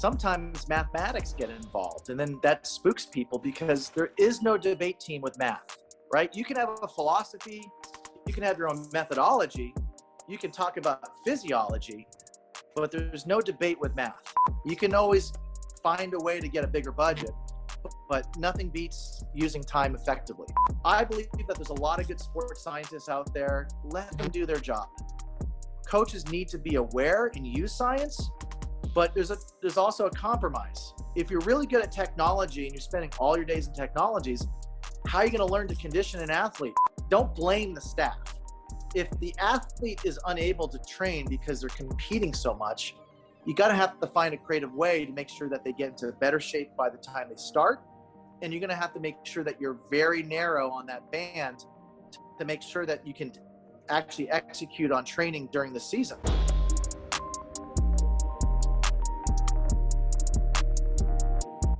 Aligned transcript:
sometimes 0.00 0.68
mathematics 0.68 1.32
get 1.32 1.48
involved 1.48 2.10
and 2.10 2.20
then 2.20 2.38
that 2.42 2.66
spooks 2.66 3.06
people 3.06 3.38
because 3.38 3.88
there 3.90 4.10
is 4.18 4.42
no 4.42 4.58
debate 4.58 5.00
team 5.00 5.22
with 5.22 5.38
math 5.38 5.78
right? 6.12 6.34
You 6.36 6.44
can 6.44 6.56
have 6.56 6.68
a 6.82 6.88
philosophy 6.88 7.62
you 8.26 8.34
can 8.34 8.42
have 8.42 8.58
your 8.58 8.68
own 8.68 8.88
methodology 8.92 9.74
you 10.28 10.38
can 10.38 10.50
talk 10.50 10.76
about 10.76 11.00
physiology 11.24 12.06
but 12.74 12.90
there's 12.90 13.26
no 13.26 13.40
debate 13.40 13.80
with 13.80 13.96
math. 13.96 14.34
You 14.66 14.76
can 14.76 14.94
always 14.94 15.32
find 15.82 16.12
a 16.12 16.18
way 16.18 16.40
to 16.40 16.48
get 16.48 16.62
a 16.62 16.66
bigger 16.66 16.92
budget 16.92 17.30
but 18.08 18.26
nothing 18.36 18.68
beats 18.68 19.24
using 19.34 19.62
time 19.62 19.94
effectively. 19.94 20.46
I 20.84 21.04
believe 21.04 21.28
that 21.48 21.56
there's 21.56 21.70
a 21.70 21.80
lot 21.80 22.00
of 22.00 22.08
good 22.08 22.20
sports 22.20 22.62
scientists 22.62 23.08
out 23.08 23.32
there. 23.32 23.68
Let 23.84 24.16
them 24.18 24.28
do 24.30 24.44
their 24.44 24.58
job. 24.58 24.88
Coaches 25.88 26.28
need 26.28 26.48
to 26.48 26.58
be 26.58 26.74
aware 26.74 27.30
and 27.34 27.46
use 27.46 27.72
science 27.72 28.30
but 28.96 29.14
there's 29.14 29.30
a 29.30 29.36
there's 29.60 29.76
also 29.76 30.06
a 30.06 30.10
compromise. 30.10 30.94
If 31.14 31.30
you're 31.30 31.42
really 31.42 31.66
good 31.66 31.82
at 31.82 31.92
technology 31.92 32.64
and 32.64 32.72
you're 32.72 32.80
spending 32.80 33.12
all 33.18 33.36
your 33.36 33.44
days 33.44 33.68
in 33.68 33.74
technologies, 33.74 34.48
how 35.06 35.18
are 35.18 35.26
you 35.26 35.30
going 35.30 35.46
to 35.46 35.52
learn 35.52 35.68
to 35.68 35.74
condition 35.74 36.22
an 36.22 36.30
athlete? 36.30 36.72
Don't 37.10 37.34
blame 37.34 37.74
the 37.74 37.80
staff. 37.80 38.18
If 38.94 39.10
the 39.20 39.34
athlete 39.38 40.00
is 40.04 40.18
unable 40.26 40.66
to 40.68 40.78
train 40.88 41.26
because 41.28 41.60
they're 41.60 41.68
competing 41.68 42.32
so 42.32 42.54
much, 42.54 42.96
you 43.44 43.54
got 43.54 43.68
to 43.68 43.74
have 43.74 44.00
to 44.00 44.06
find 44.06 44.32
a 44.32 44.38
creative 44.38 44.72
way 44.72 45.04
to 45.04 45.12
make 45.12 45.28
sure 45.28 45.50
that 45.50 45.62
they 45.62 45.72
get 45.72 45.90
into 45.90 46.10
better 46.12 46.40
shape 46.40 46.70
by 46.74 46.88
the 46.88 46.96
time 46.96 47.28
they 47.28 47.36
start. 47.36 47.80
And 48.40 48.50
you're 48.50 48.60
going 48.60 48.70
to 48.70 48.76
have 48.76 48.94
to 48.94 49.00
make 49.00 49.16
sure 49.24 49.44
that 49.44 49.60
you're 49.60 49.78
very 49.90 50.22
narrow 50.22 50.70
on 50.70 50.86
that 50.86 51.12
band 51.12 51.66
to 52.38 52.46
make 52.46 52.62
sure 52.62 52.86
that 52.86 53.06
you 53.06 53.12
can 53.12 53.30
actually 53.90 54.30
execute 54.30 54.90
on 54.90 55.04
training 55.04 55.50
during 55.52 55.74
the 55.74 55.80
season. 55.80 56.16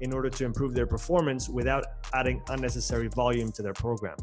in 0.00 0.12
order 0.12 0.30
to 0.30 0.44
improve 0.44 0.74
their 0.74 0.86
performance 0.86 1.48
without 1.48 1.84
adding 2.12 2.42
unnecessary 2.48 3.08
volume 3.08 3.52
to 3.52 3.62
their 3.62 3.72
program. 3.72 4.16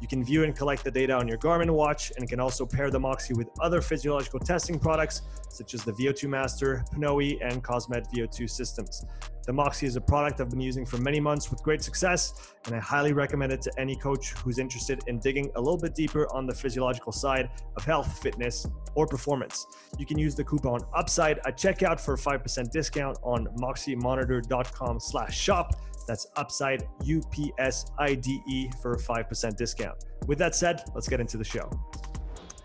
You 0.00 0.06
can 0.06 0.24
view 0.24 0.44
and 0.44 0.54
collect 0.54 0.84
the 0.84 0.90
data 0.90 1.12
on 1.12 1.26
your 1.26 1.38
Garmin 1.38 1.70
watch 1.70 2.12
and 2.16 2.28
can 2.28 2.40
also 2.40 2.64
pair 2.64 2.90
the 2.90 3.00
Moxy 3.00 3.34
with 3.34 3.48
other 3.60 3.80
physiological 3.80 4.38
testing 4.38 4.78
products 4.78 5.22
such 5.50 5.74
as 5.74 5.82
the 5.82 5.92
VO2 5.92 6.28
Master, 6.28 6.84
Pnoe, 6.94 7.38
and 7.42 7.64
Cosmed 7.64 8.06
VO2 8.14 8.48
systems. 8.48 9.04
The 9.48 9.54
Moxy 9.54 9.86
is 9.86 9.96
a 9.96 10.00
product 10.02 10.42
I've 10.42 10.50
been 10.50 10.60
using 10.60 10.84
for 10.84 10.98
many 10.98 11.20
months 11.20 11.50
with 11.50 11.62
great 11.62 11.82
success, 11.82 12.52
and 12.66 12.74
I 12.74 12.80
highly 12.80 13.14
recommend 13.14 13.50
it 13.50 13.62
to 13.62 13.72
any 13.80 13.96
coach 13.96 14.32
who's 14.32 14.58
interested 14.58 15.00
in 15.06 15.20
digging 15.20 15.50
a 15.56 15.58
little 15.58 15.78
bit 15.78 15.94
deeper 15.94 16.30
on 16.34 16.46
the 16.46 16.54
physiological 16.54 17.12
side 17.12 17.48
of 17.74 17.82
health, 17.82 18.22
fitness, 18.22 18.66
or 18.94 19.06
performance. 19.06 19.66
You 19.98 20.04
can 20.04 20.18
use 20.18 20.34
the 20.34 20.44
coupon 20.44 20.80
UPSIDE 20.94 21.38
at 21.46 21.56
checkout 21.56 21.98
for 21.98 22.12
a 22.12 22.18
5% 22.18 22.70
discount 22.70 23.16
on 23.22 23.46
moxymonitor.com 23.58 25.00
slash 25.00 25.40
shop. 25.40 25.80
That's 26.06 26.26
UPSIDE, 26.36 26.86
U-P-S-I-D-E 27.04 28.70
for 28.82 28.92
a 28.92 28.98
5% 28.98 29.56
discount. 29.56 30.04
With 30.26 30.36
that 30.40 30.56
said, 30.56 30.82
let's 30.94 31.08
get 31.08 31.20
into 31.20 31.38
the 31.38 31.44
show. 31.44 31.70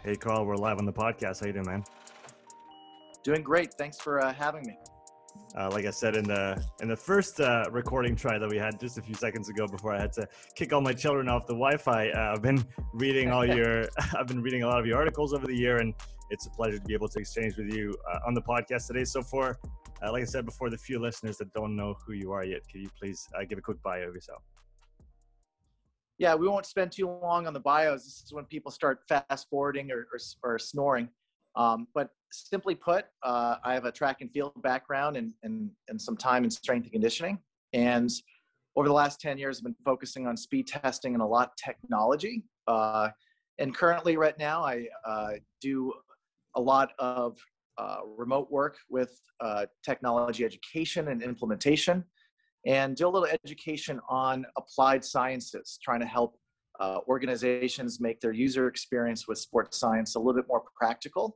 Hey, 0.04 0.18
Carl, 0.18 0.46
we're 0.46 0.58
live 0.58 0.80
on 0.80 0.86
the 0.86 0.92
podcast. 0.92 1.40
How 1.40 1.48
you 1.48 1.54
doing, 1.54 1.66
man? 1.66 1.86
Doing 3.24 3.42
great. 3.42 3.74
Thanks 3.76 4.02
for 4.02 4.22
uh, 4.22 4.34
having 4.34 4.64
me. 4.68 4.78
Uh, 5.56 5.70
like 5.72 5.86
I 5.86 5.92
said 5.92 6.16
in 6.16 6.24
the 6.24 6.64
in 6.82 6.88
the 6.88 6.96
first 6.96 7.40
uh, 7.40 7.66
recording 7.72 8.16
try 8.16 8.40
that 8.40 8.50
we 8.50 8.58
had 8.58 8.80
just 8.80 8.98
a 8.98 9.02
few 9.02 9.14
seconds 9.14 9.50
ago, 9.50 9.68
before 9.68 9.94
I 9.94 10.02
had 10.02 10.12
to 10.14 10.28
kick 10.56 10.74
all 10.74 10.82
my 10.82 10.94
children 10.94 11.30
off 11.30 11.46
the 11.46 11.54
Wi-Fi, 11.54 12.10
uh, 12.10 12.34
I've 12.34 12.42
been 12.42 12.66
reading 12.94 13.30
all 13.30 13.46
your 13.58 13.86
I've 14.18 14.28
been 14.28 14.42
reading 14.42 14.64
a 14.64 14.68
lot 14.68 14.80
of 14.80 14.86
your 14.86 14.98
articles 14.98 15.34
over 15.34 15.46
the 15.46 15.56
year, 15.56 15.78
and 15.78 15.94
it's 16.32 16.48
a 16.48 16.50
pleasure 16.50 16.80
to 16.80 16.84
be 16.84 16.94
able 16.94 17.08
to 17.10 17.20
exchange 17.20 17.56
with 17.58 17.72
you 17.72 17.96
uh, 18.12 18.20
on 18.26 18.34
the 18.34 18.42
podcast 18.42 18.88
today. 18.88 19.06
So 19.06 19.22
for 19.22 19.60
uh, 20.04 20.12
like 20.12 20.24
I 20.24 20.26
said 20.26 20.46
before, 20.46 20.70
the 20.70 20.78
few 20.78 21.00
listeners 21.00 21.38
that 21.38 21.54
don't 21.54 21.76
know 21.76 21.96
who 22.06 22.14
you 22.14 22.32
are 22.32 22.44
yet, 22.44 22.62
could 22.70 22.82
you 22.82 22.90
please 23.00 23.28
uh, 23.38 23.46
give 23.46 23.58
a 23.58 23.62
quick 23.62 23.82
bio 23.84 24.08
of 24.08 24.14
yourself? 24.14 24.42
Yeah, 26.18 26.36
we 26.36 26.48
won't 26.48 26.66
spend 26.66 26.92
too 26.92 27.08
long 27.08 27.48
on 27.48 27.54
the 27.54 27.60
bios. 27.60 28.04
This 28.04 28.24
is 28.26 28.34
when 28.34 28.46
people 28.46 28.72
start 28.72 29.02
fast 29.08 29.48
forwarding 29.50 29.92
or, 29.92 30.08
or, 30.12 30.20
or 30.44 30.60
snoring. 30.60 31.10
Um, 31.56 31.88
but 31.94 32.09
simply 32.31 32.75
put, 32.75 33.06
uh, 33.22 33.58
I 33.64 33.74
have 33.74 33.86
a 33.86 33.91
track 33.91 34.22
and 34.22 34.31
field 34.31 34.53
background 34.62 35.18
and, 35.18 35.34
and, 35.44 35.69
and 35.88 36.02
some 36.02 36.18
time 36.18 36.44
in 36.44 36.50
strength 36.50 36.86
and 36.86 36.91
conditioning. 36.91 37.40
And 37.74 38.09
over 38.75 38.88
the 38.88 38.94
last 38.94 39.22
10 39.22 39.38
years, 39.38 39.59
I've 39.59 39.63
been 39.63 39.75
focusing 39.86 40.28
on 40.28 40.36
speed 40.36 40.68
testing 40.68 41.13
and 41.13 41.22
a 41.22 41.25
lot 41.25 41.50
of 41.50 41.56
technology. 41.56 42.44
Uh, 42.68 43.09
and 43.59 43.75
currently, 43.75 44.18
right 44.18 44.38
now, 44.40 44.63
I 44.63 44.88
uh, 45.06 45.34
do 45.62 45.94
a 46.56 46.62
lot 46.62 46.92
of 46.97 47.38
uh, 47.78 47.97
remote 48.18 48.52
work 48.52 48.78
with 48.90 49.19
uh, 49.42 49.66
technology 49.84 50.44
education 50.44 51.09
and 51.09 51.22
implementation, 51.22 52.03
and 52.66 52.96
do 52.96 53.08
a 53.08 53.09
little 53.09 53.28
education 53.46 54.00
on 54.09 54.46
applied 54.58 55.03
sciences, 55.03 55.78
trying 55.84 56.00
to 56.00 56.06
help 56.06 56.36
uh, 56.80 57.00
organizations 57.08 58.00
make 58.00 58.19
their 58.19 58.31
user 58.31 58.68
experience 58.68 59.28
with 59.28 59.38
sports 59.38 59.80
science 59.80 60.16
a 60.16 60.19
little 60.19 60.34
bit 60.34 60.47
more 60.47 60.63
practical 60.75 61.36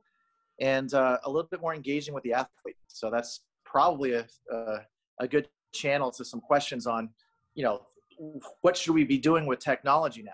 and 0.60 0.92
uh, 0.94 1.18
a 1.24 1.30
little 1.30 1.48
bit 1.50 1.60
more 1.60 1.74
engaging 1.74 2.14
with 2.14 2.24
the 2.24 2.32
athlete. 2.32 2.76
So 2.88 3.10
that's 3.10 3.44
probably 3.64 4.12
a, 4.12 4.26
a, 4.52 4.78
a 5.20 5.28
good 5.28 5.48
channel 5.72 6.10
to 6.12 6.24
some 6.24 6.40
questions 6.40 6.86
on, 6.86 7.10
you 7.54 7.64
know, 7.64 7.82
what 8.62 8.76
should 8.76 8.94
we 8.94 9.04
be 9.04 9.18
doing 9.18 9.46
with 9.46 9.60
technology 9.60 10.22
now? 10.22 10.32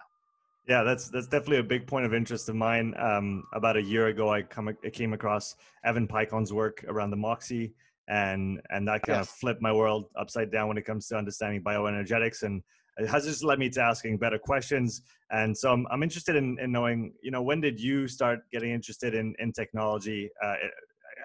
Yeah, 0.67 0.83
that's 0.83 1.11
that's 1.11 1.27
definitely 1.27 1.59
a 1.59 1.63
big 1.63 1.87
point 1.87 2.07
of 2.07 2.15
interest 2.15 2.49
of 2.49 2.55
mine. 2.55 2.95
Um, 2.99 3.45
about 3.53 3.77
a 3.77 3.83
year 3.83 4.07
ago, 4.07 4.31
I 4.33 4.41
come 4.41 4.69
I 4.69 4.89
came 4.89 5.13
across 5.13 5.57
Evan 5.85 6.09
Peikon's 6.09 6.55
work 6.55 6.83
around 6.89 7.11
the 7.11 7.17
Moxy, 7.17 7.75
and 8.09 8.63
and 8.71 8.89
that 8.89 9.03
kind 9.03 9.19
yes. 9.19 9.29
of 9.29 9.29
flipped 9.29 9.61
my 9.61 9.73
world 9.73 10.07
upside 10.17 10.51
down 10.51 10.69
when 10.69 10.79
it 10.79 10.87
comes 10.87 11.07
to 11.09 11.19
understanding 11.19 11.63
bioenergetics 11.63 12.45
and 12.45 12.63
it 12.97 13.09
has 13.09 13.25
just 13.25 13.43
led 13.43 13.59
me 13.59 13.69
to 13.71 13.83
asking 13.83 14.19
better 14.19 14.39
questions. 14.39 15.03
And 15.31 15.57
so 15.57 15.73
I'm, 15.73 15.87
I'm 15.91 16.03
interested 16.03 16.37
in, 16.37 16.59
in 16.61 16.71
knowing, 16.71 17.13
you 17.23 17.31
know, 17.31 17.43
when 17.43 17.61
did 17.61 17.81
you 17.81 18.07
start 18.07 18.41
getting 18.53 18.71
interested 18.71 19.15
in, 19.15 19.35
in 19.39 19.53
technology 19.53 20.31
uh, 20.43 20.55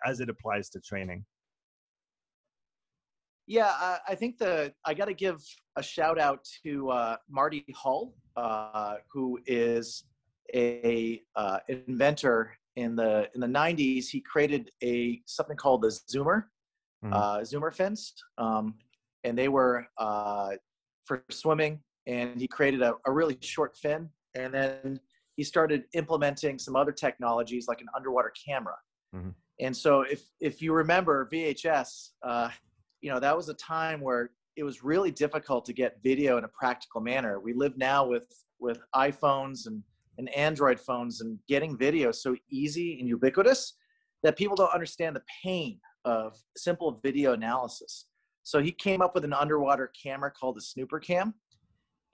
as 0.05 0.19
it 0.19 0.29
applies 0.29 0.69
to 0.69 0.79
training? 0.79 1.25
Yeah, 3.45 3.97
I 4.07 4.13
think 4.13 4.37
the 4.37 4.71
I 4.85 4.93
got 4.93 5.05
to 5.05 5.13
give 5.15 5.43
a 5.75 5.81
shout 5.81 6.19
out 6.19 6.47
to 6.63 6.91
uh, 6.91 7.15
Marty 7.27 7.65
Hull, 7.75 8.13
uh, 8.35 8.97
who 9.11 9.39
is 9.47 10.03
a 10.53 11.19
uh, 11.35 11.57
inventor 11.67 12.55
in 12.75 12.95
the 12.95 13.27
in 13.33 13.41
the 13.41 13.47
90s. 13.47 14.07
He 14.07 14.21
created 14.21 14.69
a 14.83 15.19
something 15.25 15.57
called 15.57 15.81
the 15.81 15.87
Zoomer, 15.87 16.43
mm-hmm. 17.03 17.11
Uh, 17.11 17.39
Zoomer 17.39 17.73
fins, 17.73 18.13
um, 18.37 18.75
and 19.23 19.35
they 19.35 19.47
were 19.47 19.87
uh, 19.97 20.51
for 21.09 21.23
swimming 21.31 21.79
and 22.05 22.39
he 22.39 22.47
created 22.47 22.83
a, 22.83 22.93
a 23.07 23.11
really 23.11 23.35
short 23.41 23.75
fin 23.75 24.07
and 24.35 24.53
then 24.53 24.99
he 25.35 25.43
started 25.43 25.85
implementing 25.93 26.59
some 26.59 26.75
other 26.75 26.91
technologies 26.91 27.65
like 27.67 27.81
an 27.81 27.87
underwater 27.95 28.31
camera. 28.47 28.75
Mm-hmm. 29.15 29.29
and 29.59 29.75
so 29.75 30.01
if 30.01 30.21
if 30.39 30.61
you 30.61 30.71
remember 30.71 31.27
vhs 31.33 32.09
uh, 32.21 32.49
you 33.01 33.09
know 33.11 33.19
that 33.19 33.35
was 33.35 33.49
a 33.49 33.55
time 33.55 33.99
where 34.01 34.29
it 34.55 34.63
was 34.63 34.83
really 34.83 35.09
difficult 35.09 35.65
to 35.65 35.73
get 35.73 35.97
video 36.03 36.37
in 36.37 36.43
a 36.43 36.47
practical 36.49 37.01
manner. 37.01 37.39
We 37.39 37.53
live 37.53 37.75
now 37.77 38.05
with 38.05 38.27
with 38.59 38.79
iphones 38.95 39.65
and 39.65 39.81
and 40.19 40.29
android 40.35 40.79
phones 40.79 41.21
and 41.21 41.39
getting 41.47 41.77
video 41.77 42.11
so 42.11 42.35
easy 42.51 42.99
and 42.99 43.07
ubiquitous 43.07 43.61
that 44.21 44.37
people 44.37 44.55
don't 44.55 44.73
understand 44.73 45.15
the 45.15 45.23
pain 45.43 45.79
of 46.05 46.37
simple 46.55 46.99
video 47.01 47.33
analysis 47.33 48.08
so 48.49 48.63
he 48.63 48.71
came 48.71 48.99
up 48.99 49.13
with 49.13 49.23
an 49.23 49.33
underwater 49.33 49.91
camera 50.01 50.31
called 50.31 50.57
the 50.57 50.61
Snooper 50.61 50.99
Cam, 50.99 51.35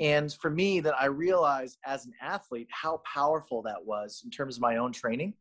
And 0.01 0.33
for 0.33 0.49
me, 0.49 0.81
that 0.81 0.93
I 0.99 1.05
realized 1.05 1.77
as 1.85 2.05
an 2.05 2.11
athlete 2.21 2.67
how 2.71 3.01
powerful 3.05 3.61
that 3.61 3.85
was 3.85 4.21
in 4.25 4.31
terms 4.31 4.57
of 4.57 4.61
my 4.61 4.75
own 4.75 4.91
training. 4.91 5.33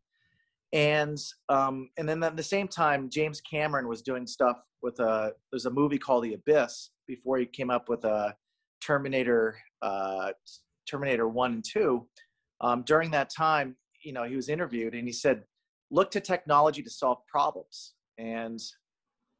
And 0.73 1.19
um, 1.49 1.91
and 1.99 2.09
then 2.09 2.23
at 2.23 2.37
the 2.37 2.45
same 2.45 2.69
time, 2.69 3.11
James 3.11 3.41
Cameron 3.41 3.89
was 3.89 4.03
doing 4.03 4.25
stuff 4.25 4.59
with 4.83 5.01
a 5.01 5.33
there's 5.51 5.67
a 5.67 5.71
movie 5.71 5.99
called 5.99 6.23
The 6.23 6.35
Abyss 6.35 6.91
before 7.09 7.39
he 7.39 7.47
came 7.47 7.71
up 7.71 7.89
with 7.89 8.05
a 8.05 8.37
Terminator 8.81 9.57
uh, 9.83 10.31
Terminator 10.89 11.27
One 11.27 11.55
and 11.55 11.65
Two. 11.65 12.07
Um, 12.61 12.85
during 12.87 13.11
that 13.11 13.31
time, 13.37 13.75
you 14.05 14.13
know, 14.13 14.23
he 14.23 14.37
was 14.37 14.49
interviewed 14.49 14.95
and 14.95 15.09
he 15.09 15.13
said, 15.13 15.43
"Look 15.91 16.13
to 16.13 16.21
technology 16.21 16.85
to 16.85 16.91
solve 16.91 17.19
problems." 17.27 17.95
And 18.17 18.61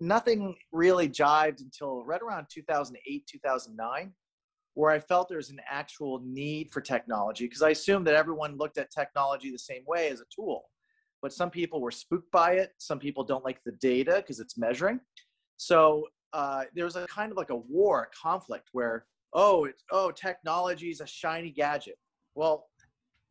nothing 0.01 0.55
really 0.73 1.09
jived 1.09 1.61
until 1.61 2.05
right 2.05 2.21
around 2.21 2.47
2008, 2.53 3.27
2009, 3.27 4.13
where 4.75 4.91
I 4.91 4.99
felt 4.99 5.29
there 5.29 5.39
was 5.39 5.51
an 5.51 5.61
actual 5.71 6.21
need 6.25 6.71
for 6.71 6.81
technology 6.81 7.47
because 7.47 7.63
I 7.63 7.71
assumed 7.71 8.07
that 8.07 8.15
everyone 8.15 8.57
looked 8.57 8.79
at 8.79 8.91
technology 8.91 9.51
the 9.51 9.59
same 9.59 9.83
way 9.87 10.09
as 10.09 10.21
a 10.21 10.25
tool. 10.35 10.65
But 11.23 11.33
some 11.33 11.51
people 11.51 11.81
were 11.81 11.91
spooked 11.91 12.31
by 12.31 12.55
it. 12.55 12.73
Some 12.79 12.99
people 12.99 13.25
don't 13.25 13.45
like 13.45 13.61
the 13.65 13.73
data 13.73 14.17
because 14.17 14.41
it's 14.41 14.59
measuring. 14.59 15.01
So 15.57 16.07
uh, 16.33 16.65
there 16.75 16.85
was 16.85 16.97
a 16.97 17.07
kind 17.07 17.31
of 17.31 17.39
like 17.39 17.51
a 17.51 17.57
war, 17.57 18.03
a 18.03 18.17
conflict 18.17 18.69
where, 18.73 19.07
oh, 19.33 19.65
it's, 19.65 19.83
oh, 19.91 20.11
technology 20.11 20.91
is 20.91 21.01
a 21.01 21.07
shiny 21.07 21.51
gadget. 21.51 21.97
Well, 22.35 22.67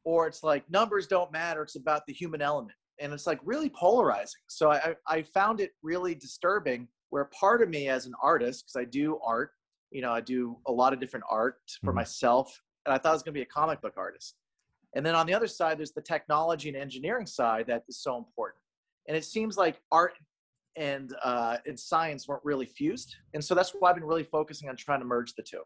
or 0.05 0.27
it's 0.27 0.43
like 0.43 0.69
numbers 0.71 1.07
don't 1.07 1.31
matter. 1.31 1.61
It's 1.61 1.75
about 1.75 2.05
the 2.07 2.13
human 2.13 2.41
element 2.41 2.75
and 2.99 3.13
it's 3.13 3.27
like 3.27 3.39
really 3.43 3.69
polarizing. 3.69 4.41
So 4.47 4.71
I, 4.71 4.95
I 5.07 5.21
found 5.23 5.59
it 5.59 5.71
really 5.81 6.15
disturbing 6.15 6.87
where 7.09 7.25
part 7.25 7.61
of 7.61 7.69
me 7.69 7.89
as 7.89 8.05
an 8.05 8.13
artist, 8.21 8.65
because 8.65 8.81
I 8.81 8.89
do 8.89 9.19
art, 9.25 9.51
you 9.91 10.01
know, 10.01 10.11
I 10.11 10.21
do 10.21 10.57
a 10.67 10.71
lot 10.71 10.93
of 10.93 10.99
different 10.99 11.25
art 11.29 11.57
for 11.81 11.91
mm-hmm. 11.91 11.97
myself, 11.97 12.59
and 12.85 12.93
I 12.93 12.97
thought 12.97 13.09
I 13.09 13.13
was 13.13 13.23
going 13.23 13.33
to 13.33 13.37
be 13.37 13.43
a 13.43 13.45
comic 13.45 13.81
book 13.81 13.93
artist. 13.97 14.35
And 14.95 15.05
then 15.05 15.15
on 15.15 15.25
the 15.25 15.33
other 15.33 15.47
side, 15.47 15.77
there's 15.77 15.91
the 15.91 16.01
technology 16.01 16.69
and 16.69 16.77
engineering 16.77 17.25
side 17.25 17.65
that 17.67 17.83
is 17.87 17.99
so 18.01 18.17
important. 18.17 18.59
And 19.07 19.17
it 19.17 19.25
seems 19.25 19.57
like 19.57 19.81
art 19.91 20.13
and 20.75 21.13
uh, 21.23 21.57
and 21.67 21.79
science 21.79 22.27
weren't 22.27 22.43
really 22.43 22.65
fused, 22.65 23.15
and 23.35 23.43
so 23.43 23.53
that's 23.53 23.71
why 23.71 23.89
I've 23.89 23.95
been 23.95 24.05
really 24.05 24.23
focusing 24.23 24.69
on 24.69 24.75
trying 24.75 24.99
to 24.99 25.05
merge 25.05 25.35
the 25.35 25.43
two. 25.43 25.61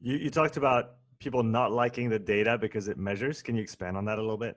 You, 0.00 0.16
you 0.16 0.30
talked 0.30 0.56
about 0.56 0.96
people 1.18 1.42
not 1.42 1.72
liking 1.72 2.08
the 2.08 2.18
data 2.18 2.56
because 2.56 2.86
it 2.86 2.98
measures. 2.98 3.42
Can 3.42 3.56
you 3.56 3.62
expand 3.62 3.96
on 3.96 4.04
that 4.04 4.18
a 4.18 4.22
little 4.22 4.38
bit? 4.38 4.56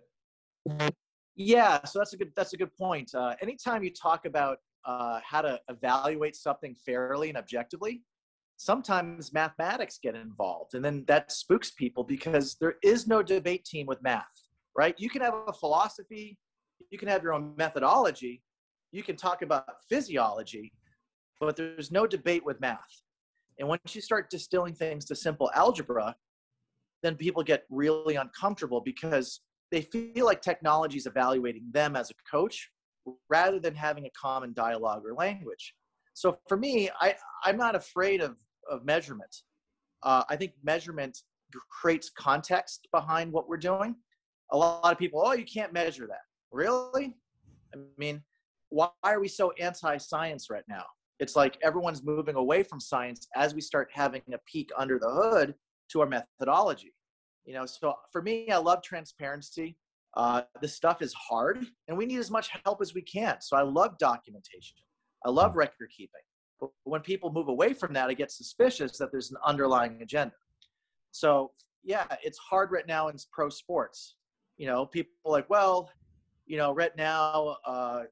Yeah, 1.35 1.83
so 1.83 2.00
that's 2.00 2.13
a 2.13 2.18
good 2.18 2.31
that's 2.35 2.53
a 2.53 2.57
good 2.57 2.75
point. 2.75 3.13
Uh, 3.15 3.35
anytime 3.41 3.83
you 3.83 3.91
talk 3.91 4.25
about 4.25 4.59
uh, 4.85 5.19
how 5.24 5.41
to 5.41 5.59
evaluate 5.69 6.35
something 6.35 6.75
fairly 6.85 7.30
and 7.30 7.38
objectively, 7.38 8.03
sometimes 8.57 9.33
mathematics 9.33 10.00
get 10.01 10.15
involved, 10.15 10.75
and 10.75 10.85
then 10.85 11.03
that 11.07 11.31
spooks 11.31 11.71
people 11.71 12.03
because 12.03 12.56
there 12.62 12.75
is 12.83 13.07
no 13.07 13.24
debate 13.24 13.65
team 13.65 13.88
with 13.88 14.01
math, 14.03 14.24
right? 14.77 14.95
You 15.00 15.09
can 15.09 15.21
have 15.21 15.33
a 15.47 15.53
philosophy, 15.53 16.38
you 16.91 17.00
can 17.00 17.07
have 17.07 17.24
your 17.24 17.33
own 17.33 17.56
methodology, 17.57 18.44
you 18.91 19.01
can 19.01 19.15
talk 19.15 19.41
about 19.41 19.65
physiology, 19.89 20.71
but 21.39 21.56
there's 21.56 21.91
no 21.91 22.06
debate 22.06 22.45
with 22.45 22.62
math. 22.62 23.01
And 23.59 23.68
once 23.68 23.95
you 23.95 24.01
start 24.01 24.30
distilling 24.30 24.75
things 24.75 25.06
to 25.06 25.15
simple 25.15 25.50
algebra, 25.56 26.15
then 27.01 27.15
people 27.15 27.44
get 27.44 27.63
really 27.69 28.15
uncomfortable 28.15 28.81
because 28.81 29.41
they 29.73 29.81
feel 29.81 30.27
like 30.27 30.39
technology 30.39 30.97
is 30.97 31.07
evaluating 31.07 31.63
them 31.71 31.95
as 31.95 32.11
a 32.11 32.13
coach 32.29 32.69
rather 33.27 33.59
than 33.59 33.73
having 33.73 34.05
a 34.05 34.11
common 34.11 34.53
dialogue 34.53 35.01
or 35.03 35.15
language. 35.15 35.73
So 36.13 36.37
for 36.47 36.57
me, 36.57 36.91
I, 37.01 37.15
I'm 37.43 37.57
not 37.57 37.75
afraid 37.75 38.21
of, 38.21 38.37
of 38.69 38.85
measurement. 38.85 39.35
Uh, 40.03 40.23
I 40.29 40.35
think 40.35 40.51
measurement 40.63 41.17
creates 41.71 42.11
context 42.15 42.87
behind 42.91 43.31
what 43.31 43.49
we're 43.49 43.57
doing. 43.57 43.95
A 44.51 44.57
lot 44.57 44.91
of 44.91 44.99
people, 44.99 45.23
oh, 45.25 45.33
you 45.33 45.43
can't 45.43 45.73
measure 45.73 46.05
that. 46.05 46.21
Really? 46.51 47.17
I 47.73 47.79
mean, 47.97 48.21
why 48.69 48.89
are 49.03 49.19
we 49.19 49.27
so 49.27 49.53
anti 49.59 49.97
science 49.97 50.51
right 50.51 50.63
now? 50.69 50.83
It's 51.19 51.35
like 51.35 51.57
everyone's 51.63 52.03
moving 52.03 52.35
away 52.35 52.61
from 52.61 52.79
science 52.79 53.27
as 53.35 53.55
we 53.55 53.61
start 53.61 53.89
having 53.91 54.21
a 54.31 54.37
peek 54.45 54.69
under 54.77 54.99
the 54.99 55.09
hood 55.09 55.55
to 55.89 56.01
our 56.01 56.07
methodology. 56.07 56.93
You 57.45 57.54
know, 57.54 57.66
so 57.66 57.95
for 58.12 58.22
me, 58.22 58.50
I 58.50 58.57
love 58.57 58.81
transparency. 58.84 59.78
Uh, 60.16 60.44
this 60.62 60.75
stuff 60.75 61.01
is 61.01 61.13
hard, 61.13 61.66
and 61.88 61.98
we 61.98 62.06
need 62.06 62.19
as 62.19 62.30
much 62.30 62.50
help 62.63 62.81
as 62.81 62.94
we 62.94 63.01
can. 63.01 63.38
So 63.42 63.57
I 63.57 63.63
love 63.63 63.98
documentation. 63.98 64.78
I 65.25 65.30
love 65.30 65.54
hmm. 65.54 65.60
record 65.60 65.90
keeping. 65.95 66.22
But 66.60 66.69
when 66.84 67.01
people 67.01 67.31
move 67.31 67.48
away 67.48 67.74
from 67.74 67.94
that, 67.94 68.10
I 68.10 68.13
get 68.13 68.31
suspicious 68.31 68.98
that 68.98 69.12
there's 69.12 69.31
an 69.31 69.38
underlying 69.45 70.01
agenda. 70.01 70.36
So 71.12 71.51
yeah, 71.84 72.06
it's 72.24 72.38
hard 72.38 72.72
right 72.72 72.88
now 72.88 73.10
in 73.10 73.16
pro 73.31 73.50
sports. 73.50 74.16
You 74.57 74.68
know, 74.68 74.86
people 74.86 75.12
like, 75.25 75.50
well, 75.50 75.90
you 76.45 76.57
know, 76.57 76.74
right 76.74 76.95
now, 76.95 77.57
uh, 77.66 78.04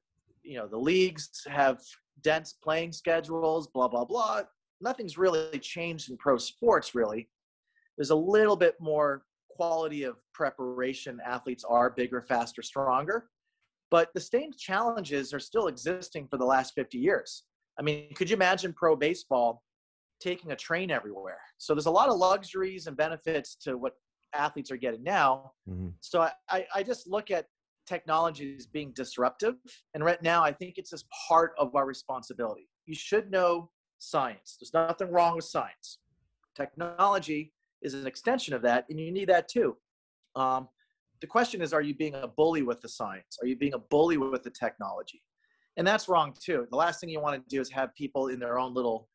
you 0.42 0.56
know, 0.58 0.66
the 0.66 0.76
leagues 0.76 1.30
have 1.48 1.80
dense 2.22 2.54
playing 2.62 2.92
schedules, 2.92 3.68
blah 3.68 3.88
blah 3.88 4.04
blah. 4.04 4.42
Nothing's 4.80 5.16
really 5.16 5.58
changed 5.60 6.10
in 6.10 6.16
pro 6.16 6.36
sports, 6.36 6.94
really 6.94 7.28
there's 7.96 8.10
a 8.10 8.16
little 8.16 8.56
bit 8.56 8.74
more 8.80 9.24
quality 9.50 10.04
of 10.04 10.16
preparation. 10.32 11.20
Athletes 11.24 11.64
are 11.64 11.90
bigger, 11.90 12.22
faster, 12.22 12.62
stronger. 12.62 13.28
But 13.90 14.08
the 14.14 14.20
same 14.20 14.52
challenges 14.56 15.34
are 15.34 15.38
still 15.38 15.66
existing 15.66 16.26
for 16.28 16.38
the 16.38 16.44
last 16.44 16.72
50 16.74 16.98
years. 16.98 17.44
I 17.78 17.82
mean, 17.82 18.14
could 18.14 18.30
you 18.30 18.36
imagine 18.36 18.72
pro 18.72 18.96
baseball 18.96 19.62
taking 20.20 20.52
a 20.52 20.56
train 20.56 20.90
everywhere? 20.90 21.40
So 21.58 21.74
there's 21.74 21.86
a 21.86 21.90
lot 21.90 22.08
of 22.08 22.16
luxuries 22.16 22.86
and 22.86 22.96
benefits 22.96 23.54
to 23.56 23.76
what 23.76 23.94
athletes 24.34 24.70
are 24.70 24.76
getting 24.76 25.02
now. 25.02 25.52
Mm-hmm. 25.68 25.88
So 26.00 26.26
I, 26.48 26.66
I 26.74 26.82
just 26.82 27.06
look 27.06 27.30
at 27.30 27.46
technology 27.86 28.56
as 28.58 28.66
being 28.66 28.92
disruptive. 28.94 29.56
And 29.94 30.04
right 30.04 30.22
now, 30.22 30.42
I 30.42 30.52
think 30.52 30.78
it's 30.78 30.90
just 30.90 31.06
part 31.28 31.52
of 31.58 31.74
our 31.74 31.86
responsibility. 31.86 32.68
You 32.86 32.94
should 32.94 33.30
know 33.30 33.70
science. 33.98 34.56
There's 34.58 34.72
nothing 34.72 35.10
wrong 35.10 35.36
with 35.36 35.44
science. 35.44 35.98
Technology 36.56 37.52
is 37.82 37.94
an 37.94 38.06
extension 38.06 38.54
of 38.54 38.62
that, 38.62 38.86
and 38.88 38.98
you 38.98 39.12
need 39.12 39.28
that 39.28 39.48
too. 39.48 39.76
Um, 40.34 40.68
the 41.20 41.26
question 41.26 41.62
is, 41.62 41.72
are 41.72 41.82
you 41.82 41.94
being 41.94 42.14
a 42.14 42.26
bully 42.26 42.62
with 42.62 42.80
the 42.80 42.88
science? 42.88 43.38
Are 43.40 43.46
you 43.46 43.56
being 43.56 43.74
a 43.74 43.78
bully 43.78 44.16
with 44.16 44.42
the 44.42 44.50
technology? 44.50 45.22
And 45.76 45.86
that's 45.86 46.08
wrong 46.08 46.34
too. 46.40 46.66
The 46.70 46.76
last 46.76 47.00
thing 47.00 47.08
you 47.08 47.20
want 47.20 47.42
to 47.42 47.54
do 47.54 47.60
is 47.60 47.70
have 47.70 47.94
people 47.94 48.28
in 48.28 48.38
their 48.38 48.58
own 48.58 48.74
little 48.74 49.08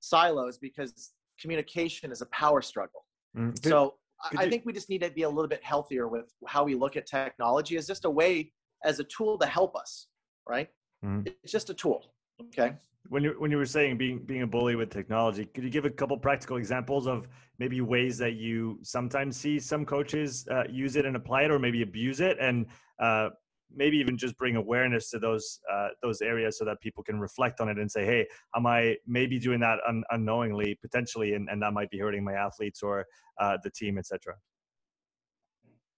silos 0.00 0.56
because 0.56 1.12
communication 1.40 2.12
is 2.12 2.22
a 2.22 2.26
power 2.26 2.62
struggle. 2.62 3.04
Mm-hmm. 3.36 3.68
So 3.68 3.94
I 4.36 4.44
you, 4.44 4.50
think 4.50 4.64
we 4.64 4.72
just 4.72 4.88
need 4.88 5.02
to 5.02 5.10
be 5.10 5.22
a 5.22 5.28
little 5.28 5.48
bit 5.48 5.62
healthier 5.62 6.08
with 6.08 6.32
how 6.46 6.64
we 6.64 6.74
look 6.74 6.96
at 6.96 7.06
technology 7.06 7.76
as 7.76 7.86
just 7.86 8.04
a 8.04 8.10
way, 8.10 8.52
as 8.84 9.00
a 9.00 9.04
tool 9.04 9.36
to 9.38 9.46
help 9.46 9.76
us, 9.76 10.06
right? 10.48 10.68
Mm-hmm. 11.04 11.28
It's 11.42 11.52
just 11.52 11.70
a 11.70 11.74
tool. 11.74 12.12
Okay 12.40 12.74
when 13.08 13.22
you 13.22 13.34
when 13.38 13.50
you 13.50 13.56
were 13.56 13.66
saying 13.66 13.96
being 13.96 14.18
being 14.18 14.42
a 14.42 14.46
bully 14.46 14.76
with 14.76 14.90
technology, 14.90 15.46
could 15.46 15.64
you 15.64 15.70
give 15.70 15.84
a 15.84 15.90
couple 15.90 16.16
practical 16.16 16.56
examples 16.56 17.06
of 17.06 17.26
maybe 17.58 17.80
ways 17.80 18.18
that 18.18 18.34
you 18.34 18.78
sometimes 18.82 19.36
see 19.36 19.58
some 19.58 19.84
coaches 19.84 20.46
uh, 20.50 20.64
use 20.70 20.96
it 20.96 21.06
and 21.06 21.16
apply 21.16 21.42
it, 21.42 21.50
or 21.50 21.58
maybe 21.58 21.82
abuse 21.82 22.20
it, 22.20 22.36
and 22.40 22.66
uh, 23.00 23.30
maybe 23.74 23.96
even 23.96 24.16
just 24.16 24.36
bring 24.36 24.56
awareness 24.56 25.10
to 25.10 25.18
those 25.18 25.60
uh, 25.72 25.88
those 26.02 26.20
areas 26.20 26.58
so 26.58 26.64
that 26.64 26.80
people 26.80 27.02
can 27.02 27.18
reflect 27.18 27.60
on 27.60 27.68
it 27.68 27.78
and 27.78 27.90
say, 27.90 28.04
"Hey, 28.04 28.26
am 28.54 28.66
I 28.66 28.96
maybe 29.06 29.38
doing 29.38 29.60
that 29.60 29.78
un- 29.88 30.04
unknowingly, 30.10 30.78
potentially, 30.80 31.34
and, 31.34 31.48
and 31.48 31.62
that 31.62 31.72
might 31.72 31.90
be 31.90 31.98
hurting 31.98 32.22
my 32.22 32.34
athletes 32.34 32.82
or 32.82 33.06
uh, 33.40 33.56
the 33.62 33.70
team, 33.70 33.96
etc." 33.98 34.34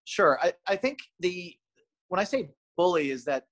Sure, 0.05 0.39
I, 0.41 0.53
I 0.67 0.77
think 0.77 0.99
the 1.19 1.55
when 2.09 2.21
I 2.21 2.25
say 2.25 2.51
bully 2.77 3.11
is 3.11 3.25
that 3.25 3.47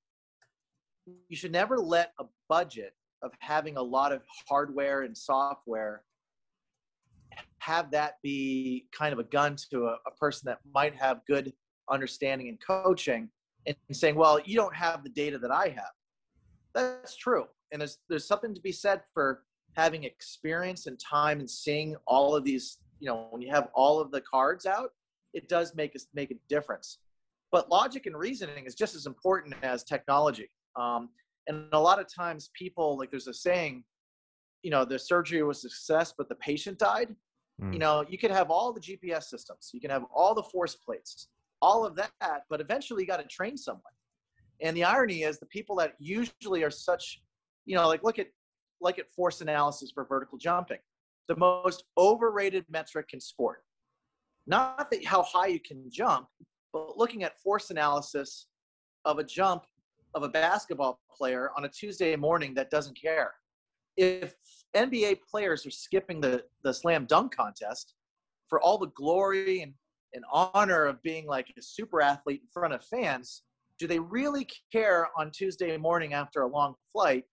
you 1.28 1.36
should 1.36 1.52
never 1.52 1.78
let 1.78 2.12
a 2.20 2.24
budget 2.48 2.94
of 3.22 3.32
having 3.40 3.76
a 3.76 3.82
lot 3.82 4.12
of 4.12 4.22
hardware 4.48 5.02
and 5.02 5.16
software 5.16 6.02
have 7.58 7.90
that 7.90 8.14
be 8.22 8.86
kind 8.92 9.12
of 9.12 9.18
a 9.18 9.24
gun 9.24 9.56
to 9.70 9.86
a, 9.86 9.96
a 10.06 10.10
person 10.18 10.46
that 10.46 10.58
might 10.72 10.94
have 10.94 11.20
good 11.26 11.52
understanding 11.90 12.48
and 12.48 12.58
coaching 12.64 13.28
and 13.66 13.76
saying 13.92 14.14
well 14.14 14.38
you 14.44 14.56
don't 14.56 14.74
have 14.74 15.02
the 15.02 15.10
data 15.10 15.38
that 15.38 15.50
i 15.50 15.68
have. 15.68 15.92
That's 16.74 17.16
true. 17.16 17.46
And 17.72 17.80
there's 17.80 17.98
there's 18.08 18.26
something 18.26 18.54
to 18.54 18.60
be 18.60 18.72
said 18.72 19.02
for 19.12 19.42
having 19.76 20.04
experience 20.04 20.86
and 20.86 20.98
time 20.98 21.40
and 21.40 21.50
seeing 21.50 21.96
all 22.06 22.34
of 22.34 22.44
these 22.44 22.78
you 23.00 23.08
know 23.08 23.28
when 23.30 23.42
you 23.42 23.50
have 23.50 23.68
all 23.74 24.00
of 24.00 24.10
the 24.10 24.20
cards 24.22 24.66
out 24.66 24.90
it 25.34 25.48
does 25.48 25.74
make 25.74 25.94
us 25.94 26.06
make 26.14 26.30
a 26.30 26.34
difference. 26.48 26.98
But 27.50 27.70
logic 27.70 28.06
and 28.06 28.16
reasoning 28.16 28.64
is 28.66 28.74
just 28.74 28.94
as 28.94 29.06
important 29.06 29.54
as 29.62 29.84
technology. 29.84 30.50
Um, 30.76 31.10
and 31.48 31.66
a 31.72 31.80
lot 31.80 31.98
of 31.98 32.06
times 32.12 32.50
people 32.54 32.96
like 32.98 33.10
there's 33.10 33.26
a 33.26 33.34
saying 33.34 33.84
you 34.62 34.70
know 34.70 34.84
the 34.84 34.98
surgery 34.98 35.42
was 35.42 35.64
a 35.64 35.70
success 35.70 36.14
but 36.16 36.28
the 36.28 36.34
patient 36.36 36.78
died 36.78 37.14
mm. 37.60 37.72
you 37.72 37.78
know 37.78 38.04
you 38.08 38.18
could 38.18 38.30
have 38.30 38.50
all 38.50 38.72
the 38.72 38.80
gps 38.80 39.24
systems 39.24 39.70
you 39.72 39.80
can 39.80 39.90
have 39.90 40.04
all 40.14 40.34
the 40.34 40.42
force 40.42 40.76
plates 40.76 41.28
all 41.60 41.84
of 41.84 41.96
that 41.96 42.42
but 42.48 42.60
eventually 42.60 43.02
you 43.02 43.06
got 43.06 43.20
to 43.20 43.26
train 43.26 43.56
someone 43.56 43.82
and 44.60 44.76
the 44.76 44.84
irony 44.84 45.22
is 45.22 45.38
the 45.38 45.46
people 45.46 45.76
that 45.76 45.94
usually 45.98 46.62
are 46.62 46.70
such 46.70 47.20
you 47.66 47.74
know 47.74 47.86
like 47.86 48.02
look 48.02 48.18
at 48.18 48.28
like 48.80 48.98
at 48.98 49.10
force 49.12 49.40
analysis 49.40 49.90
for 49.92 50.04
vertical 50.04 50.38
jumping 50.38 50.78
the 51.28 51.36
most 51.36 51.84
overrated 51.96 52.64
metric 52.70 53.10
in 53.12 53.20
sport. 53.20 53.62
Not 54.46 54.90
that 54.90 55.04
how 55.04 55.22
high 55.22 55.48
you 55.48 55.60
can 55.60 55.84
jump, 55.90 56.26
but 56.72 56.96
looking 56.96 57.22
at 57.22 57.38
force 57.40 57.70
analysis 57.70 58.46
of 59.04 59.18
a 59.18 59.24
jump 59.24 59.64
of 60.14 60.22
a 60.22 60.28
basketball 60.28 61.00
player 61.16 61.50
on 61.56 61.64
a 61.64 61.68
Tuesday 61.68 62.16
morning 62.16 62.54
that 62.54 62.70
doesn't 62.70 63.00
care. 63.00 63.32
If 63.96 64.34
NBA 64.76 65.18
players 65.28 65.66
are 65.66 65.70
skipping 65.70 66.20
the, 66.20 66.44
the 66.62 66.72
slam 66.72 67.06
dunk 67.06 67.34
contest 67.34 67.94
for 68.48 68.60
all 68.60 68.78
the 68.78 68.90
glory 68.94 69.62
and, 69.62 69.72
and 70.14 70.24
honor 70.32 70.86
of 70.86 71.02
being 71.02 71.26
like 71.26 71.52
a 71.58 71.62
super 71.62 72.00
athlete 72.00 72.42
in 72.42 72.48
front 72.52 72.74
of 72.74 72.84
fans, 72.84 73.42
do 73.78 73.86
they 73.86 73.98
really 73.98 74.46
care 74.72 75.08
on 75.16 75.30
Tuesday 75.30 75.76
morning 75.76 76.14
after 76.14 76.42
a 76.42 76.46
long 76.46 76.74
flight 76.92 77.24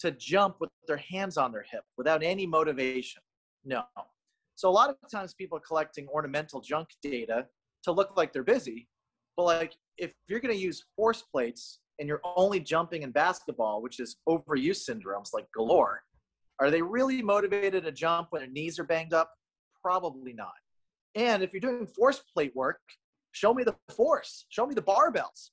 to 0.00 0.10
jump 0.12 0.56
with 0.60 0.70
their 0.88 0.96
hands 0.96 1.36
on 1.36 1.52
their 1.52 1.64
hip 1.70 1.84
without 1.96 2.22
any 2.22 2.46
motivation? 2.46 3.22
No. 3.64 3.82
So 4.54 4.68
a 4.68 4.72
lot 4.72 4.90
of 4.90 4.96
times 5.10 5.34
people 5.34 5.58
are 5.58 5.62
collecting 5.66 6.08
ornamental 6.08 6.60
junk 6.60 6.88
data 7.02 7.46
to 7.84 7.92
look 7.92 8.16
like 8.16 8.32
they're 8.32 8.42
busy, 8.42 8.88
but 9.36 9.44
like 9.44 9.74
if 9.96 10.12
you're 10.26 10.40
going 10.40 10.54
to 10.54 10.60
use 10.60 10.84
force 10.96 11.22
plates 11.22 11.80
and 12.00 12.08
you're 12.08 12.22
only 12.24 12.58
jumping 12.58 13.02
in 13.02 13.12
basketball, 13.12 13.82
which 13.82 14.00
is 14.00 14.16
overuse 14.26 14.88
syndromes 14.88 15.32
like 15.32 15.46
galore, 15.54 16.02
are 16.58 16.70
they 16.70 16.82
really 16.82 17.22
motivated 17.22 17.84
to 17.84 17.92
jump 17.92 18.28
when 18.30 18.42
their 18.42 18.50
knees 18.50 18.78
are 18.78 18.84
banged 18.84 19.14
up? 19.14 19.30
Probably 19.82 20.32
not. 20.32 20.52
And 21.14 21.42
if 21.42 21.52
you're 21.52 21.60
doing 21.60 21.86
force 21.86 22.22
plate 22.34 22.54
work, 22.56 22.80
show 23.32 23.54
me 23.54 23.64
the 23.64 23.76
force, 23.94 24.46
show 24.48 24.66
me 24.66 24.74
the 24.74 24.82
barbells, 24.82 25.50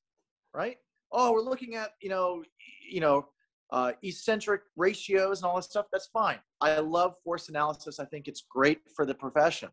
right? 0.53 0.77
Oh, 1.11 1.31
we're 1.31 1.41
looking 1.41 1.75
at 1.75 1.91
you 2.01 2.09
know, 2.09 2.43
you 2.89 3.01
know, 3.01 3.27
uh, 3.71 3.93
eccentric 4.03 4.61
ratios 4.75 5.41
and 5.41 5.49
all 5.49 5.55
this 5.57 5.65
stuff. 5.65 5.85
That's 5.91 6.07
fine. 6.07 6.39
I 6.61 6.79
love 6.79 7.15
force 7.23 7.49
analysis. 7.49 7.99
I 7.99 8.05
think 8.05 8.27
it's 8.27 8.43
great 8.49 8.79
for 8.95 9.05
the 9.05 9.15
profession, 9.15 9.69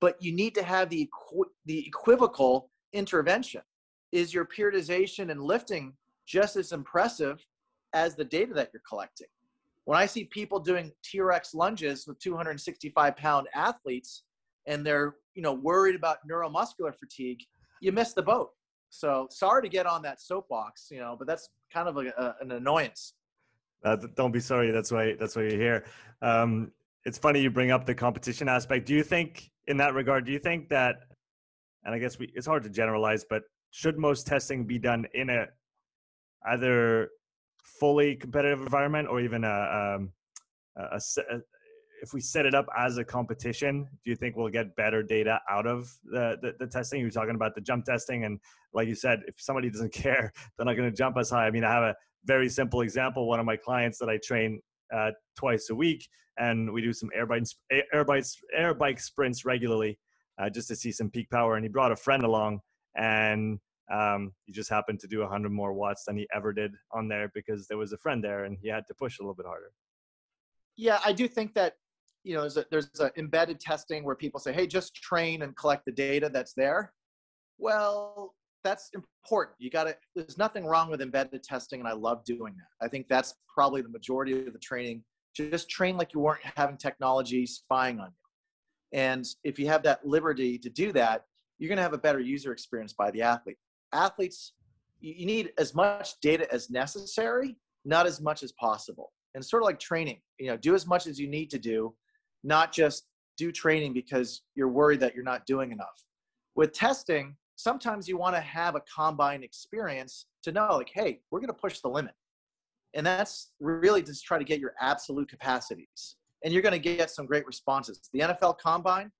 but 0.00 0.16
you 0.20 0.32
need 0.32 0.54
to 0.56 0.62
have 0.62 0.88
the 0.88 1.02
equi- 1.02 1.50
the 1.66 1.86
equivocal 1.86 2.70
intervention. 2.92 3.62
Is 4.12 4.34
your 4.34 4.44
periodization 4.44 5.30
and 5.30 5.40
lifting 5.40 5.94
just 6.30 6.56
as 6.56 6.72
impressive 6.72 7.44
as 7.92 8.14
the 8.14 8.24
data 8.24 8.54
that 8.54 8.70
you're 8.72 8.82
collecting? 8.88 9.26
When 9.84 9.98
I 9.98 10.06
see 10.06 10.24
people 10.24 10.60
doing 10.60 10.92
TRX 11.02 11.54
lunges 11.54 12.06
with 12.06 12.18
265 12.20 13.16
pound 13.16 13.48
athletes 13.54 14.22
and 14.66 14.86
they're 14.86 15.16
you 15.34 15.42
know 15.42 15.54
worried 15.54 15.96
about 15.96 16.18
neuromuscular 16.30 16.94
fatigue, 16.94 17.40
you 17.80 17.90
miss 17.90 18.12
the 18.12 18.22
boat. 18.22 18.50
So 18.90 19.26
sorry 19.30 19.62
to 19.62 19.68
get 19.68 19.86
on 19.86 20.02
that 20.02 20.20
soapbox, 20.20 20.88
you 20.90 20.98
know, 20.98 21.16
but 21.18 21.26
that's 21.26 21.48
kind 21.72 21.88
of 21.88 21.96
a, 21.96 22.12
a, 22.16 22.34
an 22.40 22.52
annoyance. 22.52 23.14
Uh, 23.84 23.96
don't 24.16 24.32
be 24.32 24.40
sorry. 24.40 24.70
That's 24.70 24.92
why. 24.92 25.14
That's 25.18 25.36
why 25.36 25.42
you're 25.42 25.52
here. 25.52 25.84
Um, 26.22 26.72
it's 27.04 27.18
funny 27.18 27.40
you 27.40 27.50
bring 27.50 27.70
up 27.70 27.86
the 27.86 27.94
competition 27.94 28.48
aspect. 28.48 28.86
Do 28.86 28.94
you 28.94 29.02
think, 29.02 29.50
in 29.66 29.78
that 29.78 29.94
regard, 29.94 30.26
do 30.26 30.32
you 30.32 30.38
think 30.38 30.68
that, 30.68 30.96
and 31.84 31.94
I 31.94 31.98
guess 31.98 32.18
we, 32.18 32.30
it's 32.34 32.46
hard 32.46 32.62
to 32.64 32.68
generalize, 32.68 33.24
but 33.28 33.42
should 33.70 33.98
most 33.98 34.26
testing 34.26 34.64
be 34.64 34.78
done 34.78 35.06
in 35.14 35.30
a 35.30 35.46
either 36.46 37.08
fully 37.62 38.16
competitive 38.16 38.60
environment 38.60 39.08
or 39.08 39.20
even 39.20 39.44
a, 39.44 39.96
um, 39.96 40.12
a, 40.76 41.00
a, 41.30 41.40
if 42.02 42.14
we 42.14 42.20
set 42.20 42.46
it 42.46 42.54
up 42.54 42.66
as 42.76 42.98
a 42.98 43.04
competition, 43.04 43.86
do 44.04 44.10
you 44.10 44.16
think 44.16 44.36
we'll 44.36 44.48
get 44.48 44.74
better 44.76 45.02
data 45.02 45.40
out 45.48 45.66
of 45.66 45.90
the, 46.04 46.38
the, 46.40 46.54
the, 46.58 46.66
testing? 46.66 47.00
You're 47.00 47.10
talking 47.10 47.34
about 47.34 47.54
the 47.54 47.60
jump 47.60 47.84
testing, 47.84 48.24
and 48.24 48.38
like 48.72 48.88
you 48.88 48.94
said, 48.94 49.20
if 49.26 49.34
somebody 49.38 49.70
doesn't 49.70 49.92
care, 49.92 50.32
they're 50.56 50.66
not 50.66 50.76
going 50.76 50.90
to 50.90 50.96
jump 50.96 51.16
as 51.18 51.30
high. 51.30 51.46
I 51.46 51.50
mean, 51.50 51.64
I 51.64 51.72
have 51.72 51.82
a 51.82 51.96
very 52.24 52.48
simple 52.48 52.80
example. 52.80 53.28
One 53.28 53.40
of 53.40 53.46
my 53.46 53.56
clients 53.56 53.98
that 53.98 54.08
I 54.08 54.18
train 54.24 54.60
uh, 54.94 55.10
twice 55.36 55.68
a 55.70 55.74
week, 55.74 56.08
and 56.38 56.72
we 56.72 56.80
do 56.80 56.92
some 56.92 57.10
air 57.14 57.26
bike, 57.26 57.44
air 57.92 58.04
bikes, 58.04 58.36
air 58.54 58.74
bike 58.74 59.00
sprints 59.00 59.44
regularly, 59.44 59.98
uh, 60.38 60.48
just 60.48 60.68
to 60.68 60.76
see 60.76 60.92
some 60.92 61.10
peak 61.10 61.28
power. 61.30 61.56
And 61.56 61.64
he 61.64 61.68
brought 61.68 61.92
a 61.92 61.96
friend 61.96 62.24
along, 62.24 62.60
and 62.96 63.58
um, 63.90 64.32
he 64.44 64.52
just 64.52 64.70
happened 64.70 65.00
to 65.00 65.08
do 65.08 65.20
100 65.20 65.50
more 65.50 65.72
watts 65.72 66.04
than 66.04 66.16
he 66.16 66.28
ever 66.34 66.52
did 66.52 66.74
on 66.92 67.08
there 67.08 67.30
because 67.34 67.66
there 67.66 67.78
was 67.78 67.92
a 67.92 67.98
friend 67.98 68.22
there 68.22 68.44
and 68.44 68.56
he 68.62 68.68
had 68.68 68.86
to 68.86 68.94
push 68.94 69.18
a 69.18 69.22
little 69.22 69.34
bit 69.34 69.46
harder. 69.46 69.72
Yeah, 70.76 71.00
I 71.04 71.12
do 71.12 71.26
think 71.26 71.54
that 71.54 71.74
you 72.22 72.34
know 72.34 72.42
there's 72.42 72.56
a, 72.56 72.66
there's 72.70 72.90
embedded 73.16 73.60
testing 73.60 74.04
where 74.04 74.14
people 74.14 74.40
say, 74.40 74.52
hey, 74.52 74.66
just 74.66 74.94
train 74.94 75.42
and 75.42 75.56
collect 75.56 75.84
the 75.84 75.92
data 75.92 76.30
that's 76.32 76.52
there. 76.54 76.92
Well, 77.58 78.34
that's 78.62 78.90
important. 78.94 79.56
You 79.58 79.70
got 79.70 79.84
to. 79.84 79.96
There's 80.14 80.38
nothing 80.38 80.64
wrong 80.64 80.88
with 80.90 81.02
embedded 81.02 81.42
testing, 81.42 81.80
and 81.80 81.88
I 81.88 81.92
love 81.92 82.24
doing 82.24 82.54
that. 82.56 82.84
I 82.84 82.88
think 82.88 83.08
that's 83.08 83.34
probably 83.52 83.82
the 83.82 83.88
majority 83.88 84.46
of 84.46 84.52
the 84.52 84.58
training. 84.58 85.02
Just 85.34 85.68
train 85.68 85.96
like 85.96 86.14
you 86.14 86.20
weren't 86.20 86.40
having 86.56 86.76
technology 86.76 87.46
spying 87.46 87.98
on 87.98 88.08
you. 88.08 88.98
And 88.98 89.24
if 89.44 89.58
you 89.58 89.66
have 89.68 89.82
that 89.84 90.06
liberty 90.06 90.58
to 90.58 90.68
do 90.68 90.92
that, 90.92 91.24
you're 91.58 91.68
going 91.68 91.76
to 91.76 91.82
have 91.82 91.92
a 91.92 91.98
better 91.98 92.20
user 92.20 92.52
experience 92.52 92.92
by 92.92 93.10
the 93.10 93.22
athlete 93.22 93.58
athletes 93.92 94.52
you 95.00 95.24
need 95.24 95.52
as 95.58 95.74
much 95.74 96.20
data 96.20 96.46
as 96.52 96.70
necessary 96.70 97.56
not 97.84 98.06
as 98.06 98.20
much 98.20 98.42
as 98.42 98.52
possible. 98.52 99.12
And 99.34 99.44
sort 99.44 99.62
of 99.62 99.66
like 99.66 99.78
training 99.78 100.20
you 100.38 100.48
know 100.48 100.56
do 100.56 100.74
as 100.74 100.86
much 100.86 101.06
as 101.06 101.18
you 101.18 101.28
need 101.28 101.50
to 101.50 101.58
do 101.58 101.94
not 102.42 102.72
just 102.72 103.06
do 103.36 103.52
training 103.52 103.92
because 103.92 104.42
you're 104.54 104.68
worried 104.68 105.00
that 105.00 105.14
you're 105.14 105.24
not 105.24 105.46
doing 105.46 105.72
enough. 105.72 106.04
With 106.54 106.72
testing 106.72 107.36
sometimes 107.56 108.08
you 108.08 108.16
want 108.16 108.34
to 108.34 108.40
have 108.40 108.74
a 108.74 108.82
combine 108.94 109.42
experience 109.42 110.26
to 110.42 110.52
know 110.52 110.76
like 110.76 110.90
hey 110.92 111.20
we're 111.30 111.40
going 111.40 111.48
to 111.48 111.54
push 111.54 111.80
the 111.80 111.88
limit. 111.88 112.14
And 112.94 113.06
that's 113.06 113.52
really 113.60 114.02
just 114.02 114.24
try 114.24 114.38
to 114.38 114.44
get 114.44 114.58
your 114.58 114.74
absolute 114.80 115.28
capacities. 115.28 116.16
And 116.42 116.52
you're 116.52 116.62
going 116.62 116.72
to 116.72 116.96
get 116.96 117.10
some 117.10 117.26
great 117.26 117.46
responses. 117.46 118.00
The 118.12 118.20
nfl 118.20 118.58
combine 118.58 119.12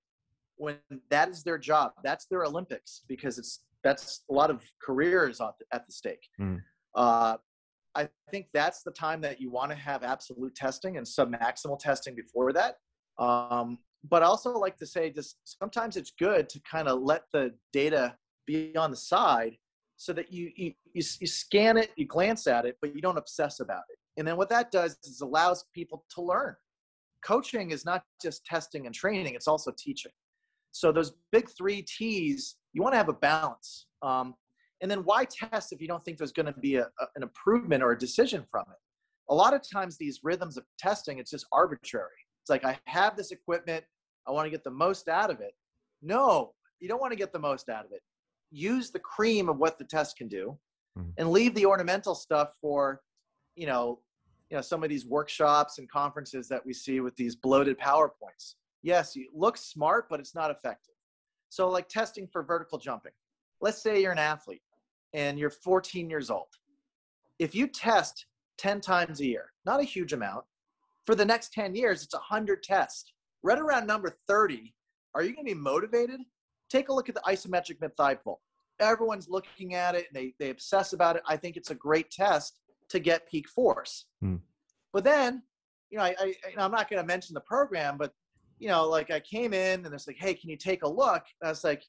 when 0.56 0.76
that 1.08 1.30
is 1.30 1.42
their 1.42 1.56
job 1.56 1.92
that's 2.04 2.26
their 2.26 2.44
olympics 2.44 3.02
because 3.08 3.38
it's 3.38 3.60
that's 3.82 4.22
a 4.30 4.32
lot 4.32 4.50
of 4.50 4.62
careers 4.82 5.40
at 5.40 5.86
the 5.86 5.92
stake. 5.92 6.22
Mm. 6.40 6.60
Uh, 6.94 7.36
I 7.94 8.08
think 8.30 8.46
that's 8.54 8.82
the 8.82 8.92
time 8.92 9.20
that 9.22 9.40
you 9.40 9.50
want 9.50 9.70
to 9.72 9.76
have 9.76 10.02
absolute 10.04 10.54
testing 10.54 10.96
and 10.96 11.06
submaximal 11.06 11.78
testing 11.78 12.14
before 12.14 12.52
that. 12.52 12.76
Um, 13.18 13.78
but 14.08 14.22
I 14.22 14.26
also 14.26 14.52
like 14.52 14.76
to 14.78 14.86
say 14.86 15.10
just 15.10 15.36
sometimes 15.44 15.96
it's 15.96 16.12
good 16.18 16.48
to 16.50 16.60
kind 16.70 16.88
of 16.88 17.02
let 17.02 17.24
the 17.32 17.52
data 17.72 18.16
be 18.46 18.74
on 18.76 18.90
the 18.90 18.96
side 18.96 19.56
so 19.96 20.12
that 20.14 20.32
you, 20.32 20.50
you, 20.56 20.72
you, 20.94 21.02
you 21.20 21.26
scan 21.26 21.76
it, 21.76 21.90
you 21.96 22.06
glance 22.06 22.46
at 22.46 22.64
it, 22.64 22.76
but 22.80 22.94
you 22.94 23.02
don't 23.02 23.18
obsess 23.18 23.60
about 23.60 23.82
it. 23.90 23.98
And 24.16 24.26
then 24.26 24.36
what 24.36 24.48
that 24.48 24.70
does 24.70 24.96
is 25.04 25.20
allows 25.20 25.64
people 25.74 26.04
to 26.14 26.22
learn. 26.22 26.54
Coaching 27.24 27.70
is 27.70 27.84
not 27.84 28.02
just 28.22 28.46
testing 28.46 28.86
and 28.86 28.94
training, 28.94 29.34
it's 29.34 29.48
also 29.48 29.72
teaching. 29.76 30.12
So 30.70 30.92
those 30.92 31.12
big 31.32 31.48
three 31.56 31.82
T's 31.82 32.56
you 32.72 32.82
want 32.82 32.92
to 32.94 32.98
have 32.98 33.08
a 33.08 33.14
balance. 33.14 33.86
Um, 34.02 34.34
and 34.80 34.90
then 34.90 35.00
why 35.00 35.24
test 35.24 35.72
if 35.72 35.80
you 35.80 35.88
don't 35.88 36.02
think 36.04 36.18
there's 36.18 36.32
going 36.32 36.46
to 36.46 36.58
be 36.60 36.76
a, 36.76 36.84
a, 36.84 37.06
an 37.16 37.22
improvement 37.22 37.82
or 37.82 37.92
a 37.92 37.98
decision 37.98 38.44
from 38.50 38.64
it? 38.70 38.78
A 39.28 39.34
lot 39.34 39.54
of 39.54 39.62
times, 39.70 39.96
these 39.96 40.20
rhythms 40.22 40.56
of 40.56 40.64
testing, 40.78 41.18
it's 41.18 41.30
just 41.30 41.46
arbitrary. 41.52 42.08
It's 42.42 42.50
like, 42.50 42.64
I 42.64 42.78
have 42.86 43.16
this 43.16 43.30
equipment, 43.30 43.84
I 44.26 44.32
want 44.32 44.46
to 44.46 44.50
get 44.50 44.64
the 44.64 44.70
most 44.70 45.08
out 45.08 45.30
of 45.30 45.40
it. 45.40 45.52
No, 46.02 46.52
you 46.80 46.88
don't 46.88 47.00
want 47.00 47.12
to 47.12 47.18
get 47.18 47.32
the 47.32 47.38
most 47.38 47.68
out 47.68 47.84
of 47.84 47.92
it. 47.92 48.00
Use 48.50 48.90
the 48.90 48.98
cream 48.98 49.48
of 49.48 49.58
what 49.58 49.78
the 49.78 49.84
test 49.84 50.16
can 50.16 50.26
do 50.28 50.58
mm-hmm. 50.98 51.10
and 51.18 51.30
leave 51.30 51.54
the 51.54 51.66
ornamental 51.66 52.14
stuff 52.14 52.50
for, 52.60 53.02
you 53.54 53.66
know, 53.66 54.00
you 54.50 54.56
know, 54.56 54.62
some 54.62 54.82
of 54.82 54.88
these 54.88 55.06
workshops 55.06 55.78
and 55.78 55.88
conferences 55.88 56.48
that 56.48 56.64
we 56.66 56.72
see 56.72 56.98
with 57.00 57.14
these 57.14 57.36
bloated 57.36 57.78
PowerPoints. 57.78 58.54
Yes, 58.82 59.14
it 59.14 59.28
looks 59.32 59.60
smart, 59.60 60.06
but 60.10 60.18
it's 60.18 60.34
not 60.34 60.50
effective. 60.50 60.94
So, 61.50 61.68
like 61.68 61.88
testing 61.88 62.26
for 62.26 62.42
vertical 62.42 62.78
jumping. 62.78 63.12
Let's 63.60 63.82
say 63.82 64.00
you're 64.00 64.12
an 64.12 64.18
athlete 64.18 64.62
and 65.12 65.38
you're 65.38 65.50
14 65.50 66.08
years 66.08 66.30
old. 66.30 66.46
If 67.38 67.54
you 67.54 67.66
test 67.66 68.26
10 68.58 68.80
times 68.80 69.20
a 69.20 69.26
year, 69.26 69.52
not 69.66 69.80
a 69.80 69.84
huge 69.84 70.12
amount, 70.12 70.44
for 71.06 71.14
the 71.14 71.24
next 71.24 71.52
10 71.52 71.74
years, 71.74 72.02
it's 72.02 72.14
100 72.14 72.62
tests. 72.62 73.12
Right 73.42 73.58
around 73.58 73.86
number 73.86 74.16
30, 74.28 74.72
are 75.14 75.22
you 75.22 75.34
going 75.34 75.46
to 75.46 75.54
be 75.54 75.60
motivated? 75.60 76.20
Take 76.68 76.88
a 76.88 76.92
look 76.92 77.08
at 77.08 77.14
the 77.14 77.22
isometric 77.22 77.80
mid-thigh 77.80 78.14
pull. 78.14 78.40
Everyone's 78.78 79.28
looking 79.28 79.74
at 79.74 79.94
it 79.94 80.06
and 80.08 80.14
they, 80.14 80.34
they 80.38 80.50
obsess 80.50 80.92
about 80.92 81.16
it. 81.16 81.22
I 81.26 81.36
think 81.36 81.56
it's 81.56 81.70
a 81.70 81.74
great 81.74 82.10
test 82.10 82.60
to 82.90 82.98
get 82.98 83.28
peak 83.28 83.48
force. 83.48 84.06
Hmm. 84.20 84.36
But 84.92 85.04
then, 85.04 85.42
you 85.90 85.98
know, 85.98 86.04
I, 86.04 86.14
I, 86.18 86.34
I'm 86.58 86.70
not 86.70 86.88
going 86.88 87.02
to 87.02 87.06
mention 87.06 87.34
the 87.34 87.40
program, 87.40 87.96
but 87.98 88.12
you 88.60 88.68
know, 88.68 88.86
like 88.86 89.10
I 89.10 89.18
came 89.20 89.52
in 89.52 89.84
and 89.84 89.94
it's 89.94 90.06
like, 90.06 90.18
hey, 90.18 90.34
can 90.34 90.50
you 90.50 90.56
take 90.56 90.84
a 90.84 90.88
look? 90.88 91.24
And 91.40 91.48
I 91.48 91.48
was 91.48 91.64
like, 91.64 91.82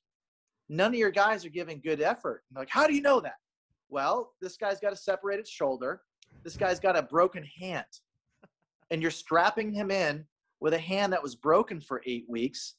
none 0.70 0.92
of 0.92 0.98
your 0.98 1.12
guys 1.12 1.46
are 1.46 1.50
giving 1.50 1.82
good 1.82 2.02
effort. 2.02 2.44
Like, 2.56 2.70
how 2.70 2.88
do 2.88 2.96
you 2.96 3.02
know 3.02 3.20
that? 3.20 3.36
Well, 3.90 4.32
this 4.42 4.56
guy's 4.56 4.80
got 4.80 4.94
a 4.94 4.98
separated 4.98 5.46
shoulder. 5.46 6.02
This 6.44 6.56
guy's 6.56 6.80
got 6.80 6.98
a 6.98 7.04
broken 7.04 7.46
hand. 7.60 7.86
And 8.90 9.02
you're 9.02 9.12
strapping 9.12 9.74
him 9.74 9.92
in 9.92 10.26
with 10.62 10.74
a 10.74 10.80
hand 10.80 11.12
that 11.12 11.22
was 11.22 11.36
broken 11.36 11.82
for 11.82 12.02
eight 12.06 12.26
weeks. 12.30 12.76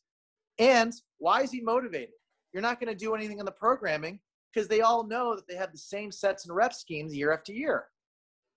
And 0.59 0.95
why 1.19 1.43
is 1.43 1.51
he 1.51 1.61
motivated? 1.61 2.15
You're 2.55 2.63
not 2.63 2.81
going 2.81 2.93
to 2.93 2.99
do 2.99 3.15
anything 3.15 3.39
in 3.39 3.45
the 3.45 3.53
programming 3.53 4.21
because 4.53 4.69
they 4.69 4.81
all 4.81 5.07
know 5.07 5.37
that 5.37 5.47
they 5.47 5.55
have 5.55 5.73
the 5.73 5.79
same 5.79 6.11
sets 6.11 6.47
and 6.47 6.57
rep 6.57 6.73
schemes 6.73 7.15
year 7.15 7.33
after 7.33 7.53
year. 7.53 7.87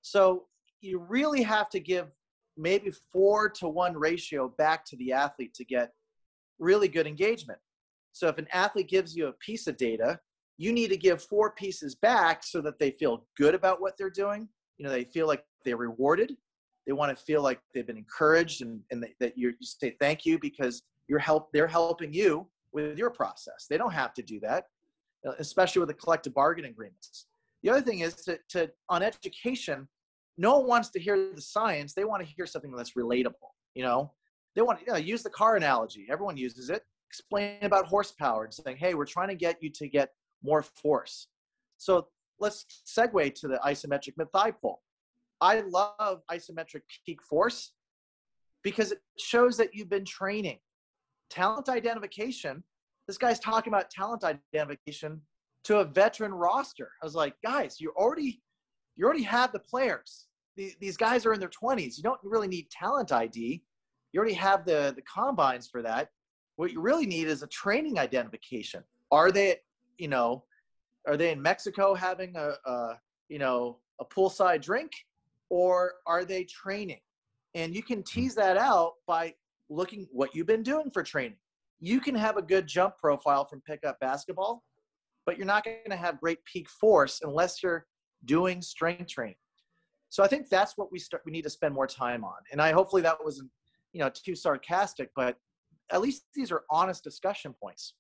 So 0.02 0.46
you 0.80 1.00
really 1.00 1.44
have 1.44 1.70
to 1.72 1.80
give 1.80 2.08
maybe 2.58 2.92
four 3.12 3.50
to 3.50 3.68
one 3.68 3.96
ratio 3.98 4.50
back 4.58 4.86
to 4.86 4.96
the 4.98 5.12
athlete 5.12 5.54
to 5.56 5.66
get 5.66 5.94
really 6.60 6.88
good 6.88 7.08
engagement. 7.08 7.60
So 8.12 8.28
if 8.28 8.38
an 8.38 8.48
athlete 8.54 8.88
gives 8.88 9.16
you 9.16 9.28
a 9.28 9.34
piece 9.34 9.68
of 9.68 9.78
data, 9.78 10.20
you 10.58 10.72
need 10.72 10.90
to 10.90 10.98
give 10.98 11.22
four 11.22 11.52
pieces 11.52 11.96
back 11.96 12.44
so 12.44 12.62
that 12.62 12.80
they 12.80 12.92
feel 12.92 13.26
good 13.38 13.56
about 13.56 13.82
what 13.82 13.98
they're 13.98 14.10
doing. 14.10 14.48
You 14.78 14.86
know, 14.86 14.92
they 14.92 15.04
feel 15.04 15.28
like 15.28 15.44
they're 15.66 15.78
rewarded. 15.78 16.36
They 16.86 16.94
want 16.94 17.16
to 17.18 17.24
feel 17.24 17.42
like 17.42 17.60
they've 17.74 17.86
been 17.86 17.98
encouraged 17.98 18.62
and, 18.62 18.80
and 18.92 19.06
that 19.20 19.38
you 19.38 19.54
say 19.62 19.96
thank 20.00 20.26
you 20.26 20.40
because 20.40 20.84
you're 21.08 21.20
help 21.20 21.52
they're 21.52 21.68
helping 21.68 22.14
you 22.14 22.48
with 22.72 22.98
your 22.98 23.10
process. 23.10 23.66
They 23.70 23.78
don't 23.78 23.94
have 23.94 24.14
to 24.14 24.22
do 24.22 24.40
that, 24.42 24.66
especially 25.40 25.80
with 25.80 25.90
the 25.90 25.96
collective 25.96 26.34
bargaining 26.34 26.72
agreements. 26.72 27.26
The 27.64 27.72
other 27.72 27.82
thing 27.82 28.00
is 28.00 28.14
to, 28.26 28.38
to 28.50 28.72
on 28.90 29.02
education, 29.02 29.88
no 30.38 30.60
one 30.60 30.68
wants 30.68 30.90
to 30.90 31.00
hear 31.00 31.32
the 31.34 31.42
science. 31.42 31.94
They 31.94 32.06
want 32.06 32.26
to 32.26 32.34
hear 32.34 32.46
something 32.46 32.72
that's 32.76 32.94
relatable. 32.94 33.52
You 33.74 33.84
know, 33.84 34.12
they 34.56 34.62
want 34.62 34.80
to 34.80 34.86
you 34.86 34.92
know, 34.92 34.98
use 34.98 35.24
the 35.24 35.30
car 35.30 35.56
analogy. 35.56 36.08
Everyone 36.10 36.38
uses 36.38 36.70
it. 36.70 36.84
Explain 37.10 37.58
about 37.62 37.86
horsepower 37.86 38.46
and 38.46 38.54
saying, 38.54 38.78
hey, 38.78 38.94
we're 38.94 39.06
trying 39.06 39.30
to 39.30 39.36
get 39.36 39.62
you 39.62 39.70
to 39.70 39.88
get 39.88 40.10
more 40.44 40.62
force. 40.62 41.28
So 41.78 42.08
let's 42.40 42.66
segue 42.86 43.34
to 43.36 43.48
the 43.48 43.60
isometric 43.66 44.14
mid-thigh 44.18 44.52
pull. 44.52 44.82
I 45.42 45.62
love 45.62 46.22
isometric 46.32 46.82
peak 47.06 47.22
force 47.24 47.72
because 48.64 48.92
it 48.92 49.00
shows 49.20 49.58
that 49.58 49.74
you've 49.74 49.90
been 49.90 50.06
training. 50.06 50.60
Talent 51.30 51.70
identification, 51.70 52.64
this 53.08 53.18
guy's 53.18 53.40
talking 53.40 53.72
about 53.72 53.90
talent 53.90 54.24
identification 54.24 55.22
to 55.66 55.80
a 55.80 55.86
veteran 55.86 56.34
roster. 56.34 56.92
I 57.02 57.06
was 57.06 57.16
like, 57.16 57.36
guys, 57.44 57.78
you're 57.80 57.94
already 57.94 58.42
you 58.96 59.06
already 59.06 59.24
have 59.24 59.52
the 59.52 59.60
players. 59.60 60.26
These 60.56 60.98
guys 60.98 61.26
are 61.26 61.34
in 61.34 61.40
their 61.40 61.50
20s. 61.50 61.98
You 61.98 62.04
don't 62.04 62.20
really 62.24 62.48
need 62.48 62.70
talent 62.70 63.12
ID. 63.12 63.62
You 64.14 64.20
already 64.20 64.36
have 64.36 64.66
the, 64.66 64.94
the 64.96 65.02
combines 65.02 65.68
for 65.68 65.82
that. 65.82 66.10
What 66.56 66.72
you 66.72 66.80
really 66.80 67.06
need 67.06 67.28
is 67.28 67.44
a 67.44 67.48
training 67.48 68.00
identification. 68.00 68.84
Are 69.12 69.32
they, 69.32 69.58
you 69.98 70.08
know, 70.08 70.46
are 71.06 71.18
they 71.18 71.32
in 71.32 71.42
Mexico 71.42 71.94
having 71.94 72.36
a, 72.38 72.54
a 72.66 73.00
you 73.28 73.40
know, 73.40 73.80
a 74.00 74.06
poolside 74.06 74.62
drink 74.62 74.92
or 75.50 75.96
are 76.08 76.24
they 76.24 76.46
training? 76.46 77.02
And 77.54 77.76
you 77.76 77.84
can 77.84 78.04
tease 78.04 78.36
that 78.36 78.58
out 78.58 78.94
by 79.06 79.34
looking 79.70 80.08
what 80.12 80.34
you've 80.34 80.48
been 80.48 80.64
doing 80.64 80.90
for 80.92 81.04
training. 81.04 81.38
You 81.82 82.00
can 82.00 82.16
have 82.16 82.38
a 82.38 82.42
good 82.42 82.68
jump 82.68 82.98
profile 82.98 83.46
from 83.46 83.62
pickup 83.62 84.00
basketball, 84.00 84.64
but 85.26 85.38
you're 85.38 85.46
not 85.46 85.66
going 85.66 85.90
to 85.90 85.96
have 85.96 86.20
great 86.22 86.40
peak 86.46 86.70
force 86.70 87.20
unless 87.24 87.62
you're 87.62 87.86
doing 88.26 88.62
strength 88.62 89.08
training. 89.08 89.36
So 90.10 90.24
I 90.24 90.28
think 90.28 90.50
that's 90.50 90.78
what 90.78 90.92
we 90.92 91.00
start 91.00 91.24
we 91.26 91.32
need 91.32 91.44
to 91.44 91.50
spend 91.50 91.74
more 91.74 91.88
time 91.88 92.24
on. 92.24 92.36
And 92.52 92.62
I 92.62 92.72
hopefully 92.72 93.02
that 93.02 93.18
wasn't, 93.24 93.50
you 93.92 94.00
know, 94.00 94.10
too 94.10 94.36
sarcastic, 94.36 95.10
but 95.16 95.38
at 95.92 96.02
least 96.02 96.24
these 96.34 96.52
are 96.52 96.64
honest 96.70 97.04
discussion 97.04 97.54
points. 97.62 97.94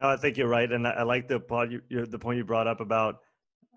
No, 0.00 0.08
I 0.08 0.16
think 0.16 0.36
you're 0.38 0.48
right, 0.48 0.70
and 0.70 0.86
I 0.86 1.02
like 1.02 1.28
the 1.28 1.40
you, 1.88 2.06
the 2.06 2.18
point 2.18 2.38
you 2.38 2.44
brought 2.44 2.66
up 2.66 2.80
about 2.80 3.16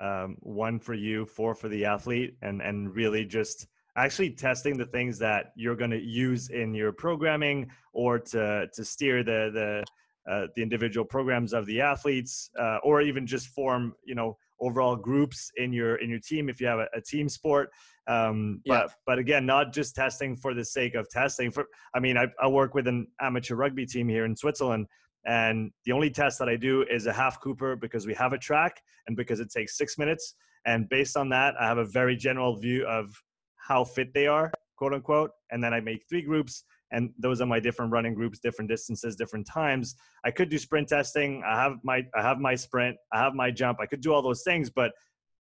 um, 0.01 0.37
one 0.39 0.79
for 0.79 0.93
you, 0.93 1.25
four 1.25 1.53
for 1.53 1.67
the 1.67 1.85
athlete, 1.85 2.37
and 2.41 2.61
and 2.61 2.95
really 2.95 3.25
just 3.25 3.67
actually 3.97 4.31
testing 4.31 4.77
the 4.77 4.85
things 4.85 5.19
that 5.19 5.51
you're 5.55 5.75
going 5.75 5.91
to 5.91 6.01
use 6.01 6.49
in 6.49 6.73
your 6.73 6.93
programming 6.93 7.69
or 7.91 8.19
to 8.19 8.67
to 8.73 8.85
steer 8.85 9.23
the 9.23 9.51
the 9.53 10.31
uh, 10.31 10.47
the 10.55 10.61
individual 10.61 11.05
programs 11.05 11.51
of 11.51 11.65
the 11.65 11.81
athletes, 11.81 12.49
uh, 12.57 12.77
or 12.83 13.01
even 13.01 13.27
just 13.27 13.47
form 13.47 13.93
you 14.05 14.15
know 14.15 14.37
overall 14.59 14.95
groups 14.95 15.51
in 15.57 15.73
your 15.73 15.95
in 15.97 16.09
your 16.09 16.19
team 16.19 16.49
if 16.49 16.61
you 16.61 16.67
have 16.67 16.79
a, 16.79 16.87
a 16.93 17.01
team 17.01 17.27
sport. 17.29 17.69
Um, 18.07 18.61
yeah. 18.65 18.81
But 18.81 18.91
but 19.05 19.19
again, 19.19 19.45
not 19.45 19.73
just 19.73 19.95
testing 19.95 20.35
for 20.35 20.53
the 20.53 20.65
sake 20.65 20.95
of 20.95 21.09
testing. 21.09 21.51
For 21.51 21.65
I 21.95 21.99
mean, 21.99 22.17
I, 22.17 22.27
I 22.41 22.47
work 22.47 22.73
with 22.73 22.87
an 22.87 23.07
amateur 23.21 23.55
rugby 23.55 23.85
team 23.85 24.07
here 24.07 24.25
in 24.25 24.35
Switzerland. 24.35 24.87
And 25.25 25.71
the 25.85 25.93
only 25.93 26.09
test 26.09 26.37
that 26.39 26.49
I 26.49 26.57
do 26.57 26.85
is 26.91 27.05
a 27.05 27.13
half 27.13 27.39
Cooper 27.41 27.77
because 27.77 28.05
we 28.05 28.13
have 28.15 28.33
a 28.33 28.37
track 28.37 28.81
and 29.07 29.15
because 29.15 29.39
it 29.39 29.49
takes 29.51 29.77
six 29.77 29.97
minutes. 29.97 30.35
And 30.65 30.87
based 30.89 31.15
on 31.17 31.29
that, 31.29 31.55
I 31.59 31.65
have 31.65 31.77
a 31.77 31.85
very 31.85 32.15
general 32.15 32.57
view 32.57 32.85
of 32.85 33.13
how 33.55 33.83
fit 33.85 34.13
they 34.13 34.27
are, 34.27 34.51
quote 34.77 34.93
unquote. 34.93 35.31
And 35.51 35.63
then 35.63 35.73
I 35.73 35.79
make 35.79 36.03
three 36.09 36.21
groups 36.21 36.65
and 36.91 37.11
those 37.17 37.41
are 37.41 37.45
my 37.45 37.59
different 37.59 37.91
running 37.91 38.13
groups 38.13 38.39
different 38.39 38.69
distances 38.69 39.15
different 39.15 39.47
times. 39.47 39.95
I 40.23 40.31
could 40.31 40.49
do 40.49 40.57
sprint 40.57 40.87
testing. 40.87 41.43
I 41.45 41.55
have 41.61 41.77
my 41.83 42.03
i 42.15 42.21
have 42.21 42.39
my 42.39 42.55
sprint. 42.55 42.97
I 43.11 43.19
have 43.19 43.33
my 43.33 43.51
jump. 43.51 43.79
I 43.81 43.85
could 43.85 44.01
do 44.01 44.13
all 44.13 44.21
those 44.21 44.43
things 44.43 44.69
but 44.69 44.91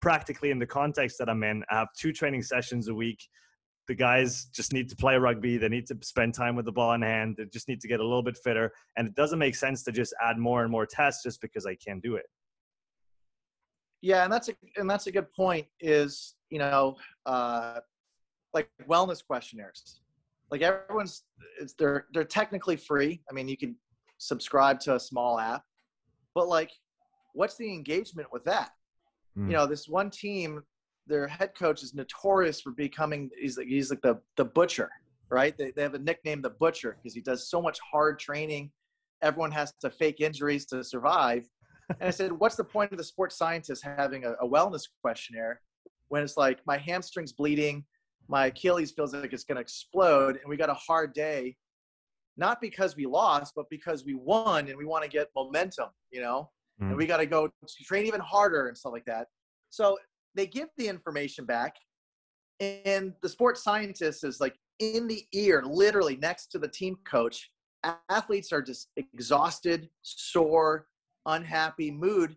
practically 0.02 0.52
in 0.52 0.60
the 0.60 0.66
context 0.66 1.18
that 1.18 1.28
i'm 1.28 1.42
in 1.42 1.64
i 1.72 1.76
have 1.76 1.88
two 1.98 2.14
training 2.14 2.44
sessions 2.44 2.88
a 2.88 2.94
week. 2.94 3.20
The 3.88 3.96
guys 3.96 4.48
just 4.54 4.74
need 4.74 4.90
to 4.90 4.98
play 4.98 5.16
rugby. 5.16 5.58
They 5.58 5.70
need 5.70 5.88
to 5.88 5.98
spend 6.02 6.34
time 6.34 6.58
with 6.58 6.66
the 6.66 6.74
ball 6.74 6.92
in 6.92 7.02
hand. 7.02 7.36
They 7.38 7.46
just 7.46 7.70
need 7.70 7.80
to 7.80 7.88
get 7.88 8.02
a 8.02 8.04
little 8.04 8.22
bit 8.22 8.38
fitter. 8.38 8.74
And 8.98 9.08
it 9.08 9.16
doesn't 9.16 9.40
make 9.40 9.56
sense 9.56 9.82
to 9.84 9.94
just 9.94 10.14
add 10.22 10.38
more 10.38 10.64
and 10.64 10.70
more 10.70 10.86
tests 10.86 11.24
just 11.24 11.40
because 11.40 11.66
i 11.66 11.76
can't 11.76 12.04
do 12.04 12.16
it. 12.16 12.26
Yeah 14.02 14.24
and 14.24 14.32
that's 14.32 14.50
a 14.50 14.54
and 14.76 14.90
that's 14.90 15.08
a 15.08 15.12
good 15.12 15.32
point 15.34 15.68
is 15.80 16.36
you 16.50 16.60
know 16.60 16.98
uh 17.26 17.80
like 18.54 18.70
wellness 18.90 19.26
questionnaires 19.26 20.02
like 20.52 20.62
everyone's 20.62 21.24
it's 21.60 21.74
they're 21.74 22.06
they're 22.14 22.24
technically 22.24 22.76
free 22.76 23.22
i 23.30 23.34
mean 23.34 23.48
you 23.48 23.58
can 23.58 23.76
subscribe 24.18 24.80
to 24.80 24.96
a 24.96 25.00
small 25.00 25.40
app 25.40 25.64
but 26.34 26.48
like 26.48 26.72
what's 27.34 27.58
the 27.58 27.72
engagement 27.72 28.28
with 28.32 28.44
that 28.44 28.72
mm. 29.38 29.42
you 29.42 29.44
hmm. 29.44 29.52
know 29.52 29.66
this 29.66 29.88
one 29.88 30.10
team 30.10 30.64
their 31.06 31.28
head 31.28 31.52
coach 31.58 31.84
is 31.84 31.94
notorious 31.94 32.62
for 32.62 32.72
becoming 32.72 33.30
he's 33.40 33.58
like 33.58 33.68
he's 33.68 33.90
like 33.90 34.02
the 34.02 34.20
the 34.36 34.46
butcher 34.46 34.90
right 35.30 35.58
they, 35.58 35.72
they 35.72 35.82
have 35.82 35.94
a 35.94 36.00
nickname 36.00 36.42
the 36.42 36.50
butcher 36.50 36.98
because 36.98 37.14
he 37.14 37.22
does 37.22 37.50
so 37.50 37.62
much 37.62 37.80
hard 37.80 38.20
training 38.20 38.72
everyone 39.22 39.52
has 39.52 39.74
to 39.82 39.90
fake 39.90 40.22
injuries 40.22 40.66
to 40.66 40.84
survive 40.84 41.48
and 41.90 42.08
i 42.08 42.10
said 42.10 42.32
what's 42.32 42.56
the 42.56 42.64
point 42.64 42.92
of 42.92 42.98
the 42.98 43.04
sports 43.04 43.38
scientist 43.38 43.84
having 43.84 44.26
a, 44.26 44.32
a 44.42 44.48
wellness 44.48 44.84
questionnaire 45.02 45.62
when 46.10 46.24
it's 46.24 46.38
like 46.38 46.60
my 46.66 46.78
hamstring's 46.78 47.34
bleeding 47.34 47.84
my 48.28 48.48
Achilles 48.48 48.92
feels 48.92 49.14
like 49.14 49.34
it's 49.34 49.44
going 49.44 49.56
to 49.56 49.62
explode, 49.62 50.38
and 50.38 50.50
we 50.50 50.58
got 50.58 50.70
a 50.70 50.76
hard 50.76 51.14
day, 51.14 51.56
not 52.36 52.60
because 52.62 52.96
we 52.96 53.06
lost, 53.06 53.54
but 53.56 53.70
because 53.70 54.06
we 54.06 54.14
won, 54.14 54.68
and 54.68 54.78
we 54.78 54.86
want 54.86 55.04
to 55.04 55.10
get 55.10 55.30
momentum, 55.36 55.90
you 56.12 56.22
know, 56.22 56.50
mm. 56.82 56.88
and 56.88 56.98
we 56.98 57.06
got 57.06 57.18
to 57.18 57.26
go 57.26 57.50
train 57.86 58.06
even 58.06 58.20
harder 58.20 58.68
and 58.68 58.78
stuff 58.78 58.94
like 58.94 59.06
that. 59.06 59.28
So 59.70 59.98
they 60.36 60.46
give 60.46 60.70
the 60.78 60.88
information 60.88 61.46
back, 61.46 61.76
and 62.60 63.14
the 63.22 63.30
sports 63.30 63.64
scientist 63.64 64.24
is 64.24 64.40
like 64.40 64.56
in 64.80 65.08
the 65.08 65.26
ear, 65.34 65.64
literally 65.66 66.18
next 66.18 66.48
to 66.48 66.60
the 66.60 66.68
team 66.68 66.98
coach. 67.06 67.50
Athletes 68.10 68.52
are 68.52 68.62
just 68.62 68.90
exhausted, 68.98 69.90
sore, 70.02 70.88
unhappy, 71.26 71.92
mood, 71.92 72.36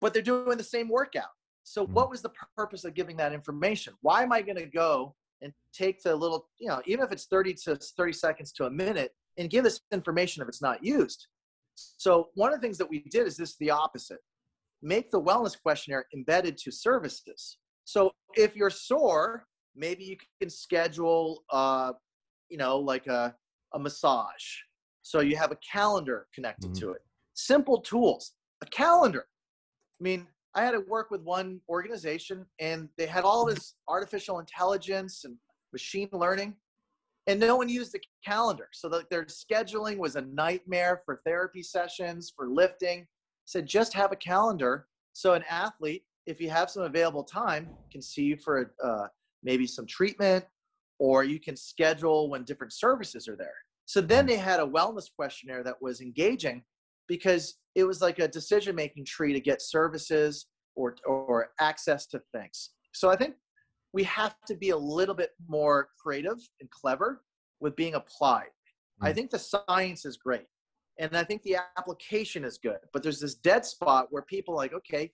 but 0.00 0.12
they're 0.12 0.22
doing 0.22 0.58
the 0.58 0.64
same 0.64 0.88
workout. 0.88 1.28
So, 1.62 1.86
what 1.86 2.08
mm. 2.08 2.10
was 2.10 2.22
the 2.22 2.32
purpose 2.56 2.84
of 2.84 2.94
giving 2.94 3.16
that 3.18 3.32
information? 3.32 3.94
Why 4.02 4.22
am 4.22 4.32
I 4.32 4.42
going 4.42 4.56
to 4.56 4.66
go 4.66 5.14
and 5.42 5.52
take 5.72 6.02
the 6.02 6.14
little, 6.14 6.48
you 6.58 6.68
know, 6.68 6.82
even 6.86 7.04
if 7.04 7.12
it's 7.12 7.26
30 7.26 7.54
to 7.64 7.76
30 7.76 8.12
seconds 8.12 8.52
to 8.52 8.66
a 8.66 8.70
minute 8.70 9.12
and 9.38 9.50
give 9.50 9.64
this 9.64 9.80
information 9.92 10.42
if 10.42 10.48
it's 10.48 10.62
not 10.62 10.84
used. 10.84 11.26
So 11.74 12.28
one 12.34 12.52
of 12.52 12.60
the 12.60 12.66
things 12.66 12.78
that 12.78 12.90
we 12.90 13.04
did 13.10 13.26
is 13.26 13.36
this 13.36 13.56
the 13.58 13.70
opposite. 13.70 14.18
Make 14.82 15.10
the 15.10 15.20
wellness 15.20 15.60
questionnaire 15.60 16.06
embedded 16.14 16.56
to 16.58 16.70
services. 16.70 17.58
So 17.84 18.10
if 18.34 18.56
you're 18.56 18.70
sore, 18.70 19.44
maybe 19.74 20.04
you 20.04 20.16
can 20.40 20.50
schedule, 20.50 21.44
uh, 21.50 21.92
you 22.48 22.56
know, 22.56 22.78
like 22.78 23.06
a, 23.06 23.34
a 23.74 23.78
massage. 23.78 24.44
So 25.02 25.20
you 25.20 25.36
have 25.36 25.52
a 25.52 25.58
calendar 25.72 26.26
connected 26.34 26.72
mm-hmm. 26.72 26.86
to 26.86 26.92
it. 26.92 27.02
Simple 27.34 27.80
tools, 27.80 28.32
a 28.62 28.66
calendar. 28.66 29.26
I 30.00 30.02
mean, 30.02 30.26
I 30.54 30.64
had 30.64 30.72
to 30.72 30.80
work 30.80 31.10
with 31.10 31.22
one 31.22 31.60
organization 31.68 32.44
and 32.58 32.88
they 32.98 33.06
had 33.06 33.24
all 33.24 33.44
this 33.44 33.74
artificial 33.88 34.40
intelligence 34.40 35.24
and 35.24 35.36
machine 35.72 36.08
learning 36.12 36.56
and 37.26 37.38
no 37.38 37.56
one 37.56 37.68
used 37.68 37.92
the 37.92 38.00
calendar. 38.24 38.68
So 38.72 38.88
that 38.88 39.10
their 39.10 39.26
scheduling 39.26 39.98
was 39.98 40.16
a 40.16 40.22
nightmare 40.22 41.02
for 41.04 41.20
therapy 41.24 41.62
sessions, 41.62 42.32
for 42.34 42.48
lifting. 42.48 43.06
Said 43.44 43.66
just 43.66 43.92
have 43.94 44.12
a 44.12 44.16
calendar 44.16 44.86
so 45.12 45.34
an 45.34 45.44
athlete, 45.48 46.04
if 46.26 46.40
you 46.40 46.50
have 46.50 46.70
some 46.70 46.84
available 46.84 47.24
time, 47.24 47.68
can 47.90 48.02
see 48.02 48.22
you 48.22 48.36
for 48.36 48.72
uh, 48.82 49.06
maybe 49.42 49.66
some 49.66 49.86
treatment 49.86 50.44
or 50.98 51.24
you 51.24 51.40
can 51.40 51.56
schedule 51.56 52.28
when 52.28 52.44
different 52.44 52.72
services 52.72 53.26
are 53.26 53.36
there. 53.36 53.54
So 53.86 54.00
then 54.00 54.26
they 54.26 54.36
had 54.36 54.60
a 54.60 54.66
wellness 54.66 55.08
questionnaire 55.14 55.64
that 55.64 55.80
was 55.80 56.00
engaging 56.00 56.62
because 57.10 57.56
it 57.74 57.82
was 57.82 58.00
like 58.00 58.20
a 58.20 58.28
decision 58.28 58.76
making 58.76 59.04
tree 59.04 59.32
to 59.32 59.40
get 59.40 59.60
services 59.60 60.46
or 60.76 60.94
or 61.04 61.48
access 61.58 62.06
to 62.06 62.22
things. 62.32 62.70
So 62.94 63.10
I 63.10 63.16
think 63.16 63.34
we 63.92 64.04
have 64.04 64.36
to 64.46 64.54
be 64.54 64.70
a 64.70 64.76
little 64.76 65.16
bit 65.16 65.30
more 65.48 65.88
creative 66.00 66.38
and 66.60 66.70
clever 66.70 67.22
with 67.58 67.74
being 67.74 67.96
applied. 67.96 68.52
Mm. 69.02 69.08
I 69.08 69.12
think 69.12 69.30
the 69.30 69.40
science 69.40 70.04
is 70.06 70.16
great. 70.16 70.46
And 71.00 71.16
I 71.16 71.24
think 71.24 71.42
the 71.42 71.56
application 71.76 72.44
is 72.44 72.58
good. 72.58 72.78
But 72.92 73.02
there's 73.02 73.20
this 73.20 73.34
dead 73.34 73.66
spot 73.66 74.06
where 74.10 74.22
people 74.22 74.54
like, 74.54 74.72
okay, 74.72 75.10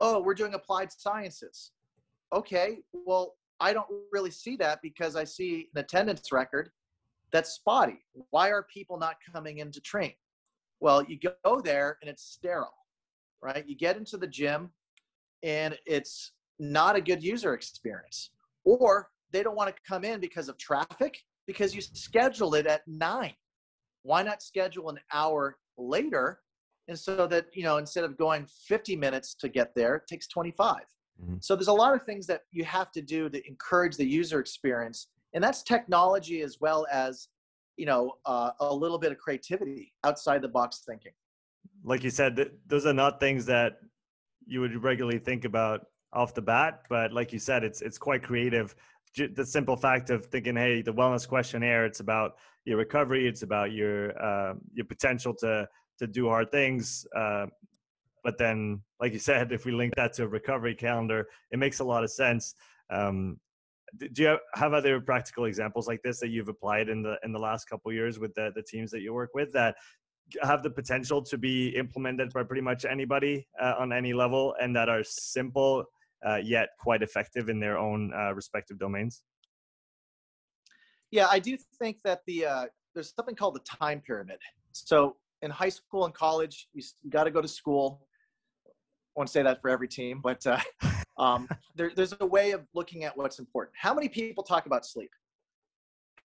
oh, 0.00 0.20
we're 0.20 0.34
doing 0.34 0.54
applied 0.54 0.90
sciences. 0.90 1.70
Okay, 2.34 2.78
well, 2.92 3.34
I 3.60 3.72
don't 3.72 3.86
really 4.10 4.32
see 4.32 4.56
that 4.56 4.80
because 4.82 5.14
I 5.14 5.22
see 5.24 5.68
an 5.74 5.80
attendance 5.80 6.32
record 6.32 6.70
that's 7.30 7.50
spotty. 7.50 8.00
Why 8.30 8.50
are 8.50 8.66
people 8.72 8.98
not 8.98 9.16
coming 9.32 9.58
in 9.58 9.70
to 9.72 9.80
train? 9.80 10.12
Well, 10.80 11.04
you 11.04 11.18
go 11.44 11.60
there 11.60 11.98
and 12.00 12.10
it's 12.10 12.22
sterile, 12.22 12.74
right? 13.42 13.66
You 13.66 13.76
get 13.76 13.96
into 13.96 14.16
the 14.16 14.26
gym 14.26 14.70
and 15.42 15.76
it's 15.86 16.32
not 16.58 16.96
a 16.96 17.00
good 17.00 17.22
user 17.22 17.54
experience. 17.54 18.30
Or 18.64 19.08
they 19.32 19.42
don't 19.42 19.56
want 19.56 19.74
to 19.74 19.82
come 19.86 20.04
in 20.04 20.20
because 20.20 20.48
of 20.48 20.58
traffic 20.58 21.18
because 21.46 21.74
you 21.74 21.80
schedule 21.80 22.54
it 22.54 22.66
at 22.66 22.82
nine. 22.86 23.34
Why 24.02 24.22
not 24.22 24.42
schedule 24.42 24.88
an 24.88 24.98
hour 25.12 25.56
later? 25.78 26.40
And 26.88 26.98
so 26.98 27.26
that, 27.26 27.46
you 27.52 27.64
know, 27.64 27.78
instead 27.78 28.04
of 28.04 28.16
going 28.16 28.46
50 28.46 28.96
minutes 28.96 29.34
to 29.40 29.48
get 29.48 29.74
there, 29.74 29.96
it 29.96 30.06
takes 30.08 30.28
25. 30.28 30.76
Mm-hmm. 31.22 31.36
So 31.40 31.56
there's 31.56 31.68
a 31.68 31.72
lot 31.72 31.94
of 31.94 32.02
things 32.04 32.26
that 32.26 32.42
you 32.52 32.64
have 32.64 32.92
to 32.92 33.02
do 33.02 33.28
to 33.28 33.48
encourage 33.48 33.96
the 33.96 34.06
user 34.06 34.38
experience. 34.38 35.08
And 35.34 35.42
that's 35.42 35.62
technology 35.62 36.42
as 36.42 36.58
well 36.60 36.86
as, 36.90 37.28
you 37.76 37.86
know, 37.86 38.14
uh, 38.24 38.50
a 38.60 38.74
little 38.74 38.98
bit 38.98 39.12
of 39.12 39.18
creativity 39.18 39.92
outside 40.04 40.42
the 40.42 40.48
box 40.48 40.82
thinking. 40.86 41.12
Like 41.84 42.02
you 42.02 42.10
said, 42.10 42.36
th- 42.36 42.52
those 42.66 42.86
are 42.86 42.92
not 42.92 43.20
things 43.20 43.46
that 43.46 43.78
you 44.46 44.60
would 44.60 44.82
regularly 44.82 45.18
think 45.18 45.44
about 45.44 45.86
off 46.12 46.34
the 46.34 46.42
bat, 46.42 46.82
but 46.88 47.12
like 47.12 47.32
you 47.32 47.38
said, 47.38 47.64
it's 47.64 47.82
it's 47.82 47.98
quite 47.98 48.22
creative 48.22 48.74
the 49.16 49.44
simple 49.44 49.76
fact 49.76 50.10
of 50.10 50.26
thinking, 50.26 50.56
hey, 50.56 50.82
the 50.82 50.92
wellness 50.92 51.26
questionnaire, 51.26 51.86
it's 51.86 52.00
about 52.00 52.36
your 52.64 52.76
recovery, 52.76 53.26
it's 53.26 53.42
about 53.42 53.72
your 53.72 54.18
uh, 54.22 54.54
your 54.72 54.86
potential 54.86 55.34
to 55.34 55.68
to 55.98 56.06
do 56.06 56.28
hard 56.28 56.50
things. 56.50 57.06
Uh, 57.16 57.46
but 58.22 58.36
then, 58.38 58.82
like 59.00 59.12
you 59.12 59.18
said, 59.18 59.52
if 59.52 59.64
we 59.64 59.72
link 59.72 59.94
that 59.96 60.12
to 60.14 60.24
a 60.24 60.28
recovery 60.28 60.74
calendar, 60.74 61.26
it 61.50 61.58
makes 61.58 61.80
a 61.80 61.84
lot 61.84 62.04
of 62.04 62.10
sense. 62.10 62.54
Um, 62.90 63.38
do 64.12 64.22
you 64.22 64.38
have 64.54 64.72
other 64.72 65.00
practical 65.00 65.44
examples 65.44 65.86
like 65.86 66.02
this 66.02 66.18
that 66.20 66.28
you've 66.28 66.48
applied 66.48 66.88
in 66.88 67.02
the 67.02 67.16
in 67.22 67.32
the 67.32 67.38
last 67.38 67.66
couple 67.66 67.92
years 67.92 68.18
with 68.18 68.34
the 68.34 68.50
the 68.54 68.62
teams 68.62 68.90
that 68.90 69.00
you 69.00 69.14
work 69.14 69.30
with 69.34 69.52
that 69.52 69.76
have 70.42 70.62
the 70.62 70.70
potential 70.70 71.22
to 71.22 71.38
be 71.38 71.68
implemented 71.76 72.32
by 72.32 72.42
pretty 72.42 72.62
much 72.62 72.84
anybody 72.84 73.46
uh, 73.60 73.74
on 73.78 73.92
any 73.92 74.12
level 74.12 74.54
and 74.60 74.74
that 74.74 74.88
are 74.88 75.02
simple 75.04 75.84
uh, 76.26 76.36
yet 76.36 76.70
quite 76.80 77.02
effective 77.02 77.48
in 77.48 77.60
their 77.60 77.78
own 77.78 78.12
uh, 78.12 78.32
respective 78.34 78.78
domains? 78.78 79.22
Yeah, 81.10 81.28
I 81.30 81.38
do 81.38 81.56
think 81.78 81.98
that 82.04 82.22
the 82.26 82.46
uh, 82.46 82.66
there's 82.94 83.12
something 83.14 83.36
called 83.36 83.54
the 83.54 83.60
time 83.60 84.02
pyramid. 84.04 84.38
So 84.72 85.16
in 85.42 85.50
high 85.50 85.68
school 85.68 86.04
and 86.04 86.14
college, 86.14 86.68
you 86.72 86.82
got 87.10 87.24
to 87.24 87.30
go 87.30 87.40
to 87.40 87.48
school. 87.48 88.05
Won't 89.16 89.30
say 89.30 89.42
that 89.42 89.62
for 89.62 89.70
every 89.70 89.88
team, 89.88 90.20
but 90.22 90.46
uh, 90.46 90.60
um, 91.18 91.48
there, 91.74 91.90
there's 91.96 92.14
a 92.20 92.26
way 92.26 92.50
of 92.50 92.66
looking 92.74 93.04
at 93.04 93.16
what's 93.16 93.38
important. 93.38 93.74
How 93.78 93.94
many 93.94 94.08
people 94.08 94.44
talk 94.44 94.66
about 94.66 94.84
sleep? 94.84 95.10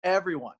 Everyone. 0.03 0.55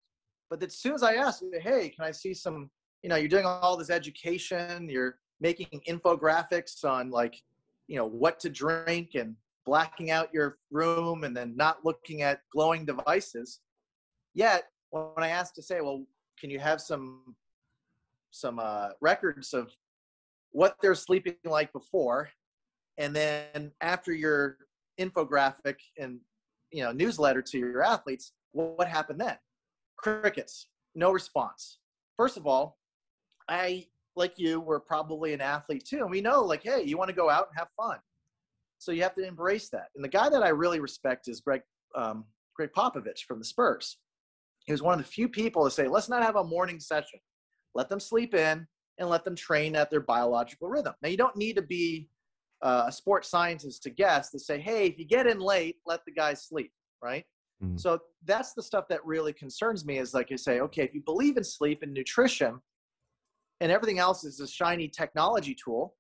But 0.51 0.63
as 0.63 0.77
soon 0.77 0.95
as 0.95 1.03
I 1.03 1.15
ask, 1.15 1.43
hey, 1.61 1.89
can 1.89 2.05
I 2.05 2.11
see 2.11 2.35
some? 2.35 2.71
You 3.03 3.09
know, 3.09 3.17
you're 3.17 3.29
doing 3.29 3.47
all 3.47 3.77
this 3.77 3.89
education. 3.89 4.89
You're 4.91 5.17
making 5.41 5.81
infographics 5.89 6.85
on 6.85 7.11
like 7.11 7.43
you 7.89 7.97
know 7.97 8.07
what 8.07 8.39
to 8.41 8.49
drink 8.49 9.15
and 9.15 9.35
blacking 9.67 10.11
out 10.11 10.33
your 10.33 10.59
room 10.71 11.25
and 11.25 11.37
then 11.37 11.57
not 11.57 11.85
looking 11.85 12.23
at 12.23 12.41
glowing 12.53 12.85
devices 12.85 13.61
yet 14.35 14.65
when 14.91 15.13
i 15.19 15.29
asked 15.29 15.55
to 15.55 15.63
say 15.63 15.81
well 15.81 16.05
can 16.39 16.51
you 16.51 16.59
have 16.59 16.81
some 16.81 17.35
some 18.31 18.61
uh, 18.61 18.91
records 19.01 19.53
of 19.53 19.73
what 20.53 20.77
they're 20.81 20.95
sleeping 20.95 21.35
like 21.45 21.73
before 21.73 22.29
and 22.99 23.15
then 23.15 23.73
after 23.81 24.13
your 24.13 24.57
infographic 25.01 25.77
and 25.99 26.21
you 26.73 26.83
know 26.83 26.93
newsletter 26.93 27.43
to 27.43 27.59
your 27.59 27.83
athletes 27.83 28.33
what 28.53 28.89
happened 28.89 29.21
then 29.21 29.37
crickets 29.97 30.69
no 30.95 31.11
response 31.13 31.79
first 32.17 32.37
of 32.37 32.47
all 32.47 32.79
i 33.49 33.87
like 34.17 34.35
you 34.37 34.61
were 34.61 34.81
probably 34.81 35.33
an 35.33 35.41
athlete 35.41 35.85
too. 35.85 35.99
And 35.99 36.11
we 36.11 36.21
know, 36.21 36.43
like, 36.43 36.63
hey, 36.63 36.83
you 36.85 36.97
want 36.97 37.09
to 37.09 37.17
go 37.17 37.31
out 37.31 37.49
and 37.51 37.59
have 37.59 37.69
fun. 37.77 37.99
So 38.79 38.93
you 38.93 39.03
have 39.03 39.15
to 39.17 39.27
embrace 39.27 39.69
that. 39.71 39.89
And 39.95 40.05
the 40.05 40.09
guy 40.09 40.29
that 40.29 40.43
I 40.43 40.49
really 40.49 40.81
respect 40.81 41.29
is 41.29 41.41
Greg 41.41 41.63
um, 41.95 42.25
Gregg 42.55 42.71
Popovich 42.77 43.25
from 43.27 43.39
the 43.39 43.45
Spurs. 43.45 43.99
He 44.67 44.73
was 44.73 44.83
one 44.83 44.99
of 44.99 45.05
the 45.05 45.11
few 45.11 45.29
people 45.29 45.65
to 45.65 45.71
say, 45.71 45.89
let's 45.89 46.09
not 46.09 46.23
have 46.23 46.37
a 46.37 46.45
morning 46.45 46.79
session. 46.79 47.19
Let 47.75 47.89
them 47.89 48.01
sleep 48.01 48.35
in 48.35 48.67
and 49.01 49.09
let 49.09 49.25
them 49.25 49.35
train 49.35 49.75
at 49.75 49.91
their 49.91 50.01
biological 50.01 50.69
rhythm. 50.69 50.95
Now, 51.03 51.09
you 51.09 51.17
don't 51.17 51.37
need 51.37 51.57
to 51.57 51.63
be 51.63 52.09
uh, 52.63 52.85
a 52.87 52.93
sports 52.93 53.29
scientist 53.29 53.83
to 53.85 53.91
guess 53.91 54.31
to 54.31 54.39
say, 54.39 54.61
hey, 54.61 54.87
if 54.87 54.99
you 54.99 55.07
get 55.07 55.27
in 55.27 55.41
late, 55.41 55.77
let 55.87 56.05
the 56.05 56.13
guys 56.13 56.45
sleep, 56.45 56.71
right? 57.03 57.25
Mm-hmm. 57.65 57.79
So 57.79 57.99
that's 58.25 58.53
the 58.53 58.63
stuff 58.63 58.85
that 58.91 59.05
really 59.05 59.33
concerns 59.33 59.85
me 59.85 59.99
is 59.99 60.15
like 60.15 60.31
you 60.31 60.37
say, 60.37 60.61
okay, 60.61 60.85
if 60.85 60.95
you 60.95 61.01
believe 61.01 61.39
in 61.39 61.45
sleep 61.45 61.83
and 61.83 61.93
nutrition, 61.93 62.61
and 63.63 63.73
everything 63.73 63.99
else 63.99 64.25
is 64.25 64.41
a 64.41 64.49
shiny 64.49 64.89
technology 64.89 65.55
tool, 65.55 65.95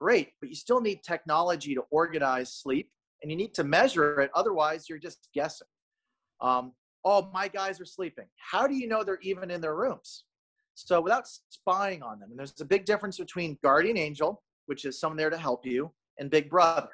great, 0.00 0.30
but 0.40 0.48
you 0.48 0.54
still 0.54 0.80
need 0.80 1.02
technology 1.02 1.74
to 1.74 1.82
organize 1.90 2.52
sleep 2.52 2.90
and 3.22 3.30
you 3.30 3.36
need 3.36 3.54
to 3.54 3.64
measure 3.64 4.20
it. 4.20 4.30
Otherwise, 4.34 4.88
you're 4.88 4.98
just 4.98 5.28
guessing. 5.34 5.66
Um, 6.40 6.72
oh, 7.04 7.30
my 7.32 7.48
guys 7.48 7.80
are 7.80 7.86
sleeping. 7.86 8.26
How 8.36 8.66
do 8.66 8.74
you 8.74 8.88
know 8.88 9.02
they're 9.02 9.18
even 9.22 9.50
in 9.50 9.60
their 9.60 9.76
rooms? 9.76 10.24
So 10.74 11.00
without 11.00 11.28
spying 11.50 12.02
on 12.02 12.18
them, 12.18 12.30
and 12.30 12.38
there's 12.38 12.60
a 12.60 12.64
big 12.64 12.84
difference 12.84 13.18
between 13.18 13.58
guardian 13.62 13.96
angel, 13.96 14.42
which 14.66 14.84
is 14.84 14.98
someone 14.98 15.16
there 15.16 15.30
to 15.30 15.38
help 15.38 15.64
you, 15.64 15.92
and 16.18 16.30
big 16.30 16.50
brother. 16.50 16.90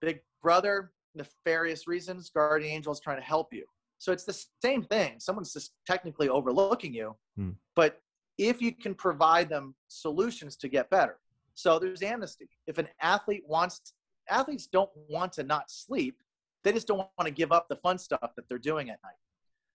Big 0.00 0.20
brother, 0.42 0.92
nefarious 1.14 1.86
reasons, 1.88 2.30
guardian 2.30 2.72
angel 2.72 2.92
is 2.92 3.00
trying 3.00 3.18
to 3.18 3.24
help 3.24 3.52
you. 3.52 3.64
So 3.98 4.12
it's 4.12 4.24
the 4.24 4.44
same 4.62 4.82
thing. 4.82 5.14
Someone's 5.18 5.52
just 5.52 5.72
technically 5.86 6.28
overlooking 6.28 6.92
you, 6.92 7.16
hmm. 7.36 7.50
but 7.74 8.00
if 8.36 8.60
you 8.60 8.72
can 8.72 8.94
provide 8.94 9.48
them 9.48 9.74
solutions 9.88 10.56
to 10.56 10.68
get 10.68 10.90
better. 10.90 11.18
So 11.54 11.78
there's 11.78 12.02
amnesty. 12.02 12.48
If 12.66 12.78
an 12.78 12.88
athlete 13.00 13.44
wants, 13.46 13.80
athletes 14.28 14.66
don't 14.66 14.90
want 15.08 15.32
to 15.34 15.44
not 15.44 15.70
sleep, 15.70 16.16
they 16.64 16.72
just 16.72 16.88
don't 16.88 16.98
want 16.98 17.26
to 17.26 17.30
give 17.30 17.52
up 17.52 17.68
the 17.68 17.76
fun 17.76 17.98
stuff 17.98 18.32
that 18.36 18.48
they're 18.48 18.58
doing 18.58 18.90
at 18.90 18.98
night. 19.04 19.14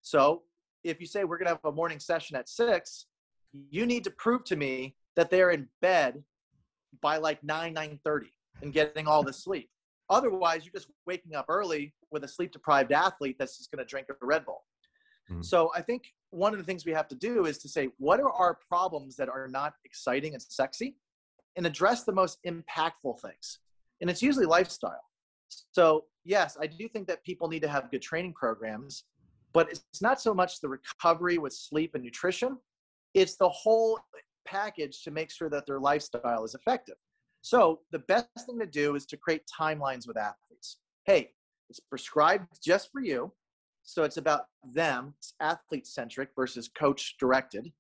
So 0.02 0.44
if 0.84 1.00
you 1.00 1.08
say 1.08 1.24
we're 1.24 1.38
going 1.38 1.48
to 1.48 1.54
have 1.54 1.66
a 1.66 1.72
morning 1.72 2.00
session 2.00 2.36
at 2.36 2.50
six, 2.50 3.06
you 3.54 3.86
need 3.86 4.04
to 4.04 4.12
prove 4.12 4.44
to 4.46 4.56
me 4.56 4.96
that 5.16 5.30
they're 5.30 5.52
in 5.52 5.68
bed 5.82 6.24
by 7.02 7.18
like 7.18 7.44
9 7.44 7.74
9.30 7.76 8.26
and 8.62 8.74
getting 8.74 9.08
all 9.08 9.24
the 9.24 9.34
sleep 9.34 9.70
otherwise 10.10 10.66
you're 10.66 10.74
just 10.74 10.90
waking 11.06 11.36
up 11.36 11.46
early 11.50 11.94
with 12.12 12.24
a 12.24 12.28
sleep 12.28 12.52
deprived 12.52 12.92
athlete 12.92 13.36
that's 13.38 13.58
just 13.58 13.72
going 13.72 13.84
to 13.84 13.90
drink 13.90 14.08
a 14.10 14.26
red 14.26 14.46
bull 14.46 14.64
mm-hmm. 15.30 15.42
so 15.42 15.72
i 15.76 15.82
think 15.82 16.04
one 16.32 16.54
of 16.54 16.60
the 16.60 16.66
things 16.66 16.86
we 16.86 16.92
have 16.92 17.08
to 17.08 17.16
do 17.16 17.46
is 17.46 17.58
to 17.60 17.70
say, 17.70 17.90
what 17.98 18.20
are 18.20 18.32
our 18.32 18.58
problems 18.68 19.16
that 19.16 19.30
are 19.30 19.48
not 19.48 19.74
exciting 19.86 20.34
and 20.34 20.42
sexy? 20.42 20.96
And 21.56 21.66
address 21.66 22.04
the 22.04 22.12
most 22.12 22.38
impactful 22.46 23.20
things. 23.22 23.60
And 24.02 24.10
it's 24.10 24.22
usually 24.22 24.46
lifestyle. 24.46 25.04
So, 25.72 26.06
yes, 26.24 26.58
I 26.62 26.68
do 26.68 26.88
think 26.88 27.08
that 27.08 27.24
people 27.24 27.48
need 27.48 27.62
to 27.64 27.68
have 27.68 27.90
good 27.92 28.02
training 28.02 28.34
programs, 28.34 29.06
but 29.52 29.70
it's 29.70 30.02
not 30.02 30.22
so 30.22 30.34
much 30.34 30.62
the 30.62 30.70
recovery 30.70 31.38
with 31.38 31.54
sleep 31.54 31.96
and 31.96 32.04
nutrition, 32.04 32.58
it's 33.14 33.36
the 33.36 33.50
whole 33.50 34.00
package 34.46 35.04
to 35.04 35.12
make 35.12 35.32
sure 35.32 35.50
that 35.50 35.66
their 35.66 35.80
lifestyle 35.80 36.44
is 36.44 36.56
effective. 36.56 36.96
So, 37.42 37.80
the 37.92 38.00
best 38.00 38.28
thing 38.46 38.60
to 38.60 38.66
do 38.66 38.96
is 38.96 39.06
to 39.08 39.18
create 39.18 39.44
timelines 39.60 40.08
with 40.08 40.18
athletes. 40.18 40.78
Hey, 41.06 41.32
it's 41.70 41.80
prescribed 41.80 42.48
just 42.62 42.90
for 42.92 43.02
you 43.02 43.32
so 43.90 44.04
it's 44.04 44.18
about 44.18 44.46
them, 44.64 45.16
it's 45.18 45.34
athlete 45.40 45.88
centric 45.88 46.30
versus 46.36 46.70
coach 46.70 47.16
directed. 47.20 47.72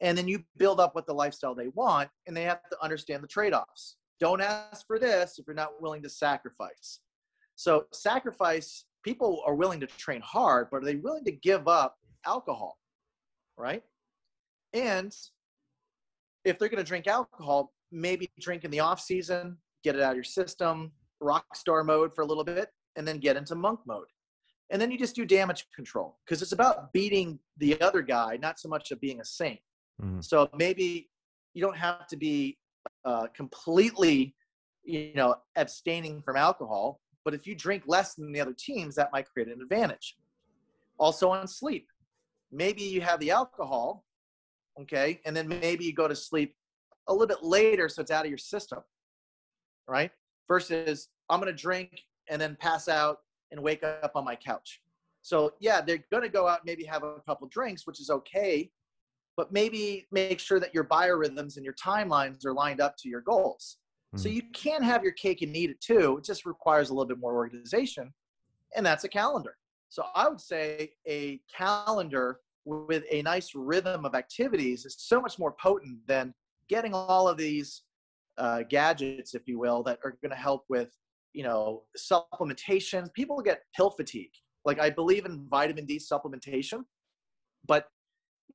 And 0.00 0.18
then 0.18 0.26
you 0.26 0.42
build 0.56 0.80
up 0.80 0.96
what 0.96 1.06
the 1.06 1.14
lifestyle 1.14 1.54
they 1.54 1.68
want, 1.68 2.10
and 2.26 2.36
they 2.36 2.42
have 2.42 2.68
to 2.70 2.82
understand 2.82 3.22
the 3.22 3.28
trade 3.28 3.52
offs. 3.52 3.96
Don't 4.18 4.40
ask 4.40 4.84
for 4.86 4.98
this 4.98 5.38
if 5.38 5.46
you're 5.46 5.54
not 5.54 5.80
willing 5.80 6.02
to 6.02 6.08
sacrifice. 6.08 6.98
So, 7.54 7.84
sacrifice, 7.92 8.86
people 9.04 9.40
are 9.46 9.54
willing 9.54 9.78
to 9.80 9.86
train 9.86 10.20
hard, 10.22 10.68
but 10.70 10.78
are 10.78 10.84
they 10.84 10.96
willing 10.96 11.24
to 11.26 11.32
give 11.32 11.68
up 11.68 11.96
alcohol? 12.26 12.76
Right? 13.56 13.84
And 14.72 15.14
if 16.44 16.58
they're 16.58 16.68
going 16.68 16.82
to 16.82 16.88
drink 16.88 17.06
alcohol, 17.06 17.72
maybe 17.90 18.30
drink 18.40 18.64
in 18.64 18.70
the 18.70 18.80
off 18.80 19.00
season, 19.00 19.56
get 19.84 19.94
it 19.94 20.02
out 20.02 20.10
of 20.10 20.16
your 20.16 20.24
system, 20.24 20.92
rock 21.20 21.54
star 21.54 21.84
mode 21.84 22.14
for 22.14 22.22
a 22.22 22.26
little 22.26 22.44
bit, 22.44 22.68
and 22.96 23.06
then 23.06 23.18
get 23.18 23.36
into 23.36 23.54
monk 23.54 23.80
mode. 23.86 24.06
And 24.70 24.80
then 24.80 24.90
you 24.90 24.98
just 24.98 25.14
do 25.14 25.26
damage 25.26 25.66
control 25.74 26.18
because 26.24 26.40
it's 26.40 26.52
about 26.52 26.92
beating 26.92 27.38
the 27.58 27.78
other 27.80 28.00
guy 28.00 28.38
not 28.40 28.58
so 28.58 28.68
much 28.68 28.90
of 28.90 29.00
being 29.00 29.20
a 29.20 29.24
saint. 29.24 29.60
Mm-hmm. 30.00 30.22
so 30.22 30.48
maybe 30.56 31.10
you 31.52 31.62
don't 31.62 31.76
have 31.76 32.06
to 32.06 32.16
be 32.16 32.56
uh, 33.04 33.26
completely 33.36 34.34
you 34.84 35.12
know 35.14 35.36
abstaining 35.54 36.22
from 36.22 36.36
alcohol 36.36 37.02
but 37.24 37.34
if 37.34 37.46
you 37.46 37.54
drink 37.54 37.84
less 37.86 38.14
than 38.14 38.32
the 38.32 38.40
other 38.40 38.54
teams 38.56 38.94
that 38.96 39.10
might 39.12 39.28
create 39.30 39.48
an 39.48 39.60
advantage. 39.60 40.16
Also 40.98 41.30
on 41.30 41.46
sleep. 41.48 41.88
Maybe 42.50 42.82
you 42.82 43.00
have 43.00 43.20
the 43.20 43.30
alcohol 43.30 44.04
okay 44.80 45.20
and 45.26 45.36
then 45.36 45.48
maybe 45.48 45.84
you 45.84 45.92
go 45.92 46.08
to 46.08 46.16
sleep 46.16 46.54
a 47.08 47.12
little 47.12 47.26
bit 47.26 47.42
later 47.42 47.88
so 47.88 48.00
it's 48.00 48.10
out 48.10 48.24
of 48.24 48.30
your 48.30 48.38
system 48.38 48.78
right 49.88 50.10
versus 50.48 51.08
i'm 51.28 51.40
going 51.40 51.52
to 51.52 51.60
drink 51.60 52.02
and 52.28 52.40
then 52.40 52.56
pass 52.60 52.88
out 52.88 53.18
and 53.52 53.62
wake 53.62 53.84
up 53.84 54.12
on 54.14 54.24
my 54.24 54.34
couch. 54.34 54.80
So 55.22 55.52
yeah, 55.60 55.80
they're 55.80 56.04
going 56.10 56.24
to 56.24 56.28
go 56.28 56.48
out 56.48 56.60
and 56.60 56.66
maybe 56.66 56.84
have 56.84 57.04
a 57.04 57.20
couple 57.28 57.46
drinks, 57.48 57.86
which 57.86 58.00
is 58.00 58.10
okay, 58.10 58.70
but 59.36 59.52
maybe 59.52 60.06
make 60.10 60.40
sure 60.40 60.58
that 60.58 60.74
your 60.74 60.84
biorhythms 60.84 61.56
and 61.56 61.64
your 61.64 61.74
timelines 61.74 62.44
are 62.44 62.54
lined 62.54 62.80
up 62.80 62.96
to 62.98 63.08
your 63.08 63.20
goals. 63.20 63.76
Mm-hmm. 64.08 64.22
So 64.22 64.28
hmm. 64.28 64.36
you 64.36 64.42
can 64.52 64.82
have 64.82 65.04
your 65.04 65.12
cake 65.12 65.42
and 65.42 65.56
eat 65.56 65.70
it 65.70 65.80
too. 65.80 66.16
It 66.18 66.24
just 66.24 66.44
requires 66.44 66.90
a 66.90 66.94
little 66.94 67.06
bit 67.06 67.18
more 67.18 67.34
organization, 67.34 68.12
and 68.74 68.84
that's 68.84 69.04
a 69.04 69.08
calendar. 69.08 69.56
So 69.90 70.04
I 70.14 70.28
would 70.28 70.40
say 70.40 70.92
a 71.06 71.40
calendar 71.54 72.40
with 72.64 73.04
a 73.10 73.22
nice 73.22 73.52
rhythm 73.54 74.04
of 74.04 74.14
activities 74.14 74.84
is 74.84 74.96
so 74.98 75.20
much 75.20 75.38
more 75.38 75.54
potent 75.60 75.98
than 76.06 76.32
getting 76.68 76.94
all 76.94 77.28
of 77.28 77.36
these 77.36 77.82
uh, 78.38 78.62
gadgets, 78.68 79.34
if 79.34 79.46
you 79.46 79.58
will, 79.58 79.82
that 79.82 79.98
are 80.04 80.16
going 80.22 80.30
to 80.30 80.36
help 80.36 80.64
with 80.68 80.90
you 81.32 81.42
know 81.42 81.82
supplementation. 81.98 83.12
People 83.14 83.40
get 83.40 83.62
pill 83.74 83.90
fatigue. 83.90 84.32
Like 84.64 84.80
I 84.80 84.90
believe 84.90 85.26
in 85.26 85.46
vitamin 85.48 85.86
D 85.86 85.98
supplementation, 85.98 86.84
but 87.66 87.86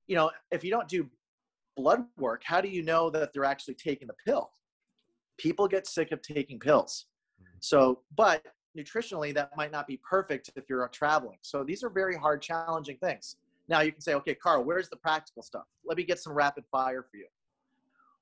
you 0.07 0.15
know 0.15 0.31
if 0.51 0.63
you 0.63 0.71
don't 0.71 0.87
do 0.87 1.09
blood 1.75 2.05
work, 2.17 2.41
how 2.45 2.61
do 2.61 2.69
you 2.69 2.81
know 2.81 3.09
that 3.09 3.33
they're 3.33 3.45
actually 3.45 3.75
taking 3.75 4.07
the 4.07 4.15
pill? 4.25 4.49
People 5.37 5.67
get 5.67 5.85
sick 5.85 6.11
of 6.11 6.21
taking 6.21 6.59
pills. 6.59 7.05
Mm-hmm. 7.39 7.57
So, 7.59 7.99
but 8.15 8.43
nutritionally, 8.77 9.33
that 9.35 9.51
might 9.55 9.71
not 9.71 9.87
be 9.87 9.99
perfect 10.09 10.49
if 10.55 10.65
you're 10.69 10.87
traveling. 10.89 11.37
So 11.41 11.63
these 11.63 11.83
are 11.83 11.89
very 11.89 12.15
hard, 12.15 12.41
challenging 12.41 12.97
things. 12.97 13.35
Now 13.69 13.82
you 13.82 13.91
can 13.91 14.01
say, 14.01 14.13
okay, 14.15 14.36
Carl, 14.36 14.63
where's 14.63 14.89
the 14.89 14.95
practical 14.97 15.43
stuff? 15.43 15.65
Let 15.86 15.97
me 15.97 16.03
get 16.03 16.19
some 16.19 16.34
rapid 16.34 16.63
fire 16.71 17.03
for 17.03 17.17
you. 17.17 17.27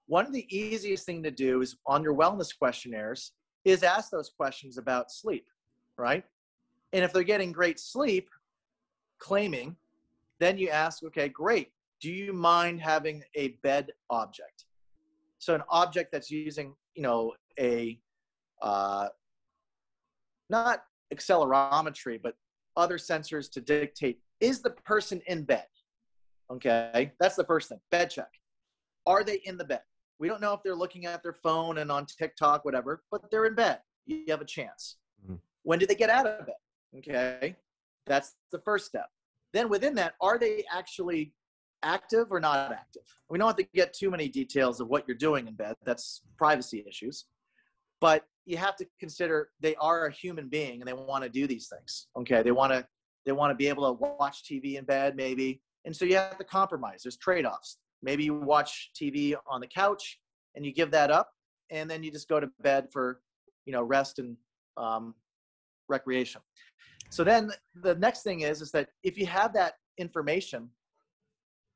One 0.07 0.25
of 0.25 0.33
the 0.33 0.45
easiest 0.55 1.05
thing 1.05 1.23
to 1.23 1.31
do 1.31 1.61
is 1.61 1.77
on 1.85 2.03
your 2.03 2.15
wellness 2.15 2.49
questionnaires 2.57 3.31
is 3.63 3.83
ask 3.83 4.11
those 4.11 4.29
questions 4.29 4.77
about 4.77 5.11
sleep, 5.11 5.47
right? 5.97 6.23
And 6.93 7.03
if 7.03 7.11
they're 7.11 7.23
getting 7.23 7.51
great 7.51 7.79
sleep, 7.79 8.29
claiming, 9.19 9.75
then 10.39 10.57
you 10.57 10.69
ask, 10.69 11.03
okay, 11.03 11.29
great. 11.29 11.71
Do 12.01 12.11
you 12.11 12.33
mind 12.33 12.81
having 12.81 13.23
a 13.35 13.49
bed 13.63 13.91
object? 14.09 14.65
So 15.39 15.55
an 15.55 15.63
object 15.69 16.11
that's 16.11 16.29
using, 16.29 16.75
you 16.93 17.01
know, 17.01 17.33
a 17.59 17.99
uh, 18.61 19.07
not 20.49 20.83
accelerometry, 21.13 22.21
but 22.21 22.35
other 22.77 22.97
sensors 22.97 23.49
to 23.51 23.61
dictate 23.61 24.19
is 24.45 24.61
the 24.61 24.69
person 24.69 25.21
in 25.27 25.43
bed? 25.43 25.65
Okay, 26.51 27.11
that's 27.19 27.35
the 27.35 27.43
first 27.43 27.69
thing. 27.69 27.79
Bed 27.89 28.09
check. 28.11 28.29
Are 29.07 29.23
they 29.23 29.41
in 29.45 29.57
the 29.57 29.65
bed? 29.65 29.81
We 30.19 30.27
don't 30.27 30.41
know 30.41 30.53
if 30.53 30.61
they're 30.63 30.75
looking 30.75 31.05
at 31.05 31.23
their 31.23 31.33
phone 31.33 31.79
and 31.79 31.91
on 31.91 32.05
TikTok, 32.05 32.63
whatever, 32.63 33.03
but 33.11 33.29
they're 33.31 33.45
in 33.45 33.55
bed. 33.55 33.79
You 34.05 34.23
have 34.29 34.41
a 34.41 34.45
chance. 34.45 34.97
Mm-hmm. 35.23 35.35
When 35.63 35.79
did 35.79 35.89
they 35.89 35.95
get 35.95 36.09
out 36.09 36.27
of 36.27 36.45
bed? 36.45 36.55
Okay, 36.97 37.55
that's 38.05 38.35
the 38.51 38.59
first 38.59 38.85
step. 38.85 39.07
Then 39.51 39.67
within 39.67 39.95
that, 39.95 40.13
are 40.21 40.37
they 40.37 40.63
actually 40.71 41.33
active 41.83 42.27
or 42.31 42.39
not 42.39 42.71
active? 42.71 43.03
We 43.29 43.37
don't 43.37 43.47
have 43.47 43.57
to 43.57 43.67
get 43.73 43.93
too 43.93 44.09
many 44.11 44.29
details 44.29 44.79
of 44.79 44.87
what 44.87 45.05
you're 45.07 45.17
doing 45.17 45.47
in 45.47 45.55
bed. 45.55 45.75
That's 45.83 46.21
privacy 46.37 46.85
issues. 46.87 47.25
But 47.99 48.25
you 48.45 48.57
have 48.57 48.75
to 48.77 48.87
consider 48.99 49.49
they 49.59 49.75
are 49.75 50.05
a 50.05 50.11
human 50.11 50.47
being 50.47 50.81
and 50.81 50.87
they 50.87 50.93
want 50.93 51.23
to 51.23 51.29
do 51.29 51.47
these 51.47 51.67
things. 51.67 52.07
Okay, 52.17 52.43
they 52.43 52.51
want 52.51 52.71
to 52.73 52.85
they 53.25 53.31
want 53.31 53.51
to 53.51 53.55
be 53.55 53.67
able 53.67 53.87
to 53.87 54.03
watch 54.19 54.43
TV 54.43 54.75
in 54.75 54.85
bed, 54.85 55.15
maybe. 55.15 55.61
And 55.85 55.95
so 55.95 56.05
you 56.05 56.15
have 56.15 56.37
to 56.37 56.43
compromise. 56.43 57.01
There's 57.03 57.17
trade 57.17 57.45
offs. 57.45 57.77
Maybe 58.01 58.23
you 58.23 58.35
watch 58.35 58.91
TV 58.99 59.35
on 59.47 59.61
the 59.61 59.67
couch 59.67 60.19
and 60.55 60.65
you 60.65 60.71
give 60.71 60.91
that 60.91 61.11
up, 61.11 61.31
and 61.69 61.89
then 61.89 62.03
you 62.03 62.11
just 62.11 62.29
go 62.29 62.39
to 62.39 62.49
bed 62.61 62.87
for, 62.91 63.19
you 63.65 63.73
know, 63.73 63.83
rest 63.83 64.19
and 64.19 64.37
um, 64.77 65.13
recreation. 65.89 66.41
So 67.09 67.23
then 67.23 67.51
the 67.81 67.95
next 67.95 68.23
thing 68.23 68.41
is, 68.41 68.61
is 68.61 68.71
that 68.71 68.89
if 69.03 69.17
you 69.17 69.25
have 69.25 69.53
that 69.53 69.73
information, 69.97 70.69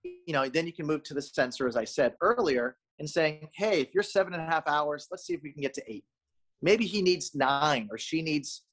you 0.03 0.33
know, 0.33 0.47
then 0.47 0.65
you 0.65 0.73
can 0.73 0.85
move 0.85 1.03
to 1.03 1.13
the 1.13 1.21
sensor, 1.21 1.67
as 1.67 1.75
I 1.75 1.83
said 1.83 2.13
earlier, 2.21 2.77
and 2.99 3.09
saying, 3.09 3.49
hey, 3.53 3.81
if 3.81 3.93
you're 3.93 4.03
seven 4.03 4.33
and 4.33 4.41
a 4.41 4.45
half 4.45 4.67
hours, 4.67 5.07
let's 5.11 5.25
see 5.25 5.33
if 5.33 5.41
we 5.43 5.51
can 5.51 5.61
get 5.61 5.73
to 5.75 5.91
eight. 5.91 6.05
Maybe 6.61 6.85
he 6.85 7.01
needs 7.01 7.35
nine 7.35 7.87
or 7.91 7.97
she 7.97 8.21
needs, 8.21 8.63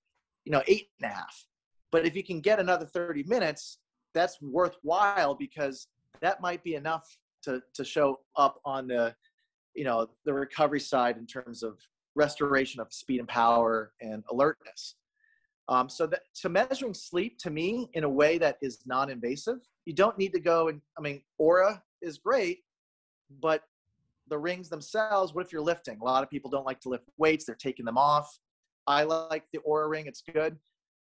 you 0.44 0.52
know, 0.52 0.62
eight 0.66 0.88
and 1.00 1.10
a 1.10 1.14
half. 1.14 1.46
But 1.92 2.06
if 2.06 2.16
you 2.16 2.24
can 2.24 2.40
get 2.40 2.58
another 2.58 2.86
30 2.86 3.24
minutes, 3.24 3.78
that's 4.14 4.40
worthwhile 4.40 5.34
because 5.34 5.88
that 6.20 6.40
might 6.40 6.64
be 6.64 6.74
enough 6.74 7.18
to, 7.42 7.62
to 7.74 7.84
show 7.84 8.20
up 8.36 8.60
on 8.64 8.88
the, 8.88 9.14
you 9.74 9.84
know, 9.84 10.08
the 10.24 10.32
recovery 10.32 10.80
side 10.80 11.16
in 11.16 11.26
terms 11.26 11.62
of 11.62 11.78
restoration 12.14 12.80
of 12.80 12.92
speed 12.92 13.20
and 13.20 13.28
power 13.28 13.92
and 14.00 14.24
alertness. 14.30 14.96
Um, 15.68 15.88
so 15.88 16.06
that 16.06 16.20
so 16.32 16.48
measuring 16.48 16.94
sleep 16.94 17.38
to 17.40 17.50
me 17.50 17.90
in 17.94 18.04
a 18.04 18.08
way 18.08 18.38
that 18.38 18.56
is 18.62 18.78
non-invasive, 18.86 19.58
you 19.84 19.92
don't 19.92 20.16
need 20.16 20.32
to 20.32 20.40
go 20.40 20.68
and 20.68 20.80
I 20.96 21.02
mean 21.02 21.22
Oura 21.40 21.80
is 22.02 22.18
great, 22.18 22.60
but 23.40 23.62
the 24.28 24.38
rings 24.38 24.68
themselves, 24.68 25.34
what 25.34 25.44
if 25.44 25.52
you're 25.52 25.62
lifting? 25.62 25.98
A 26.00 26.04
lot 26.04 26.22
of 26.22 26.30
people 26.30 26.50
don't 26.50 26.66
like 26.66 26.80
to 26.80 26.88
lift 26.88 27.04
weights, 27.18 27.44
they're 27.44 27.54
taking 27.54 27.84
them 27.84 27.98
off. 27.98 28.38
I 28.86 29.02
like 29.02 29.44
the 29.52 29.58
Oura 29.68 29.88
ring, 29.88 30.06
it's 30.06 30.22
good. 30.32 30.56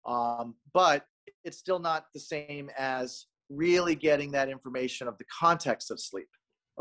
Um, 0.06 0.54
but 0.72 1.04
it's 1.44 1.58
still 1.58 1.78
not 1.78 2.06
the 2.14 2.20
same 2.20 2.70
as 2.78 3.26
really 3.50 3.94
getting 3.94 4.30
that 4.32 4.48
information 4.48 5.08
of 5.08 5.18
the 5.18 5.24
context 5.24 5.90
of 5.90 6.00
sleep. 6.00 6.28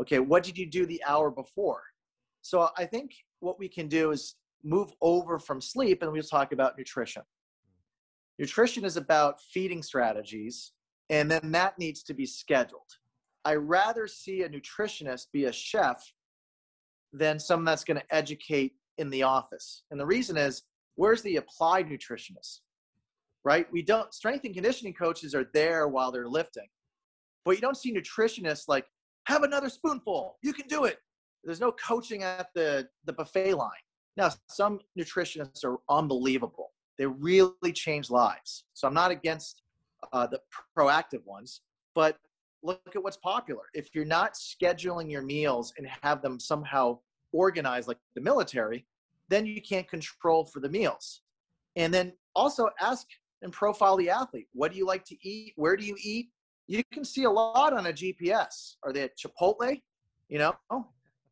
Okay, 0.00 0.18
what 0.18 0.42
did 0.42 0.58
you 0.58 0.66
do 0.66 0.86
the 0.86 1.02
hour 1.06 1.30
before? 1.30 1.82
So 2.42 2.68
I 2.76 2.84
think 2.84 3.12
what 3.40 3.58
we 3.58 3.68
can 3.68 3.88
do 3.88 4.10
is 4.10 4.36
move 4.62 4.92
over 5.00 5.38
from 5.38 5.60
sleep 5.60 6.02
and 6.02 6.12
we'll 6.12 6.22
talk 6.22 6.52
about 6.52 6.76
nutrition. 6.76 7.22
Nutrition 8.38 8.84
is 8.84 8.96
about 8.96 9.40
feeding 9.40 9.82
strategies, 9.82 10.72
and 11.08 11.30
then 11.30 11.52
that 11.52 11.78
needs 11.78 12.02
to 12.02 12.14
be 12.14 12.26
scheduled. 12.26 12.82
I 13.44 13.54
rather 13.54 14.06
see 14.06 14.42
a 14.42 14.48
nutritionist 14.48 15.26
be 15.32 15.44
a 15.44 15.52
chef 15.52 16.02
than 17.12 17.38
someone 17.38 17.64
that's 17.64 17.84
going 17.84 17.98
to 17.98 18.14
educate 18.14 18.74
in 18.98 19.08
the 19.08 19.22
office. 19.22 19.84
And 19.90 19.98
the 19.98 20.06
reason 20.06 20.36
is, 20.36 20.62
where's 20.96 21.22
the 21.22 21.36
applied 21.36 21.88
nutritionist? 21.88 22.60
Right? 23.46 23.68
We 23.70 23.80
don't, 23.80 24.12
strength 24.12 24.44
and 24.44 24.52
conditioning 24.52 24.92
coaches 24.92 25.32
are 25.32 25.48
there 25.54 25.86
while 25.86 26.10
they're 26.10 26.26
lifting, 26.26 26.66
but 27.44 27.52
you 27.52 27.60
don't 27.60 27.76
see 27.76 27.94
nutritionists 27.94 28.64
like, 28.66 28.86
have 29.26 29.44
another 29.44 29.68
spoonful, 29.68 30.36
you 30.42 30.52
can 30.52 30.66
do 30.66 30.84
it. 30.84 30.98
There's 31.44 31.60
no 31.60 31.70
coaching 31.70 32.24
at 32.24 32.48
the, 32.56 32.88
the 33.04 33.12
buffet 33.12 33.54
line. 33.54 33.70
Now, 34.16 34.32
some 34.48 34.80
nutritionists 34.98 35.64
are 35.64 35.76
unbelievable. 35.88 36.72
They 36.98 37.06
really 37.06 37.72
change 37.72 38.10
lives. 38.10 38.64
So 38.74 38.88
I'm 38.88 38.94
not 38.94 39.12
against 39.12 39.62
uh, 40.12 40.26
the 40.26 40.40
proactive 40.76 41.24
ones, 41.24 41.60
but 41.94 42.18
look 42.64 42.80
at 42.96 43.02
what's 43.02 43.16
popular. 43.18 43.62
If 43.74 43.90
you're 43.94 44.04
not 44.04 44.34
scheduling 44.34 45.08
your 45.08 45.22
meals 45.22 45.72
and 45.78 45.86
have 46.02 46.20
them 46.20 46.40
somehow 46.40 46.98
organized 47.32 47.86
like 47.86 47.98
the 48.16 48.22
military, 48.22 48.86
then 49.28 49.46
you 49.46 49.62
can't 49.62 49.88
control 49.88 50.44
for 50.44 50.58
the 50.58 50.68
meals. 50.68 51.22
And 51.76 51.94
then 51.94 52.12
also 52.34 52.70
ask 52.80 53.06
and 53.42 53.52
profile 53.52 53.96
the 53.96 54.10
athlete. 54.10 54.48
What 54.52 54.72
do 54.72 54.78
you 54.78 54.86
like 54.86 55.04
to 55.06 55.16
eat? 55.26 55.52
Where 55.56 55.76
do 55.76 55.84
you 55.84 55.96
eat? 56.02 56.30
You 56.66 56.82
can 56.92 57.04
see 57.04 57.24
a 57.24 57.30
lot 57.30 57.72
on 57.72 57.86
a 57.86 57.92
GPS. 57.92 58.76
Are 58.82 58.92
they 58.92 59.02
at 59.02 59.16
Chipotle? 59.16 59.80
You 60.28 60.38
know, 60.38 60.56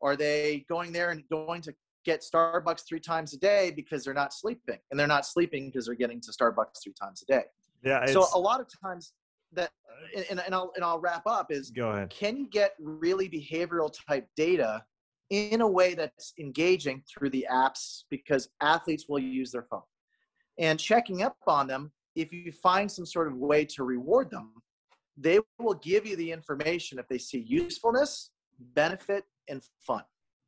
are 0.01 0.15
they 0.15 0.65
going 0.69 0.93
there 0.93 1.11
and 1.11 1.23
going 1.29 1.61
to 1.61 1.73
get 2.05 2.21
Starbucks 2.21 2.85
three 2.87 2.99
times 2.99 3.33
a 3.33 3.37
day 3.37 3.73
because 3.75 4.05
they're 4.05 4.13
not 4.13 4.33
sleeping, 4.33 4.77
and 4.91 4.99
they're 4.99 5.07
not 5.07 5.25
sleeping 5.25 5.67
because 5.67 5.87
they're 5.87 5.95
getting 5.95 6.21
to 6.21 6.31
Starbucks 6.31 6.83
three 6.83 6.93
times 6.99 7.23
a 7.23 7.25
day. 7.25 7.43
Yeah. 7.83 8.05
So 8.05 8.25
a 8.33 8.39
lot 8.39 8.61
of 8.61 8.67
times 8.81 9.13
that, 9.53 9.71
and, 10.29 10.39
and 10.39 10.55
I'll 10.55 10.71
and 10.75 10.85
I'll 10.85 10.99
wrap 10.99 11.23
up 11.25 11.51
is 11.51 11.71
go 11.71 11.89
ahead. 11.89 12.09
Can 12.09 12.37
you 12.37 12.47
get 12.47 12.75
really 12.79 13.27
behavioral 13.27 13.93
type 14.07 14.27
data 14.37 14.83
in 15.31 15.61
a 15.61 15.67
way 15.67 15.95
that's 15.95 16.33
engaging 16.39 17.03
through 17.09 17.31
the 17.31 17.45
apps 17.51 18.03
because 18.09 18.49
athletes 18.61 19.05
will 19.09 19.19
use 19.19 19.51
their 19.51 19.63
phone 19.63 19.81
and 20.57 20.79
checking 20.79 21.23
up 21.23 21.37
on 21.47 21.67
them 21.67 21.91
if 22.15 22.31
you 22.31 22.51
find 22.51 22.91
some 22.91 23.05
sort 23.05 23.27
of 23.27 23.35
way 23.35 23.65
to 23.65 23.83
reward 23.83 24.29
them 24.31 24.51
they 25.17 25.39
will 25.59 25.75
give 25.75 26.05
you 26.05 26.15
the 26.15 26.31
information 26.31 26.99
if 26.99 27.07
they 27.07 27.17
see 27.17 27.39
usefulness 27.39 28.31
benefit 28.73 29.23
and 29.47 29.63
fun 29.79 30.03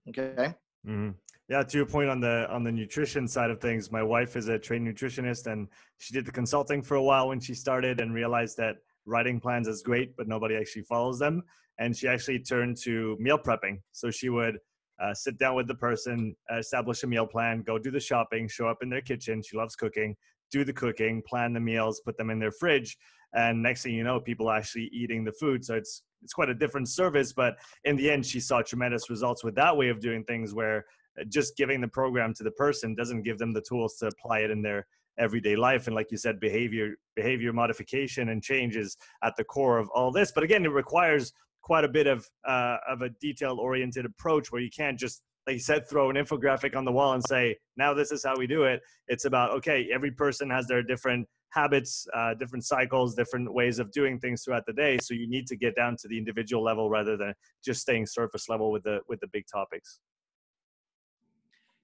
okay 0.10 0.54
mm-hmm. 0.86 1.10
yeah 1.50 1.64
to 1.64 1.78
your 1.78 1.86
point 1.86 2.10
on 2.10 2.20
the 2.20 2.48
on 2.50 2.64
the 2.64 2.72
nutrition 2.72 3.28
side 3.28 3.50
of 3.50 3.60
things 3.60 3.92
my 3.92 4.04
wife 4.04 4.36
is 4.36 4.48
a 4.48 4.58
trained 4.58 4.88
nutritionist 4.88 5.48
and 5.48 5.68
she 5.98 6.14
did 6.14 6.26
the 6.26 6.32
consulting 6.32 6.82
for 6.82 6.96
a 6.96 7.04
while 7.04 7.30
when 7.30 7.40
she 7.40 7.54
started 7.54 8.00
and 8.00 8.14
realized 8.14 8.58
that 8.58 8.78
writing 9.06 9.40
plans 9.40 9.68
is 9.68 9.82
great 9.82 10.16
but 10.18 10.28
nobody 10.28 10.56
actually 10.56 10.84
follows 10.84 11.20
them 11.20 11.42
and 11.80 11.96
she 11.96 12.08
actually 12.08 12.40
turned 12.40 12.76
to 12.78 13.16
meal 13.20 13.38
prepping 13.38 13.80
so 13.92 14.10
she 14.10 14.30
would 14.30 14.58
uh, 15.00 15.14
sit 15.14 15.38
down 15.38 15.56
with 15.56 15.68
the 15.68 15.76
person, 15.76 16.36
establish 16.58 17.04
a 17.04 17.08
meal 17.08 17.28
plan, 17.28 17.62
go 17.62 17.78
do 17.78 17.92
the 17.92 18.00
shopping, 18.00 18.48
show 18.48 18.68
up 18.68 18.80
in 18.82 18.90
their 18.90 19.02
kitchen. 19.02 19.42
She 19.44 19.58
loves 19.58 19.76
cooking, 19.76 20.16
do 20.52 20.64
the 20.64 20.74
cooking, 20.74 21.22
plan 21.28 21.54
the 21.54 21.60
meals, 21.60 22.02
put 22.04 22.18
them 22.18 22.30
in 22.30 22.40
their 22.40 22.52
fridge, 22.52 22.98
and 23.34 23.62
next 23.62 23.84
thing 23.84 23.94
you 23.94 24.04
know, 24.04 24.20
people 24.20 24.48
are 24.48 24.58
actually 24.58 24.90
eating 24.94 25.24
the 25.24 25.34
food. 25.34 25.64
So 25.64 25.76
it's 25.76 26.04
it's 26.24 26.34
quite 26.34 26.50
a 26.50 26.56
different 26.56 26.90
service, 26.90 27.32
but 27.32 27.56
in 27.84 27.96
the 27.96 28.10
end, 28.10 28.26
she 28.26 28.40
saw 28.40 28.62
tremendous 28.64 29.10
results 29.10 29.44
with 29.44 29.54
that 29.56 29.78
way 29.78 29.90
of 29.90 30.00
doing 30.00 30.24
things, 30.24 30.54
where 30.54 30.86
uh, 31.20 31.24
just 31.30 31.56
giving 31.58 31.80
the 31.80 31.88
program 31.88 32.34
to 32.34 32.44
the 32.44 32.52
person 32.52 32.96
doesn't 32.96 33.22
give 33.22 33.38
them 33.38 33.54
the 33.54 33.62
tools 33.62 33.98
to 33.98 34.08
apply 34.08 34.40
it 34.40 34.50
in 34.50 34.62
their 34.62 34.88
everyday 35.20 35.56
life 35.56 35.88
and 35.88 35.96
like 35.96 36.12
you 36.12 36.18
said 36.18 36.40
behavior 36.40 36.94
behavior 37.16 37.52
modification 37.52 38.30
and 38.30 38.44
changes 38.44 38.98
at 39.24 39.36
the 39.36 39.44
core 39.44 39.80
of 39.80 39.90
all 39.90 40.12
this 40.12 40.32
but 40.32 40.44
again 40.44 40.64
it 40.64 40.72
requires 40.72 41.34
quite 41.68 41.84
a 41.84 41.90
bit 41.90 42.08
of 42.08 42.26
uh, 42.48 42.78
of 42.88 43.02
a 43.02 43.10
detail 43.20 43.58
oriented 43.60 44.06
approach 44.06 44.54
where 44.54 44.62
you 44.62 44.70
can't 44.70 44.98
just 44.98 45.22
like 45.46 45.56
you 45.56 45.60
said 45.60 45.86
throw 45.90 46.10
an 46.10 46.16
infographic 46.16 46.78
on 46.78 46.86
the 46.86 46.92
wall 46.92 47.12
and 47.12 47.22
say 47.28 47.54
now 47.76 47.94
this 47.94 48.10
is 48.10 48.24
how 48.24 48.38
we 48.38 48.48
do 48.48 48.64
it. 48.64 48.80
It's 49.10 49.26
about 49.26 49.52
okay 49.58 49.90
every 49.94 50.12
person 50.12 50.50
has 50.50 50.66
their 50.66 50.82
different 50.82 51.28
habits 51.50 52.08
uh, 52.14 52.36
different 52.36 52.64
cycles 52.64 53.16
different 53.16 53.54
ways 53.54 53.80
of 53.80 53.92
doing 53.92 54.18
things 54.18 54.44
throughout 54.44 54.66
the 54.66 54.72
day. 54.72 54.98
So 55.02 55.14
you 55.14 55.28
need 55.28 55.46
to 55.48 55.58
get 55.58 55.76
down 55.76 55.98
to 55.98 56.08
the 56.08 56.18
individual 56.18 56.64
level 56.64 56.90
rather 56.90 57.18
than 57.18 57.34
just 57.66 57.82
staying 57.82 58.06
surface 58.06 58.48
level 58.48 58.72
with 58.72 58.84
the 58.84 59.02
with 59.10 59.20
the 59.20 59.28
big 59.28 59.44
topics. 59.54 60.00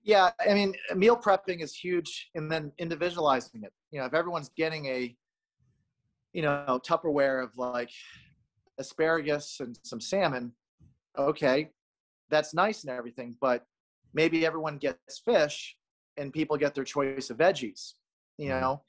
Yeah, 0.05 0.31
I 0.49 0.53
mean, 0.53 0.73
meal 0.95 1.17
prepping 1.17 1.61
is 1.61 1.75
huge, 1.75 2.29
and 2.35 2.49
then 2.49 2.71
individualizing 2.77 3.63
it. 3.63 3.73
You 3.91 3.99
know, 3.99 4.05
if 4.05 4.13
everyone's 4.13 4.51
getting 4.57 4.85
a, 4.87 5.15
you 6.33 6.41
know, 6.41 6.79
Tupperware 6.85 7.41
of 7.41 7.51
like 7.57 7.91
asparagus 8.79 9.57
and 9.59 9.77
some 9.83 10.01
salmon, 10.01 10.51
okay, 11.17 11.69
that's 12.29 12.53
nice 12.53 12.83
and 12.83 12.91
everything, 12.91 13.35
but 13.39 13.65
maybe 14.13 14.45
everyone 14.45 14.77
gets 14.77 15.19
fish, 15.23 15.75
and 16.17 16.31
people 16.31 16.57
get 16.57 16.75
their 16.75 16.83
choice 16.83 17.29
of 17.29 17.37
veggies. 17.37 17.93
You 18.37 18.49
mm-hmm. 18.49 18.61
know, 18.61 18.81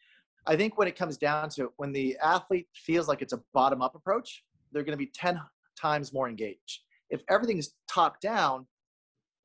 I 0.46 0.56
think 0.56 0.78
when 0.78 0.88
it 0.88 0.96
comes 0.96 1.16
down 1.16 1.48
to 1.50 1.64
it, 1.64 1.70
when 1.76 1.92
the 1.92 2.16
athlete 2.22 2.68
feels 2.74 3.08
like 3.08 3.22
it's 3.22 3.32
a 3.32 3.42
bottom 3.52 3.82
up 3.82 3.94
approach, 3.94 4.44
they're 4.72 4.82
going 4.82 4.98
to 4.98 5.04
be 5.04 5.10
ten 5.14 5.40
times 5.80 6.12
more 6.12 6.28
engaged. 6.28 6.80
If 7.10 7.22
everything's 7.28 7.70
top 7.88 8.20
down, 8.20 8.66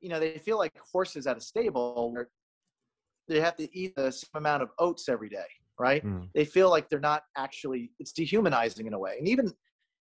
you 0.01 0.09
know, 0.09 0.19
they 0.19 0.37
feel 0.37 0.57
like 0.57 0.73
horses 0.91 1.27
at 1.27 1.37
a 1.37 1.41
stable 1.41 2.11
where 2.13 2.29
they 3.27 3.39
have 3.39 3.55
to 3.57 3.77
eat 3.77 3.95
the 3.95 4.11
same 4.11 4.29
amount 4.35 4.63
of 4.63 4.69
oats 4.79 5.09
every 5.09 5.29
day, 5.29 5.45
right? 5.77 6.05
Mm. 6.05 6.29
They 6.33 6.45
feel 6.45 6.69
like 6.69 6.89
they're 6.89 6.99
not 6.99 7.23
actually, 7.37 7.91
it's 7.99 8.11
dehumanizing 8.11 8.87
in 8.87 8.93
a 8.93 8.99
way. 8.99 9.15
And 9.19 9.27
even, 9.27 9.53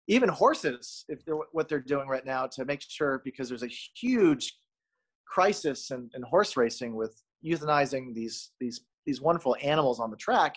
even 0.08 0.30
horses, 0.30 1.06
if 1.10 1.24
they're 1.26 1.36
what 1.52 1.68
they're 1.68 1.80
doing 1.80 2.08
right 2.08 2.26
now 2.26 2.48
to 2.48 2.66
make 2.66 2.82
sure, 2.82 3.22
because 3.24 3.50
there's 3.50 3.64
a 3.64 3.72
huge 3.96 4.58
crisis 5.28 5.92
in, 5.92 6.10
in 6.16 6.22
horse 6.22 6.56
racing 6.56 6.96
with 6.96 7.22
euthanizing 7.44 8.14
these, 8.14 8.52
these, 8.60 8.82
these 9.06 9.22
wonderful 9.22 9.56
animals 9.62 10.00
on 10.00 10.12
the 10.12 10.18
track, 10.18 10.56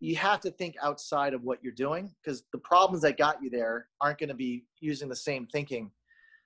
you 0.00 0.14
have 0.16 0.40
to 0.40 0.50
think 0.52 0.76
outside 0.82 1.34
of 1.34 1.42
what 1.42 1.58
you're 1.62 1.72
doing 1.72 2.10
because 2.22 2.44
the 2.52 2.58
problems 2.58 3.02
that 3.02 3.18
got 3.18 3.42
you 3.42 3.50
there 3.50 3.88
aren't 4.00 4.18
going 4.18 4.28
to 4.28 4.34
be 4.34 4.64
using 4.80 5.08
the 5.08 5.16
same 5.16 5.46
thinking. 5.46 5.90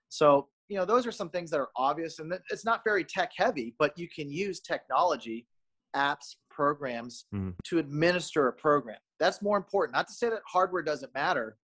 So 0.08 0.48
you 0.72 0.78
know 0.78 0.86
those 0.86 1.06
are 1.06 1.12
some 1.12 1.28
things 1.28 1.50
that 1.50 1.60
are 1.60 1.68
obvious 1.76 2.18
and 2.18 2.32
it's 2.50 2.64
not 2.64 2.82
very 2.82 3.04
tech 3.04 3.32
heavy 3.36 3.74
but 3.78 3.92
you 3.98 4.08
can 4.08 4.30
use 4.30 4.58
technology 4.60 5.46
apps 5.94 6.36
programs 6.50 7.26
mm. 7.34 7.52
to 7.62 7.78
administer 7.78 8.48
a 8.48 8.52
program 8.54 8.96
that's 9.20 9.42
more 9.42 9.58
important 9.58 9.94
not 9.94 10.08
to 10.08 10.14
say 10.14 10.30
that 10.30 10.40
hardware 10.46 10.82
doesn't 10.82 11.12
matter 11.14 11.58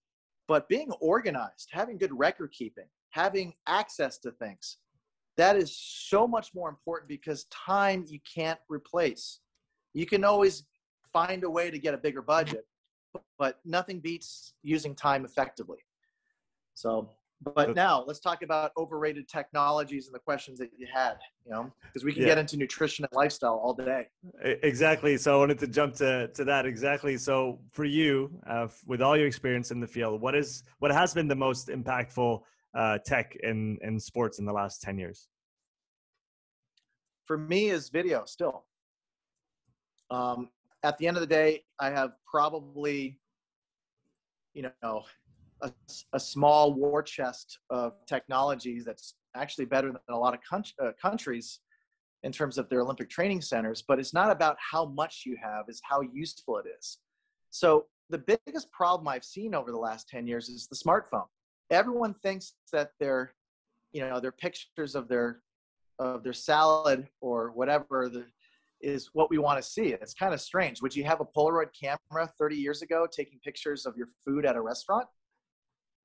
but 0.48 0.68
being 0.68 0.90
organized 1.00 1.68
having 1.70 1.96
good 1.96 2.16
record 2.18 2.50
keeping 2.52 2.86
having 3.10 3.54
access 3.66 4.18
to 4.18 4.32
things 4.32 4.78
that 5.38 5.56
is 5.56 5.74
so 5.78 6.26
much 6.26 6.52
more 6.52 6.68
important 6.68 7.08
because 7.08 7.44
time 7.44 8.04
you 8.08 8.18
can't 8.34 8.58
replace. 8.68 9.38
You 9.94 10.04
can 10.04 10.24
always 10.24 10.64
find 11.12 11.44
a 11.44 11.50
way 11.50 11.70
to 11.70 11.78
get 11.78 11.94
a 11.94 11.96
bigger 11.96 12.22
budget 12.22 12.66
but 13.38 13.60
nothing 13.64 14.00
beats 14.00 14.52
using 14.62 14.94
time 14.94 15.24
effectively. 15.24 15.78
So 16.74 17.10
but 17.40 17.76
now 17.76 18.02
let's 18.06 18.18
talk 18.18 18.42
about 18.42 18.72
overrated 18.76 19.28
technologies 19.28 20.06
and 20.06 20.14
the 20.14 20.18
questions 20.18 20.58
that 20.58 20.70
you 20.76 20.86
had, 20.92 21.18
you 21.46 21.52
know, 21.52 21.72
because 21.82 22.04
we 22.04 22.12
can 22.12 22.22
yeah. 22.22 22.28
get 22.28 22.38
into 22.38 22.56
nutrition 22.56 23.04
and 23.04 23.12
lifestyle 23.14 23.60
all 23.62 23.74
day. 23.74 24.06
Exactly. 24.42 25.16
So 25.16 25.36
I 25.36 25.38
wanted 25.38 25.58
to 25.60 25.68
jump 25.68 25.94
to, 25.96 26.28
to 26.28 26.44
that. 26.44 26.66
Exactly. 26.66 27.16
So 27.16 27.60
for 27.70 27.84
you, 27.84 28.30
uh, 28.48 28.66
with 28.86 29.00
all 29.00 29.16
your 29.16 29.28
experience 29.28 29.70
in 29.70 29.78
the 29.78 29.86
field, 29.86 30.20
what 30.20 30.34
is, 30.34 30.64
what 30.80 30.90
has 30.90 31.14
been 31.14 31.28
the 31.28 31.36
most 31.36 31.68
impactful 31.68 32.40
uh, 32.74 32.98
tech 33.06 33.36
in, 33.42 33.78
in 33.82 34.00
sports 34.00 34.40
in 34.40 34.44
the 34.44 34.52
last 34.52 34.82
10 34.82 34.98
years? 34.98 35.28
For 37.26 37.38
me 37.38 37.70
is 37.70 37.88
video 37.88 38.24
still. 38.24 38.64
Um, 40.10 40.48
at 40.82 40.98
the 40.98 41.06
end 41.06 41.16
of 41.16 41.20
the 41.20 41.26
day, 41.26 41.62
I 41.78 41.90
have 41.90 42.12
probably, 42.28 43.18
you 44.54 44.70
know, 44.82 45.04
a, 45.62 45.72
a 46.12 46.20
small 46.20 46.74
war 46.74 47.02
chest 47.02 47.58
of 47.70 47.92
technologies 48.06 48.84
that's 48.84 49.14
actually 49.34 49.64
better 49.64 49.88
than 49.88 50.00
a 50.10 50.16
lot 50.16 50.34
of 50.34 50.40
con- 50.48 50.64
uh, 50.82 50.92
countries 51.00 51.60
in 52.22 52.32
terms 52.32 52.58
of 52.58 52.68
their 52.68 52.80
Olympic 52.80 53.08
training 53.08 53.40
centers, 53.40 53.82
but 53.86 53.98
it's 53.98 54.12
not 54.12 54.30
about 54.30 54.56
how 54.58 54.86
much 54.86 55.22
you 55.24 55.36
have, 55.40 55.66
it's 55.68 55.80
how 55.84 56.00
useful 56.00 56.58
it 56.58 56.66
is. 56.78 56.98
So 57.50 57.86
the 58.10 58.18
biggest 58.18 58.70
problem 58.72 59.06
I've 59.06 59.24
seen 59.24 59.54
over 59.54 59.70
the 59.70 59.78
last 59.78 60.08
10 60.08 60.26
years 60.26 60.48
is 60.48 60.66
the 60.66 60.76
smartphone. 60.76 61.26
Everyone 61.70 62.14
thinks 62.14 62.54
that 62.72 62.90
their, 62.98 63.34
you 63.92 64.00
know, 64.00 64.20
their 64.20 64.32
pictures 64.32 64.94
of 64.94 65.08
their 65.08 65.42
of 65.98 66.22
their 66.22 66.32
salad 66.32 67.08
or 67.20 67.50
whatever 67.50 68.08
the, 68.08 68.24
is 68.80 69.10
what 69.12 69.30
we 69.30 69.38
want 69.38 69.60
to 69.60 69.68
see. 69.68 69.88
It's 69.88 70.14
kind 70.14 70.32
of 70.32 70.40
strange. 70.40 70.80
Would 70.80 70.94
you 70.94 71.02
have 71.04 71.20
a 71.20 71.24
Polaroid 71.24 71.70
camera 71.78 72.30
30 72.38 72.56
years 72.56 72.82
ago 72.82 73.06
taking 73.10 73.40
pictures 73.40 73.84
of 73.84 73.96
your 73.96 74.08
food 74.24 74.46
at 74.46 74.54
a 74.54 74.60
restaurant? 74.60 75.06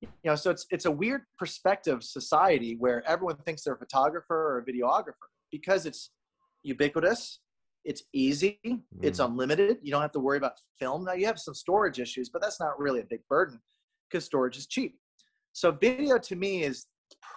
You 0.00 0.08
know 0.24 0.34
so 0.34 0.50
it's 0.50 0.66
it's 0.70 0.84
a 0.84 0.90
weird 0.90 1.22
perspective 1.38 2.02
society 2.02 2.76
where 2.78 3.06
everyone 3.08 3.36
thinks 3.38 3.62
they're 3.62 3.74
a 3.74 3.78
photographer 3.78 4.34
or 4.34 4.58
a 4.58 4.64
videographer 4.64 5.28
because 5.50 5.86
it's 5.86 6.10
ubiquitous 6.62 7.40
it's 7.84 8.02
easy 8.12 8.58
mm. 8.66 8.80
it's 9.02 9.18
unlimited. 9.18 9.78
You 9.82 9.92
don't 9.92 10.02
have 10.02 10.12
to 10.12 10.20
worry 10.20 10.38
about 10.38 10.58
film. 10.78 11.04
Now 11.04 11.12
you 11.12 11.26
have 11.26 11.38
some 11.38 11.54
storage 11.54 12.00
issues 12.00 12.28
but 12.28 12.40
that's 12.42 12.58
not 12.58 12.78
really 12.78 13.00
a 13.00 13.04
big 13.04 13.20
burden 13.28 13.60
because 14.08 14.24
storage 14.24 14.56
is 14.56 14.66
cheap. 14.66 14.98
So 15.52 15.70
video 15.70 16.18
to 16.18 16.36
me 16.36 16.64
is 16.64 16.86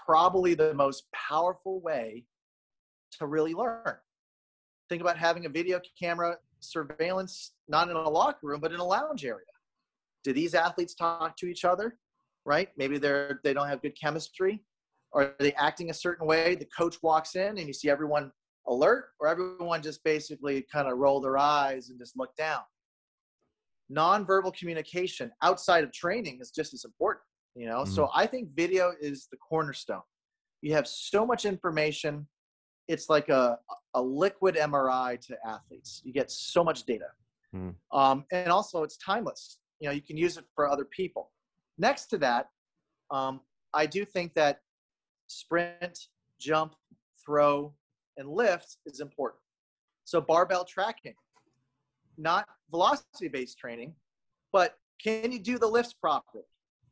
probably 0.06 0.54
the 0.54 0.74
most 0.74 1.04
powerful 1.13 1.82
way 1.82 2.26
to 3.20 3.28
really 3.28 3.54
learn. 3.54 3.98
Think 4.89 5.02
about 5.02 5.17
having 5.17 5.46
a 5.46 5.50
video 5.50 5.82
camera 6.00 6.38
surveillance 6.60 7.52
not 7.67 7.89
in 7.89 7.96
a 7.96 8.10
locker 8.10 8.48
room 8.48 8.62
but 8.62 8.72
in 8.72 8.80
a 8.80 8.86
lounge 8.86 9.26
area. 9.26 9.46
Do 10.24 10.34
these 10.34 10.56
athletes 10.56 10.96
talk 10.96 11.36
to 11.38 11.48
each 11.48 11.65
other 11.65 11.98
right? 12.47 12.69
Maybe 12.77 12.97
they're 12.97 13.41
they 13.43 13.53
don't 13.53 13.67
have 13.67 13.81
good 13.81 13.99
chemistry. 13.99 14.63
Are 15.13 15.36
they 15.39 15.53
acting 15.53 15.89
a 15.89 15.93
certain 15.93 16.25
way? 16.25 16.55
The 16.55 16.67
coach 16.75 16.97
walks 17.03 17.36
in 17.36 17.57
and 17.57 17.67
you 17.67 17.73
see 17.73 17.89
everyone 17.89 18.31
alert, 18.67 19.10
or 19.19 19.27
everyone 19.27 19.81
just 19.81 20.03
basically 20.03 20.65
kind 20.71 20.88
of 20.88 20.97
roll 20.97 21.21
their 21.21 21.38
eyes 21.38 21.89
and 21.89 21.99
just 21.99 22.17
look 22.17 22.36
down. 22.36 22.62
Nonverbal 23.91 24.57
communication 24.57 25.31
outside 25.43 25.83
of 25.83 25.91
training 25.91 26.39
is 26.41 26.51
just 26.51 26.73
as 26.73 26.83
important, 26.86 27.23
you 27.55 27.67
know. 27.67 27.83
Mm-hmm. 27.83 27.93
So 27.93 28.10
I 28.15 28.25
think 28.25 28.49
video 28.55 28.93
is 28.99 29.27
the 29.31 29.38
cornerstone. 29.38 30.01
You 30.62 30.73
have 30.73 30.88
so 30.88 31.25
much 31.25 31.45
information. 31.45 32.27
It's 32.88 33.10
like 33.10 33.29
a, 33.29 33.60
a 33.93 34.01
liquid 34.01 34.55
MRI 34.55 35.19
to 35.27 35.38
athletes. 35.45 36.01
You 36.03 36.13
get 36.13 36.31
so 36.31 36.63
much 36.63 36.83
data. 36.86 37.07
Mm. 37.55 37.75
Um, 37.91 38.25
and 38.31 38.49
also 38.49 38.83
it's 38.83 38.97
timeless. 38.97 39.60
You 39.79 39.89
know, 39.89 39.93
you 39.93 40.01
can 40.01 40.17
use 40.17 40.38
it 40.38 40.45
for 40.55 40.69
other 40.69 40.86
people. 40.86 41.31
Next 41.77 42.07
to 42.07 42.17
that, 42.19 42.49
um, 43.11 43.41
I 43.73 43.85
do 43.85 44.05
think 44.05 44.33
that 44.33 44.61
sprint, 45.27 45.99
jump, 46.39 46.73
throw, 47.23 47.73
and 48.17 48.29
lift 48.29 48.77
is 48.85 48.99
important. 48.99 49.41
So 50.05 50.21
barbell 50.21 50.65
tracking, 50.65 51.13
not 52.17 52.47
velocity 52.71 53.27
based 53.27 53.57
training, 53.59 53.93
but 54.51 54.75
can 55.03 55.31
you 55.31 55.39
do 55.39 55.59
the 55.59 55.67
lifts 55.67 55.93
properly? 55.93 56.43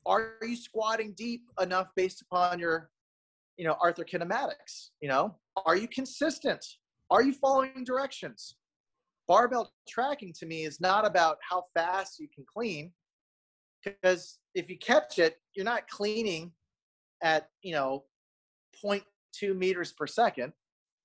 Are 0.05 0.33
you 0.41 0.55
squatting 0.55 1.13
deep 1.17 1.43
enough 1.59 1.87
based 1.95 2.21
upon 2.21 2.59
your, 2.59 2.91
you 3.57 3.65
know, 3.65 3.75
arthrokinematics? 3.83 4.89
You 5.01 5.09
know, 5.09 5.35
are 5.65 5.75
you 5.75 5.87
consistent? 5.87 6.63
Are 7.09 7.23
you 7.23 7.33
following 7.33 7.83
directions? 7.83 8.55
Barbell 9.27 9.71
tracking 9.87 10.33
to 10.33 10.45
me 10.45 10.65
is 10.65 10.79
not 10.79 11.07
about 11.07 11.37
how 11.49 11.63
fast 11.73 12.19
you 12.19 12.27
can 12.33 12.45
clean 12.51 12.91
because 13.85 14.39
if 14.53 14.69
you 14.69 14.77
catch 14.77 15.19
it, 15.19 15.37
you're 15.55 15.65
not 15.65 15.87
cleaning 15.87 16.51
at 17.23 17.49
you 17.61 17.73
know 17.73 18.03
0.2 18.83 19.55
meters 19.55 19.93
per 19.93 20.07
second, 20.07 20.53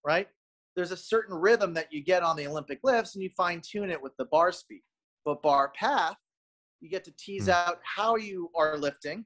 right? 0.05 0.29
There's 0.77 0.93
a 0.93 0.97
certain 0.97 1.35
rhythm 1.35 1.75
that 1.75 1.93
you 1.93 2.03
get 2.03 2.23
on 2.23 2.37
the 2.37 2.47
Olympic 2.47 2.81
lifts, 2.83 3.15
and 3.15 3.23
you 3.23 3.31
fine 3.37 3.61
tune 3.61 3.91
it 3.91 4.01
with 4.01 4.17
the 4.19 4.27
bar 4.27 4.53
speed. 4.53 4.83
But 5.25 5.43
bar 5.43 5.73
path, 5.75 6.17
you 6.81 6.89
get 6.89 7.05
to 7.05 7.13
tease 7.19 7.49
mm. 7.49 7.53
out 7.53 7.79
how 7.85 8.17
you 8.17 8.51
are 8.57 8.79
lifting, 8.79 9.25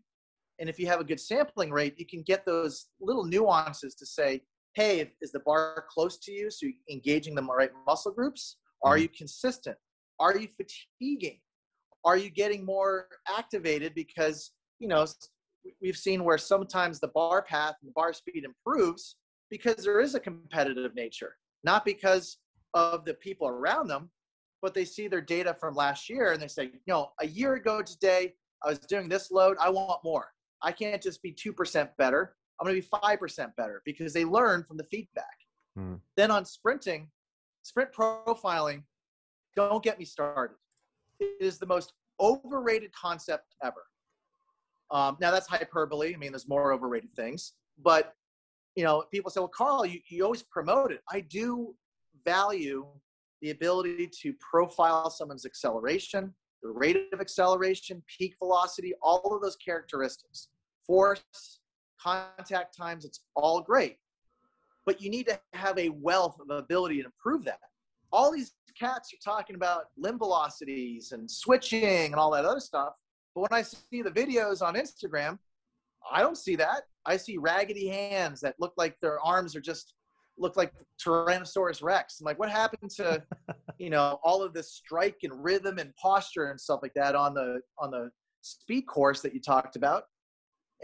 and 0.58 0.68
if 0.68 0.78
you 0.78 0.86
have 0.86 1.00
a 1.00 1.04
good 1.04 1.20
sampling 1.20 1.70
rate, 1.70 1.94
you 1.98 2.06
can 2.06 2.22
get 2.22 2.46
those 2.46 2.86
little 3.00 3.24
nuances 3.24 3.94
to 3.96 4.06
say, 4.06 4.42
hey, 4.74 5.12
is 5.20 5.32
the 5.32 5.40
bar 5.40 5.84
close 5.88 6.18
to 6.18 6.32
you? 6.32 6.50
So 6.50 6.66
you're 6.66 6.74
engaging 6.90 7.34
the 7.34 7.42
right 7.42 7.70
muscle 7.86 8.12
groups. 8.12 8.56
Are 8.82 8.96
mm. 8.96 9.02
you 9.02 9.08
consistent? 9.08 9.76
Are 10.20 10.36
you 10.36 10.48
fatiguing? 10.56 11.40
Are 12.04 12.16
you 12.16 12.30
getting 12.30 12.64
more 12.64 13.08
activated 13.38 13.94
because 13.94 14.52
you 14.78 14.88
know 14.88 15.06
we've 15.80 15.96
seen 15.96 16.24
where 16.24 16.38
sometimes 16.38 17.00
the 17.00 17.08
bar 17.08 17.42
path 17.42 17.76
and 17.80 17.88
the 17.88 17.94
bar 17.94 18.12
speed 18.12 18.44
improves 18.44 19.16
because 19.50 19.76
there 19.84 20.00
is 20.00 20.14
a 20.14 20.20
competitive 20.20 20.94
nature 20.94 21.36
not 21.62 21.84
because 21.84 22.38
of 22.74 23.04
the 23.04 23.14
people 23.14 23.48
around 23.48 23.88
them 23.88 24.10
but 24.64 24.72
they 24.72 24.86
see 24.86 25.08
their 25.08 25.20
data 25.20 25.54
from 25.60 25.74
last 25.74 26.08
year 26.08 26.32
and 26.32 26.40
they 26.40 26.48
say, 26.48 26.64
you 26.64 26.80
know, 26.88 27.12
a 27.20 27.26
year 27.26 27.52
ago 27.52 27.82
today, 27.82 28.32
I 28.64 28.70
was 28.70 28.78
doing 28.78 29.10
this 29.10 29.30
load. 29.30 29.58
I 29.60 29.68
want 29.68 30.00
more. 30.02 30.28
I 30.62 30.72
can't 30.72 31.02
just 31.02 31.22
be 31.22 31.34
2% 31.34 31.90
better. 31.98 32.34
I'm 32.58 32.66
going 32.66 32.80
to 32.80 32.80
be 32.80 32.88
5% 32.88 33.56
better 33.58 33.82
because 33.84 34.14
they 34.14 34.24
learn 34.24 34.64
from 34.64 34.78
the 34.78 34.84
feedback. 34.84 35.36
Hmm. 35.76 35.96
Then 36.16 36.30
on 36.30 36.46
sprinting, 36.46 37.10
sprint 37.62 37.92
profiling, 37.92 38.84
don't 39.54 39.84
get 39.84 39.98
me 39.98 40.06
started. 40.06 40.56
It 41.20 41.36
is 41.40 41.58
the 41.58 41.66
most 41.66 41.92
overrated 42.20 42.92
concept 42.92 43.54
ever. 43.62 43.84
Um, 44.90 45.16
now 45.20 45.30
that's 45.30 45.46
hyperbole. 45.48 46.14
I 46.14 46.16
mean, 46.16 46.32
there's 46.32 46.48
more 46.48 46.72
overrated 46.72 47.14
things, 47.16 47.54
but 47.82 48.14
you 48.76 48.84
know, 48.84 49.04
people 49.12 49.30
say, 49.30 49.40
well, 49.40 49.48
Carl, 49.48 49.86
you, 49.86 50.00
you 50.08 50.24
always 50.24 50.42
promote 50.42 50.90
it. 50.90 51.00
I 51.10 51.20
do 51.20 51.74
value 52.24 52.86
the 53.40 53.50
ability 53.50 54.10
to 54.22 54.32
profile 54.40 55.10
someone's 55.10 55.46
acceleration, 55.46 56.32
the 56.62 56.70
rate 56.70 56.96
of 57.12 57.20
acceleration, 57.20 58.02
peak 58.06 58.34
velocity, 58.38 58.94
all 59.02 59.34
of 59.34 59.42
those 59.42 59.56
characteristics, 59.56 60.48
force, 60.86 61.22
contact 62.00 62.76
times, 62.76 63.04
it's 63.04 63.20
all 63.34 63.60
great. 63.60 63.98
But 64.86 65.00
you 65.00 65.10
need 65.10 65.26
to 65.26 65.38
have 65.52 65.78
a 65.78 65.90
wealth 65.90 66.38
of 66.40 66.50
ability 66.50 67.00
to 67.00 67.06
improve 67.06 67.44
that. 67.44 67.60
All 68.14 68.30
these 68.30 68.52
cats 68.78 69.12
are 69.12 69.18
talking 69.24 69.56
about 69.56 69.86
limb 69.96 70.18
velocities 70.18 71.10
and 71.10 71.28
switching 71.28 72.06
and 72.06 72.14
all 72.14 72.30
that 72.30 72.44
other 72.44 72.60
stuff. 72.60 72.94
But 73.34 73.40
when 73.42 73.58
I 73.58 73.62
see 73.62 74.02
the 74.02 74.10
videos 74.10 74.62
on 74.62 74.74
Instagram, 74.74 75.36
I 76.12 76.20
don't 76.20 76.38
see 76.38 76.54
that. 76.56 76.82
I 77.04 77.16
see 77.16 77.38
raggedy 77.38 77.88
hands 77.88 78.40
that 78.42 78.54
look 78.60 78.72
like 78.76 78.96
their 79.00 79.18
arms 79.20 79.56
are 79.56 79.60
just 79.60 79.94
look 80.38 80.56
like 80.56 80.72
Tyrannosaurus 81.04 81.82
Rex. 81.82 82.20
I'm 82.20 82.24
like, 82.24 82.38
what 82.38 82.50
happened 82.50 82.90
to, 82.92 83.20
you 83.78 83.90
know, 83.90 84.20
all 84.22 84.42
of 84.42 84.54
this 84.54 84.72
strike 84.72 85.18
and 85.24 85.44
rhythm 85.44 85.78
and 85.78 85.92
posture 85.96 86.50
and 86.50 86.60
stuff 86.60 86.80
like 86.82 86.94
that 86.94 87.16
on 87.16 87.34
the 87.34 87.60
on 87.80 87.90
the 87.90 88.10
speed 88.42 88.82
course 88.82 89.22
that 89.22 89.34
you 89.34 89.40
talked 89.40 89.74
about? 89.74 90.04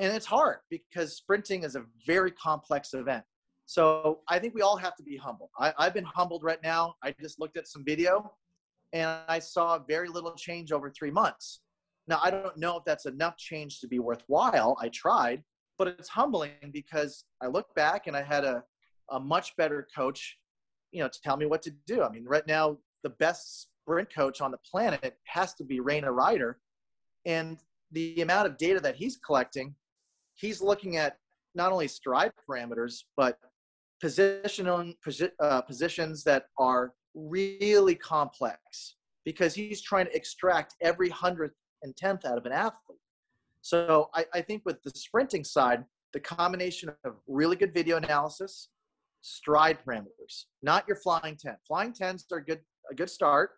And 0.01 0.13
it's 0.13 0.27
hard 0.27 0.59
because 0.69 1.17
sprinting 1.17 1.63
is 1.63 1.77
a 1.77 1.85
very 2.07 2.33
complex 2.33 2.95
event. 2.95 3.25
So 3.71 4.19
I 4.27 4.41
think 4.41 4.57
we 4.57 4.63
all 4.63 4.77
have 4.77 4.97
to 4.97 5.03
be 5.05 5.17
humble. 5.17 5.49
I, 5.57 5.73
I've 5.79 5.95
been 5.95 6.03
humbled 6.03 6.43
right 6.43 6.61
now. 6.61 6.97
I 7.05 7.15
just 7.21 7.39
looked 7.39 7.57
at 7.57 7.69
some 7.69 7.85
video 7.85 8.33
and 8.93 9.21
I 9.29 9.39
saw 9.39 9.79
very 9.79 10.09
little 10.09 10.33
change 10.33 10.73
over 10.73 10.91
three 10.91 11.13
months. 11.13 11.61
Now, 12.09 12.19
I 12.21 12.33
don't 12.33 12.57
know 12.57 12.79
if 12.79 12.85
that's 12.85 13.07
enough 13.07 13.37
change 13.37 13.79
to 13.79 13.87
be 13.87 14.01
worthwhile. 14.01 14.77
I 14.81 14.89
tried, 14.89 15.45
but 15.79 15.87
it's 15.87 16.09
humbling 16.09 16.51
because 16.73 17.23
I 17.41 17.47
look 17.47 17.73
back 17.77 18.09
and 18.09 18.17
I 18.17 18.23
had 18.23 18.45
a, 18.45 18.65
a 19.13 19.21
much 19.21 19.55
better 19.55 19.87
coach, 19.95 20.37
you 20.91 21.01
know, 21.01 21.09
to 21.09 21.21
tell 21.23 21.37
me 21.37 21.47
what 21.47 21.63
to 21.63 21.71
do. 21.87 22.03
I 22.03 22.11
mean, 22.11 22.25
right 22.25 22.49
now, 22.49 22.77
the 23.05 23.11
best 23.11 23.69
sprint 23.85 24.13
coach 24.13 24.41
on 24.41 24.51
the 24.51 24.59
planet 24.69 25.17
has 25.27 25.55
to 25.55 25.65
be 25.65 25.79
Rana 25.79 26.09
Reider. 26.09 26.55
And 27.25 27.61
the 27.93 28.21
amount 28.21 28.49
of 28.49 28.59
data 28.59 28.81
that 28.81 28.97
he's 28.97 29.17
collecting, 29.19 29.77
he's 30.35 30.61
looking 30.61 30.97
at 30.97 31.19
not 31.55 31.71
only 31.71 31.87
stride 31.87 32.33
parameters, 32.49 33.05
but 33.17 33.39
position 34.01 34.69
on, 34.69 34.95
uh, 35.41 35.61
positions 35.63 36.25
that 36.25 36.45
are 36.59 36.93
really 37.15 37.95
complex 37.95 38.97
because 39.25 39.55
he's 39.55 39.83
trying 39.83 40.07
to 40.07 40.17
extract 40.17 40.75
every 40.81 41.09
hundredth 41.09 41.55
and 41.83 41.97
tenth 41.97 42.25
out 42.25 42.39
of 42.39 42.47
an 42.47 42.53
athlete. 42.53 42.99
So 43.63 44.09
I, 44.15 44.25
I 44.35 44.41
think 44.41 44.63
with 44.65 44.83
the 44.83 44.91
sprinting 44.95 45.45
side, 45.45 45.85
the 46.13 46.21
combination 46.21 46.91
of 47.05 47.17
really 47.29 47.57
good 47.57 47.75
video 47.75 47.97
analysis, 47.97 48.69
stride 49.21 49.79
parameters, 49.87 50.47
not 50.63 50.85
your 50.89 50.97
flying 50.97 51.37
10. 51.37 51.57
Flying 51.67 51.93
10s 51.93 52.25
are 52.33 52.41
good, 52.41 52.61
a 52.91 52.95
good 52.95 53.11
start. 53.11 53.51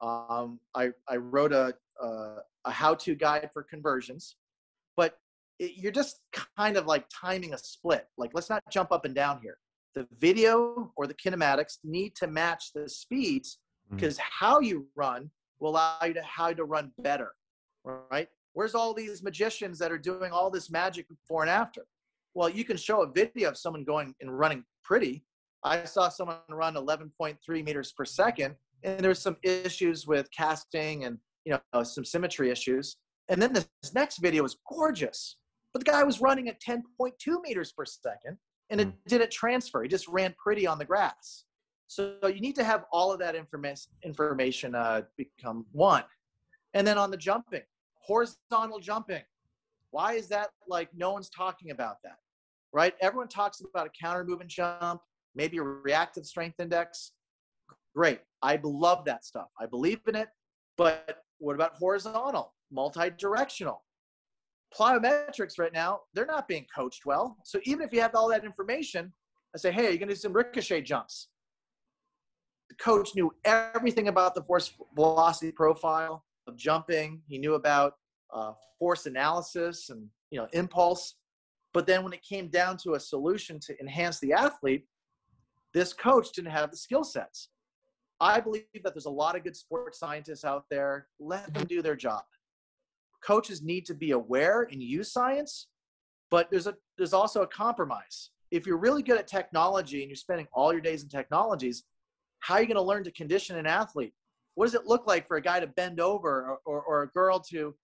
Um, 0.00 0.60
I, 0.74 0.90
I 1.08 1.16
wrote 1.16 1.52
a, 1.52 1.74
a, 2.00 2.70
how-to 2.70 3.14
guide 3.14 3.50
for 3.52 3.62
conversions, 3.64 4.36
but 4.96 5.18
it, 5.58 5.72
you're 5.76 5.92
just 5.92 6.20
kind 6.56 6.76
of 6.76 6.86
like 6.86 7.04
timing 7.12 7.52
a 7.52 7.58
split. 7.58 8.06
Like, 8.16 8.30
let's 8.32 8.48
not 8.48 8.62
jump 8.70 8.92
up 8.92 9.04
and 9.04 9.14
down 9.14 9.40
here. 9.42 9.58
The 9.94 10.06
video 10.18 10.92
or 10.96 11.06
the 11.06 11.14
kinematics 11.14 11.78
need 11.84 12.14
to 12.16 12.26
match 12.26 12.72
the 12.74 12.88
speeds 12.88 13.58
because 13.90 14.16
mm. 14.16 14.22
how 14.22 14.60
you 14.60 14.86
run 14.94 15.30
will 15.58 15.70
allow 15.70 15.98
you 16.04 16.14
to 16.14 16.22
how 16.22 16.52
to 16.52 16.64
run 16.64 16.92
better 16.98 17.32
right? 17.84 18.28
Where's 18.52 18.74
all 18.74 18.94
these 18.94 19.22
magicians 19.22 19.78
that 19.78 19.92
are 19.92 19.98
doing 19.98 20.32
all 20.32 20.50
this 20.50 20.70
magic 20.70 21.08
before 21.08 21.42
and 21.42 21.50
after? 21.50 21.86
Well, 22.34 22.48
you 22.48 22.64
can 22.64 22.76
show 22.76 23.02
a 23.02 23.10
video 23.10 23.48
of 23.48 23.56
someone 23.56 23.84
going 23.84 24.14
and 24.20 24.36
running 24.36 24.64
pretty. 24.84 25.24
I 25.64 25.84
saw 25.84 26.08
someone 26.08 26.38
run 26.48 26.74
11.3 26.74 27.64
meters 27.64 27.92
per 27.92 28.04
second, 28.04 28.54
and 28.82 29.00
there's 29.00 29.18
some 29.18 29.36
issues 29.42 30.06
with 30.06 30.30
casting 30.30 31.04
and 31.04 31.18
you 31.44 31.58
know 31.72 31.82
some 31.82 32.04
symmetry 32.04 32.50
issues. 32.50 32.96
And 33.28 33.40
then 33.40 33.52
this 33.52 33.68
next 33.94 34.18
video 34.18 34.42
was 34.42 34.56
gorgeous, 34.68 35.36
but 35.72 35.84
the 35.84 35.90
guy 35.90 36.02
was 36.02 36.20
running 36.20 36.48
at 36.48 36.60
10.2 36.60 37.12
meters 37.42 37.72
per 37.72 37.84
second, 37.84 38.38
and 38.70 38.80
it 38.80 38.88
hmm. 38.88 38.92
didn't 39.06 39.30
transfer. 39.30 39.82
He 39.82 39.88
just 39.88 40.08
ran 40.08 40.34
pretty 40.42 40.66
on 40.66 40.78
the 40.78 40.84
grass. 40.84 41.44
So 41.88 42.14
you 42.22 42.40
need 42.40 42.54
to 42.54 42.64
have 42.64 42.84
all 42.92 43.12
of 43.12 43.18
that 43.18 43.34
information 43.34 43.90
information 44.04 44.74
uh, 44.74 45.02
become 45.16 45.66
one. 45.72 46.04
And 46.72 46.86
then 46.86 46.98
on 46.98 47.10
the 47.10 47.16
jumping, 47.16 47.62
horizontal 47.98 48.78
jumping. 48.78 49.22
Why 49.90 50.12
is 50.12 50.28
that 50.28 50.50
like 50.68 50.88
no 50.94 51.10
one's 51.10 51.30
talking 51.30 51.72
about 51.72 51.96
that? 52.04 52.18
Right? 52.72 52.94
Everyone 53.00 53.26
talks 53.26 53.60
about 53.60 53.88
a 53.88 53.90
counter 53.90 54.24
movement 54.24 54.50
jump, 54.50 55.00
maybe 55.34 55.58
a 55.58 55.62
reactive 55.62 56.24
strength 56.26 56.60
index. 56.60 57.12
Great. 57.96 58.20
I 58.40 58.60
love 58.62 59.04
that 59.06 59.24
stuff. 59.24 59.48
I 59.60 59.66
believe 59.66 60.00
in 60.06 60.14
it. 60.14 60.28
But 60.76 61.24
what 61.38 61.56
about 61.56 61.74
horizontal, 61.74 62.54
multi 62.70 63.10
directional? 63.18 63.82
Plyometrics 64.78 65.58
right 65.58 65.72
now, 65.72 66.00
they're 66.14 66.26
not 66.26 66.46
being 66.46 66.66
coached 66.74 67.04
well. 67.04 67.36
So 67.44 67.60
even 67.64 67.82
if 67.82 67.92
you 67.92 68.00
have 68.00 68.14
all 68.14 68.28
that 68.28 68.44
information, 68.44 69.12
I 69.54 69.58
say, 69.58 69.72
hey, 69.72 69.88
you're 69.88 69.98
going 69.98 70.08
to 70.08 70.14
do 70.14 70.20
some 70.20 70.32
ricochet 70.32 70.82
jumps. 70.82 71.28
The 72.68 72.76
coach 72.76 73.10
knew 73.16 73.32
everything 73.44 74.08
about 74.08 74.36
the 74.36 74.42
force 74.42 74.72
velocity 74.94 75.50
profile, 75.50 76.24
of 76.50 76.56
jumping. 76.56 77.22
He 77.26 77.38
knew 77.38 77.54
about 77.54 77.94
uh, 78.32 78.52
force 78.78 79.06
analysis 79.06 79.88
and 79.88 80.06
you 80.30 80.38
know 80.38 80.48
impulse. 80.52 81.16
But 81.72 81.86
then 81.86 82.02
when 82.02 82.12
it 82.12 82.22
came 82.22 82.48
down 82.48 82.76
to 82.78 82.94
a 82.94 83.00
solution 83.00 83.58
to 83.60 83.78
enhance 83.80 84.18
the 84.18 84.32
athlete, 84.32 84.84
this 85.72 85.92
coach 85.92 86.32
didn't 86.32 86.50
have 86.50 86.70
the 86.70 86.76
skill 86.76 87.04
sets. 87.04 87.50
I 88.20 88.40
believe 88.40 88.64
that 88.84 88.92
there's 88.92 89.06
a 89.06 89.10
lot 89.10 89.36
of 89.36 89.44
good 89.44 89.56
sports 89.56 89.98
scientists 89.98 90.44
out 90.44 90.64
there. 90.68 91.06
Let 91.20 91.54
them 91.54 91.66
do 91.66 91.80
their 91.80 91.96
job. 91.96 92.22
Coaches 93.24 93.62
need 93.62 93.86
to 93.86 93.94
be 93.94 94.12
aware 94.12 94.68
and 94.70 94.82
use 94.82 95.12
science, 95.12 95.68
but 96.30 96.50
there's 96.50 96.66
a 96.66 96.74
there's 96.96 97.12
also 97.12 97.42
a 97.42 97.46
compromise. 97.46 98.30
If 98.50 98.66
you're 98.66 98.78
really 98.78 99.02
good 99.02 99.18
at 99.18 99.28
technology 99.28 100.00
and 100.00 100.10
you're 100.10 100.16
spending 100.16 100.48
all 100.52 100.72
your 100.72 100.80
days 100.80 101.02
in 101.02 101.08
technologies, 101.08 101.84
how 102.40 102.54
are 102.54 102.60
you 102.60 102.66
going 102.66 102.76
to 102.76 102.82
learn 102.82 103.04
to 103.04 103.12
condition 103.12 103.56
an 103.56 103.66
athlete? 103.66 104.12
what 104.54 104.66
does 104.66 104.74
it 104.74 104.86
look 104.86 105.06
like 105.06 105.26
for 105.26 105.36
a 105.36 105.40
guy 105.40 105.60
to 105.60 105.66
bend 105.66 106.00
over 106.00 106.50
or, 106.50 106.58
or, 106.66 106.82
or 106.82 107.02
a 107.04 107.08
girl 107.08 107.38
to, 107.40 107.74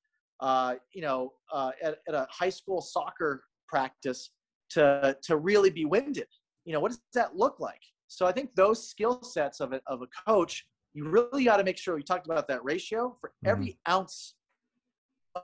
uh, 0.40 0.74
you 0.92 1.02
know, 1.02 1.32
uh, 1.52 1.70
at, 1.82 1.98
at 2.08 2.14
a 2.14 2.26
high 2.30 2.50
school 2.50 2.80
soccer 2.80 3.42
practice 3.66 4.30
to, 4.70 5.16
to 5.22 5.36
really 5.36 5.70
be 5.70 5.84
winded? 5.84 6.26
You 6.64 6.72
know, 6.74 6.80
what 6.80 6.90
does 6.90 7.00
that 7.14 7.36
look 7.36 7.60
like? 7.60 7.80
So 8.08 8.26
I 8.26 8.32
think 8.32 8.54
those 8.54 8.88
skill 8.88 9.22
sets 9.22 9.60
of 9.60 9.72
a, 9.72 9.80
of 9.86 10.02
a 10.02 10.06
coach, 10.28 10.66
you 10.92 11.08
really 11.08 11.44
got 11.44 11.56
to 11.58 11.64
make 11.64 11.78
sure 11.78 11.94
we 11.96 12.02
talked 12.02 12.26
about 12.26 12.48
that 12.48 12.62
ratio 12.64 13.16
for 13.20 13.30
mm-hmm. 13.30 13.48
every 13.48 13.78
ounce 13.88 14.34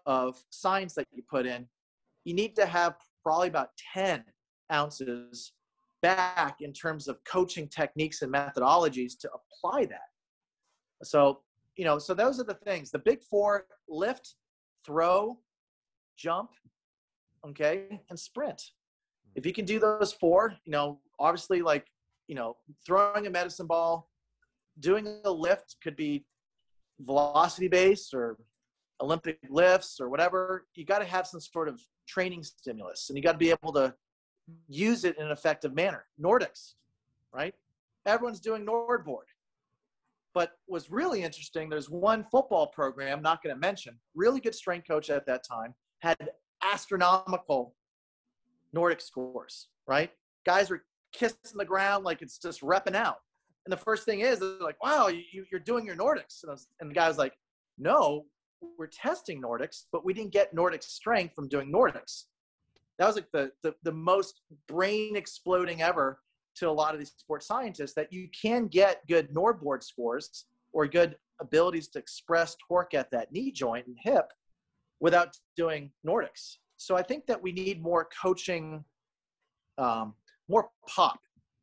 of 0.07 0.43
science 0.51 0.95
that 0.95 1.07
you 1.13 1.23
put 1.29 1.47
in, 1.47 1.67
you 2.25 2.35
need 2.35 2.55
to 2.57 2.67
have 2.67 2.97
probably 3.23 3.49
about 3.49 3.71
10 3.95 4.25
ounces 4.73 5.53
back 6.03 6.57
in 6.61 6.73
terms 6.73 7.09
of 7.09 7.23
coaching 7.25 7.69
techniques 7.69 8.23
and 8.23 8.33
methodologies 8.33 9.19
to 9.21 9.31
apply 9.33 9.87
that. 9.87 10.09
So, 11.05 11.41
you 11.77 11.85
know, 11.85 11.99
so 11.99 12.15
those 12.15 12.41
are 12.41 12.45
the 12.45 12.55
things. 12.55 12.91
The 12.91 12.99
big 12.99 13.23
four 13.23 13.67
lift, 13.89 14.35
throw, 14.85 15.39
jump, 16.17 16.51
okay, 17.47 18.01
and 18.11 18.19
sprint. 18.19 18.63
If 19.35 19.47
you 19.47 19.53
can 19.53 19.65
do 19.65 19.79
those 19.79 20.13
four, 20.13 20.55
you 20.65 20.73
know, 20.73 21.01
obviously 21.19 21.63
like, 21.63 21.87
you 22.29 22.35
know, 22.35 22.57
throwing 22.85 23.27
a 23.27 23.31
medicine 23.31 23.67
ball, 23.67 24.11
doing 24.81 25.21
a 25.25 25.31
lift 25.31 25.77
could 25.83 25.97
be 25.97 26.25
velocity 27.01 27.69
based 27.69 28.15
or 28.15 28.37
Olympic 29.03 29.39
lifts 29.51 30.01
or 30.01 30.09
whatever. 30.09 30.67
You 30.75 30.87
got 30.87 31.01
to 31.01 31.05
have 31.05 31.27
some 31.27 31.41
sort 31.41 31.69
of 31.69 31.81
training 32.07 32.45
stimulus 32.45 33.11
and 33.11 33.17
you 33.17 33.23
got 33.23 33.33
to 33.33 33.39
be 33.39 33.51
able 33.51 33.73
to 33.75 33.95
use 34.69 35.05
it 35.05 35.19
in 35.19 35.27
an 35.27 35.33
effective 35.33 35.75
manner. 35.75 36.05
Nordics, 36.21 36.75
right? 37.33 37.55
Everyone's 38.07 38.41
doing 38.41 38.65
NordBord. 38.65 39.29
But 40.35 40.53
was 40.67 40.91
really 40.91 41.23
interesting, 41.23 41.69
there's 41.69 41.91
one 41.91 42.25
football 42.25 42.69
program, 42.69 43.21
not 43.21 43.43
going 43.43 43.55
to 43.55 43.61
mention, 43.61 43.99
really 44.15 44.41
good 44.41 44.55
strength 44.55 44.89
coach 44.89 45.11
at 45.11 45.27
that 45.27 45.45
time, 45.47 45.75
had 45.99 46.17
astronomical 46.63 47.75
Nordic 48.73 49.03
scores, 49.03 49.69
right? 49.87 50.11
Guys 50.47 50.71
were 50.71 50.85
kissing 51.13 51.37
the 51.55 51.67
ground 51.67 52.05
like 52.05 52.23
it's 52.23 52.39
just 52.39 52.63
repping 52.63 52.95
out. 52.95 53.19
And 53.67 53.73
the 53.73 53.77
first 53.77 54.05
thing 54.05 54.21
is, 54.21 54.39
they're 54.39 54.57
like, 54.61 54.83
wow, 54.83 55.09
you, 55.09 55.45
you're 55.51 55.61
doing 55.61 55.85
your 55.85 55.97
Nordics. 55.97 56.43
And, 56.43 56.51
was, 56.51 56.69
and 56.81 56.91
the 56.91 56.95
guy 56.95 57.09
was 57.09 57.19
like, 57.19 57.35
no, 57.79 58.25
we're 58.79 58.87
testing 58.87 59.41
Nordics, 59.41 59.85
but 59.93 60.05
we 60.05 60.13
didn't 60.13 60.33
get 60.33 60.55
Nordic 60.55 60.83
strength 60.83 61.35
from 61.35 61.49
doing 61.49 61.73
Nordics. 61.73 62.25
That 62.99 63.07
was 63.07 63.17
like 63.17 63.31
the, 63.33 63.51
the, 63.63 63.75
the 63.83 63.93
most 63.93 64.43
brain 64.69 65.17
exploding 65.17 65.83
ever 65.83 66.21
to 66.57 66.69
a 66.69 66.71
lot 66.71 66.95
of 66.95 66.99
these 66.99 67.13
sports 67.17 67.47
scientists 67.47 67.95
that 67.95 68.13
you 68.13 68.29
can 68.41 68.67
get 68.67 69.07
good 69.09 69.33
NordBord 69.35 69.83
scores 69.83 70.47
or 70.73 70.87
good 70.87 71.17
abilities 71.41 71.89
to 71.89 71.99
express 71.99 72.57
torque 72.69 72.95
at 72.95 73.11
that 73.11 73.33
knee 73.33 73.51
joint 73.51 73.87
and 73.87 73.97
hip 73.99 74.33
without 75.01 75.37
doing 75.57 75.91
Nordics. 76.07 76.57
So 76.77 76.97
I 76.97 77.03
think 77.03 77.27
that 77.27 77.43
we 77.43 77.53
need 77.53 77.83
more 77.83 78.09
coaching, 78.23 78.85
um, 79.79 80.15
more 80.49 80.71
pop 80.89 81.19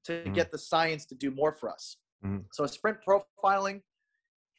to 0.06 0.14
mm-hmm. 0.14 0.34
get 0.34 0.52
the 0.52 0.58
science 0.58 1.06
to 1.06 1.16
do 1.16 1.32
more 1.32 1.54
for 1.54 1.70
us. 1.70 1.98
Mm-hmm. 2.26 2.40
So 2.52 2.66
sprint 2.66 2.98
profiling, 3.08 3.82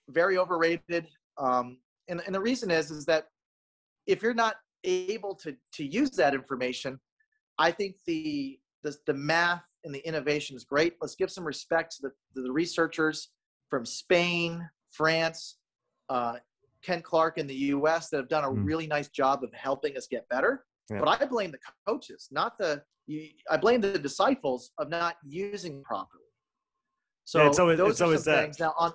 very 0.08 0.38
overrated. 0.38 1.06
Um, 1.38 1.78
and, 2.10 2.20
and 2.26 2.34
the 2.34 2.40
reason 2.40 2.70
is, 2.70 2.90
is 2.90 3.04
that 3.06 3.26
if 4.06 4.22
you're 4.22 4.34
not 4.34 4.56
able 4.84 5.34
to, 5.36 5.56
to 5.74 5.84
use 5.84 6.10
that 6.10 6.34
information, 6.34 6.98
I 7.58 7.70
think 7.70 7.96
the, 8.06 8.58
the, 8.82 8.96
the 9.06 9.14
math 9.14 9.62
and 9.84 9.94
the 9.94 10.06
innovation 10.06 10.56
is 10.56 10.64
great. 10.64 10.94
Let's 11.00 11.14
give 11.14 11.30
some 11.30 11.44
respect 11.44 11.96
to 11.96 12.02
the, 12.02 12.08
to 12.34 12.42
the 12.42 12.52
researchers 12.52 13.28
from 13.68 13.86
Spain, 13.86 14.68
France, 14.90 15.56
uh, 16.08 16.36
Ken 16.82 17.02
Clark 17.02 17.38
in 17.38 17.46
the 17.46 17.54
U.S. 17.54 18.08
that 18.08 18.16
have 18.16 18.28
done 18.28 18.44
a 18.44 18.48
mm. 18.48 18.64
really 18.64 18.86
nice 18.86 19.08
job 19.08 19.44
of 19.44 19.52
helping 19.52 19.96
us 19.96 20.06
get 20.06 20.28
better. 20.28 20.64
Yeah. 20.90 20.98
But 20.98 21.20
I 21.20 21.24
blame 21.26 21.52
the 21.52 21.58
coaches, 21.86 22.28
not 22.30 22.58
the. 22.58 22.82
I 23.50 23.56
blame 23.56 23.80
the 23.80 23.98
disciples 23.98 24.70
of 24.78 24.88
not 24.88 25.16
using 25.26 25.82
properly. 25.82 26.22
So 27.24 27.42
yeah, 27.42 27.48
it's 27.48 27.58
always, 27.58 27.78
those 27.78 27.92
it's 27.92 28.00
always 28.00 28.24
that. 28.24 28.58
Now 28.60 28.74
on, 28.78 28.92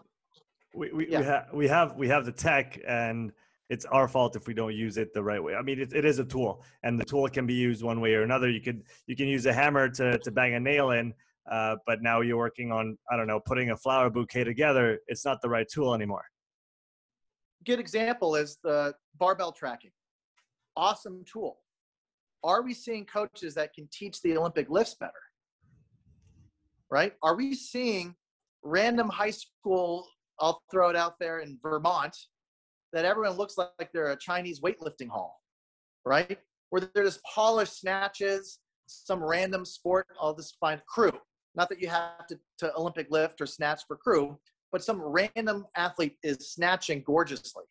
we 0.75 0.91
we, 0.91 1.09
yeah. 1.09 1.19
we, 1.19 1.25
ha- 1.25 1.45
we 1.53 1.67
have 1.67 1.95
we 1.95 2.07
have 2.07 2.25
the 2.25 2.31
tech 2.31 2.79
and 2.87 3.31
it's 3.69 3.85
our 3.85 4.07
fault 4.07 4.35
if 4.35 4.47
we 4.47 4.53
don't 4.53 4.75
use 4.75 4.97
it 4.97 5.13
the 5.13 5.23
right 5.23 5.43
way. 5.43 5.55
I 5.55 5.61
mean, 5.61 5.79
it, 5.79 5.93
it 5.93 6.05
is 6.05 6.19
a 6.19 6.23
tool, 6.23 6.63
and 6.83 6.99
the 6.99 7.05
tool 7.05 7.27
can 7.29 7.47
be 7.47 7.55
used 7.55 7.83
one 7.83 7.99
way 7.99 8.13
or 8.13 8.21
another. 8.21 8.49
You 8.49 8.61
could 8.61 8.83
you 9.07 9.15
can 9.15 9.27
use 9.27 9.45
a 9.45 9.53
hammer 9.53 9.89
to 9.89 10.17
to 10.19 10.31
bang 10.31 10.53
a 10.53 10.59
nail 10.59 10.91
in, 10.91 11.13
uh, 11.49 11.77
but 11.87 12.01
now 12.01 12.21
you're 12.21 12.37
working 12.37 12.71
on 12.71 12.97
I 13.11 13.17
don't 13.17 13.27
know 13.27 13.39
putting 13.39 13.71
a 13.71 13.77
flower 13.77 14.09
bouquet 14.09 14.43
together. 14.43 14.99
It's 15.07 15.25
not 15.25 15.41
the 15.41 15.49
right 15.49 15.67
tool 15.67 15.93
anymore. 15.95 16.25
Good 17.65 17.79
example 17.79 18.35
is 18.35 18.59
the 18.63 18.93
barbell 19.17 19.51
tracking. 19.51 19.91
Awesome 20.77 21.23
tool. 21.31 21.57
Are 22.43 22.61
we 22.61 22.75
seeing 22.75 23.05
coaches 23.05 23.55
that 23.55 23.73
can 23.73 23.87
teach 23.91 24.21
the 24.21 24.37
Olympic 24.37 24.69
lifts 24.69 24.95
better? 24.99 25.13
Right? 26.91 27.13
Are 27.23 27.35
we 27.35 27.55
seeing 27.55 28.13
random 28.61 29.09
high 29.09 29.31
school? 29.31 30.07
I'll 30.39 30.61
throw 30.71 30.89
it 30.89 30.95
out 30.95 31.19
there 31.19 31.39
in 31.39 31.57
Vermont 31.61 32.15
that 32.93 33.05
everyone 33.05 33.37
looks 33.37 33.57
like 33.57 33.91
they're 33.93 34.11
a 34.11 34.17
Chinese 34.17 34.61
weightlifting 34.61 35.09
hall, 35.09 35.41
right? 36.05 36.39
Where 36.69 36.81
they're 36.81 37.03
just 37.03 37.21
polished 37.23 37.79
snatches, 37.79 38.59
some 38.87 39.23
random 39.23 39.65
sport. 39.65 40.07
I'll 40.19 40.35
just 40.35 40.57
find 40.59 40.81
crew. 40.85 41.11
Not 41.55 41.69
that 41.69 41.81
you 41.81 41.87
have 41.87 42.27
to, 42.27 42.39
to 42.59 42.75
Olympic 42.75 43.07
lift 43.09 43.41
or 43.41 43.45
snatch 43.45 43.81
for 43.87 43.95
crew, 43.95 44.37
but 44.71 44.83
some 44.83 45.01
random 45.01 45.65
athlete 45.75 46.17
is 46.23 46.51
snatching 46.51 47.01
gorgeously, 47.05 47.63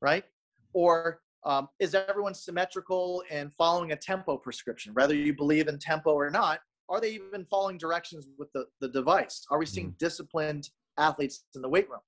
right? 0.00 0.24
Or 0.72 1.20
um, 1.44 1.68
is 1.78 1.94
everyone 1.94 2.34
symmetrical 2.34 3.22
and 3.30 3.52
following 3.56 3.92
a 3.92 3.96
tempo 3.96 4.36
prescription? 4.36 4.92
Whether 4.94 5.14
you 5.14 5.34
believe 5.34 5.68
in 5.68 5.78
tempo 5.78 6.10
or 6.10 6.30
not, 6.30 6.60
are 6.88 7.00
they 7.00 7.12
even 7.12 7.46
following 7.50 7.78
directions 7.78 8.28
with 8.38 8.52
the, 8.52 8.66
the 8.80 8.88
device? 8.88 9.46
Are 9.50 9.58
we 9.58 9.66
seeing 9.66 9.88
mm-hmm. 9.88 10.04
disciplined 10.04 10.68
athletes 10.98 11.44
in 11.54 11.62
the 11.62 11.68
weight 11.68 11.88
room? 11.88 12.00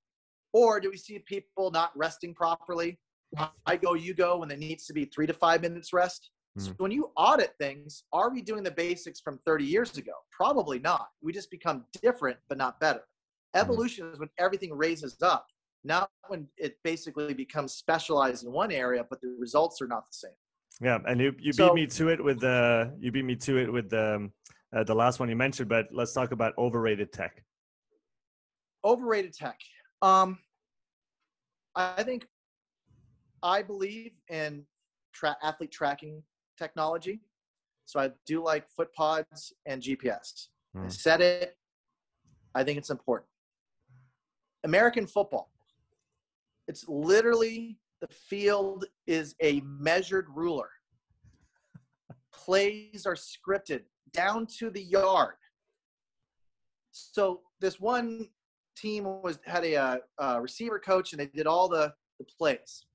Or 0.53 0.79
do 0.79 0.89
we 0.89 0.97
see 0.97 1.19
people 1.19 1.71
not 1.71 1.91
resting 1.95 2.33
properly? 2.33 2.99
I 3.65 3.75
go, 3.75 3.93
you 3.93 4.13
go 4.13 4.37
when 4.37 4.49
there 4.49 4.57
needs 4.57 4.85
to 4.87 4.93
be 4.93 5.05
three 5.05 5.27
to 5.27 5.33
five 5.33 5.61
minutes 5.61 5.93
rest. 5.93 6.31
Mm-hmm. 6.57 6.67
So 6.67 6.73
when 6.77 6.91
you 6.91 7.11
audit 7.15 7.53
things, 7.59 8.03
are 8.11 8.31
we 8.31 8.41
doing 8.41 8.63
the 8.63 8.71
basics 8.71 9.19
from 9.19 9.39
30 9.45 9.65
years 9.65 9.97
ago? 9.97 10.13
Probably 10.31 10.79
not. 10.79 11.07
We 11.21 11.31
just 11.31 11.51
become 11.51 11.85
different, 12.01 12.37
but 12.47 12.57
not 12.57 12.79
better. 12.79 12.99
Mm-hmm. 12.99 13.61
Evolution 13.61 14.05
mm-hmm. 14.05 14.13
is 14.13 14.19
when 14.19 14.29
everything 14.39 14.73
raises 14.75 15.21
up, 15.21 15.45
not 15.83 16.09
when 16.27 16.47
it 16.57 16.77
basically 16.83 17.33
becomes 17.33 17.73
specialized 17.73 18.45
in 18.45 18.51
one 18.51 18.71
area, 18.71 19.05
but 19.07 19.21
the 19.21 19.35
results 19.39 19.81
are 19.81 19.87
not 19.87 20.05
the 20.09 20.27
same. 20.27 20.31
Yeah, 20.81 20.99
and 21.07 21.19
you, 21.19 21.35
you 21.39 21.51
so, 21.51 21.67
beat 21.67 21.81
me 21.81 21.87
to 21.87 22.09
it 22.09 22.23
with 22.23 22.39
the 22.39 22.95
you 23.01 23.11
beat 23.11 23.25
me 23.25 23.35
to 23.35 23.57
it 23.57 23.71
with 23.71 23.89
the 23.89 24.15
um, 24.15 24.31
uh, 24.73 24.83
the 24.83 24.95
last 24.95 25.19
one 25.19 25.27
you 25.27 25.35
mentioned. 25.35 25.67
But 25.67 25.87
let's 25.91 26.13
talk 26.13 26.31
about 26.31 26.53
overrated 26.57 27.11
tech. 27.11 27.43
Overrated 28.83 29.33
tech. 29.33 29.59
Um, 30.01 30.37
I 31.75 32.03
think 32.03 32.25
I 33.43 33.61
believe 33.61 34.11
in 34.29 34.65
tra- 35.13 35.37
athlete 35.43 35.71
tracking 35.71 36.23
technology. 36.57 37.21
So 37.85 37.99
I 37.99 38.11
do 38.25 38.43
like 38.43 38.69
foot 38.69 38.93
pods 38.93 39.53
and 39.65 39.81
GPS. 39.81 40.47
Mm. 40.75 40.81
I 40.81 40.83
hmm. 40.83 40.89
said 40.89 41.21
it. 41.21 41.57
I 42.55 42.63
think 42.63 42.77
it's 42.77 42.89
important. 42.89 43.29
American 44.63 45.07
football. 45.07 45.51
It's 46.67 46.87
literally 46.87 47.77
the 48.01 48.07
field 48.07 48.85
is 49.07 49.35
a 49.41 49.61
measured 49.61 50.27
ruler. 50.33 50.69
Plays 52.33 53.05
are 53.05 53.15
scripted 53.15 53.81
down 54.13 54.47
to 54.59 54.69
the 54.69 54.81
yard. 54.81 55.35
So 56.91 57.41
this 57.59 57.79
one 57.79 58.27
team 58.79 59.03
was 59.21 59.39
had 59.45 59.63
a, 59.63 59.75
uh, 59.75 59.97
a, 60.19 60.41
receiver 60.41 60.79
coach, 60.79 61.13
and 61.13 61.19
they 61.19 61.27
did 61.27 61.47
all 61.47 61.67
the 61.67 61.93
the 62.19 62.25
plays. 62.25 62.85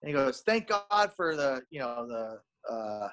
And 0.00 0.08
he 0.08 0.14
goes, 0.14 0.40
"Thank 0.40 0.68
God 0.68 1.12
for 1.16 1.36
the 1.36 1.62
you 1.70 1.80
know 1.80 2.06
the 2.06 2.72
uh, 2.72 3.08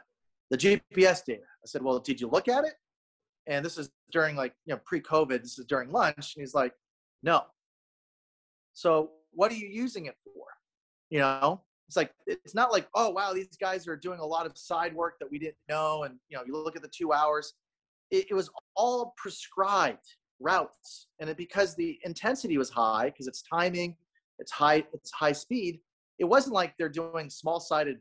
the 0.49 0.57
GPS 0.57 1.23
data." 1.25 1.43
I 1.43 1.65
said, 1.65 1.81
"Well, 1.81 1.99
did 1.99 2.19
you 2.19 2.27
look 2.27 2.47
at 2.47 2.63
it?" 2.63 2.73
And 3.47 3.65
this 3.65 3.77
is 3.77 3.89
during 4.11 4.35
like 4.35 4.53
you 4.65 4.73
know 4.73 4.81
pre-COVID. 4.85 5.41
This 5.41 5.59
is 5.59 5.65
during 5.65 5.91
lunch, 5.91 6.35
and 6.35 6.41
he's 6.41 6.53
like, 6.53 6.73
"No." 7.23 7.43
So 8.73 9.11
what 9.31 9.51
are 9.51 9.55
you 9.55 9.67
using 9.67 10.05
it 10.05 10.15
for? 10.23 10.45
You 11.09 11.19
know, 11.19 11.61
it's 11.87 11.97
like 11.97 12.11
it's 12.27 12.55
not 12.55 12.71
like 12.71 12.87
oh 12.95 13.09
wow 13.09 13.33
these 13.33 13.57
guys 13.59 13.87
are 13.87 13.95
doing 13.95 14.19
a 14.19 14.25
lot 14.25 14.45
of 14.45 14.57
side 14.57 14.93
work 14.95 15.15
that 15.19 15.29
we 15.29 15.39
didn't 15.39 15.57
know, 15.67 16.03
and 16.03 16.15
you 16.29 16.37
know 16.37 16.43
you 16.45 16.55
look 16.55 16.75
at 16.75 16.81
the 16.81 16.89
two 16.89 17.13
hours. 17.13 17.53
It, 18.11 18.27
it 18.31 18.33
was 18.33 18.49
all 18.75 19.13
prescribed 19.17 20.05
routes. 20.39 21.07
And 21.19 21.29
it, 21.29 21.37
because 21.37 21.75
the 21.75 21.99
intensity 22.03 22.57
was 22.57 22.69
high 22.69 23.05
because 23.05 23.27
it's 23.27 23.41
timing 23.41 23.95
it's 24.39 24.51
high 24.51 24.83
it's 24.93 25.11
high 25.11 25.33
speed 25.33 25.79
it 26.17 26.25
wasn't 26.25 26.53
like 26.53 26.73
they're 26.77 26.89
doing 26.89 27.29
small 27.29 27.59
sided 27.59 27.97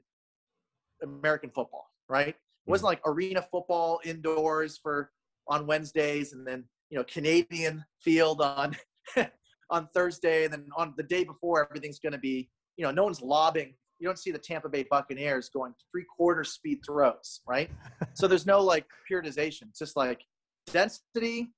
american 1.02 1.50
football 1.50 1.86
right? 2.08 2.28
It 2.28 2.70
wasn't 2.70 2.86
mm. 2.86 2.90
like 2.92 3.00
arena 3.06 3.46
football 3.50 4.00
indoors 4.04 4.78
for 4.82 5.10
on 5.46 5.66
wednesdays 5.66 6.32
and 6.32 6.46
then 6.46 6.64
you 6.90 6.98
know 6.98 7.04
canadian 7.04 7.84
field 8.02 8.40
on 8.40 8.76
on 9.70 9.88
thursday 9.94 10.44
and 10.44 10.52
then 10.52 10.66
on 10.76 10.94
the 10.96 11.02
day 11.02 11.24
before 11.24 11.66
everything's 11.66 11.98
going 11.98 12.12
to 12.12 12.18
be 12.18 12.48
you 12.76 12.84
know 12.84 12.90
no 12.90 13.04
one's 13.04 13.20
lobbing. 13.20 13.74
You 13.98 14.06
don't 14.06 14.18
see 14.18 14.30
the 14.30 14.38
tampa 14.38 14.68
bay 14.68 14.86
buccaneers 14.88 15.48
going 15.48 15.74
three 15.90 16.04
quarter 16.16 16.44
speed 16.44 16.80
throws 16.86 17.40
right? 17.46 17.70
So 18.14 18.26
there's 18.26 18.46
no 18.46 18.60
like 18.60 18.86
periodization. 19.10 19.62
It's 19.70 19.78
just 19.78 19.96
like 19.96 20.20
density 20.66 21.50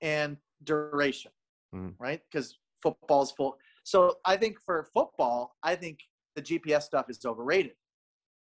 and 0.00 0.36
duration, 0.64 1.30
mm. 1.74 1.94
right? 1.98 2.20
Because 2.30 2.58
football's 2.82 3.32
full. 3.32 3.56
So 3.84 4.16
I 4.24 4.36
think 4.36 4.58
for 4.64 4.88
football, 4.94 5.56
I 5.62 5.74
think 5.76 6.00
the 6.34 6.42
GPS 6.42 6.82
stuff 6.82 7.06
is 7.08 7.24
overrated. 7.24 7.72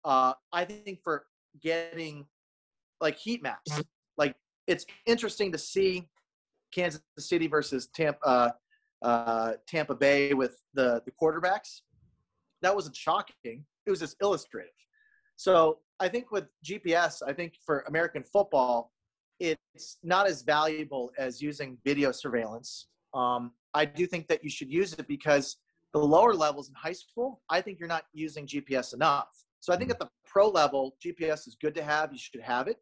Uh, 0.05 0.34
I 0.53 0.64
think 0.64 1.00
for 1.03 1.26
getting 1.61 2.26
like 3.00 3.16
heat 3.18 3.42
maps, 3.42 3.80
like 4.16 4.34
it's 4.66 4.86
interesting 5.07 5.53
to 5.53 5.59
see 5.59 6.09
Kansas 6.72 7.03
City 7.18 7.46
versus 7.46 7.88
Tampa, 7.94 8.26
uh, 8.26 8.50
uh, 9.05 9.53
Tampa 9.66 9.94
Bay 9.94 10.32
with 10.32 10.57
the 10.74 11.03
the 11.05 11.12
quarterbacks. 11.12 11.80
That 12.62 12.74
wasn't 12.74 12.96
shocking. 12.96 13.64
It 13.86 13.90
was 13.90 14.00
just 14.00 14.16
illustrative. 14.22 14.70
So 15.36 15.78
I 15.98 16.09
think 16.09 16.30
with 16.30 16.44
GPS, 16.64 17.22
I 17.26 17.32
think 17.32 17.55
for 17.66 17.80
American 17.88 18.22
football, 18.22 18.91
it's 19.43 19.99
not 20.05 20.28
as 20.28 20.43
valuable 20.43 21.11
as 21.18 21.43
using 21.43 21.76
video 21.84 22.12
surveillance. 22.12 22.86
Um, 23.12 23.51
I 23.74 23.84
do 23.84 24.07
think 24.07 24.28
that 24.28 24.45
you 24.45 24.51
should 24.51 24.70
use 24.70 24.93
it 24.93 25.09
because 25.09 25.57
the 25.93 25.99
lower 25.99 26.32
levels 26.32 26.68
in 26.68 26.74
high 26.74 26.93
school, 26.93 27.43
I 27.51 27.61
think 27.61 27.80
you're 27.80 27.88
not 27.88 28.05
using 28.12 28.47
GPS 28.47 28.95
enough. 28.95 29.28
So 29.59 29.72
I 29.72 29.76
think 29.76 29.90
at 29.90 29.99
the 29.99 30.09
pro 30.24 30.49
level, 30.49 30.97
GPS 31.05 31.49
is 31.49 31.57
good 31.61 31.74
to 31.74 31.82
have. 31.82 32.12
You 32.12 32.18
should 32.18 32.40
have 32.40 32.68
it. 32.68 32.76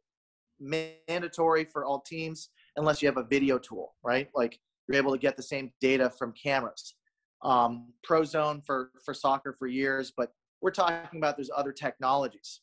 Mandatory 0.60 1.64
for 1.64 1.86
all 1.86 2.00
teams, 2.00 2.50
unless 2.76 3.00
you 3.00 3.08
have 3.08 3.16
a 3.16 3.24
video 3.24 3.58
tool, 3.58 3.94
right? 4.04 4.28
Like 4.34 4.60
you're 4.86 4.98
able 4.98 5.12
to 5.12 5.18
get 5.18 5.36
the 5.38 5.42
same 5.42 5.72
data 5.80 6.10
from 6.10 6.32
cameras. 6.32 6.96
Um, 7.42 7.94
Prozone 8.06 8.62
for 8.66 8.90
for 9.02 9.14
soccer 9.14 9.54
for 9.58 9.66
years, 9.66 10.12
but 10.14 10.30
we're 10.60 10.72
talking 10.72 11.18
about 11.18 11.36
there's 11.36 11.50
other 11.56 11.72
technologies. 11.72 12.60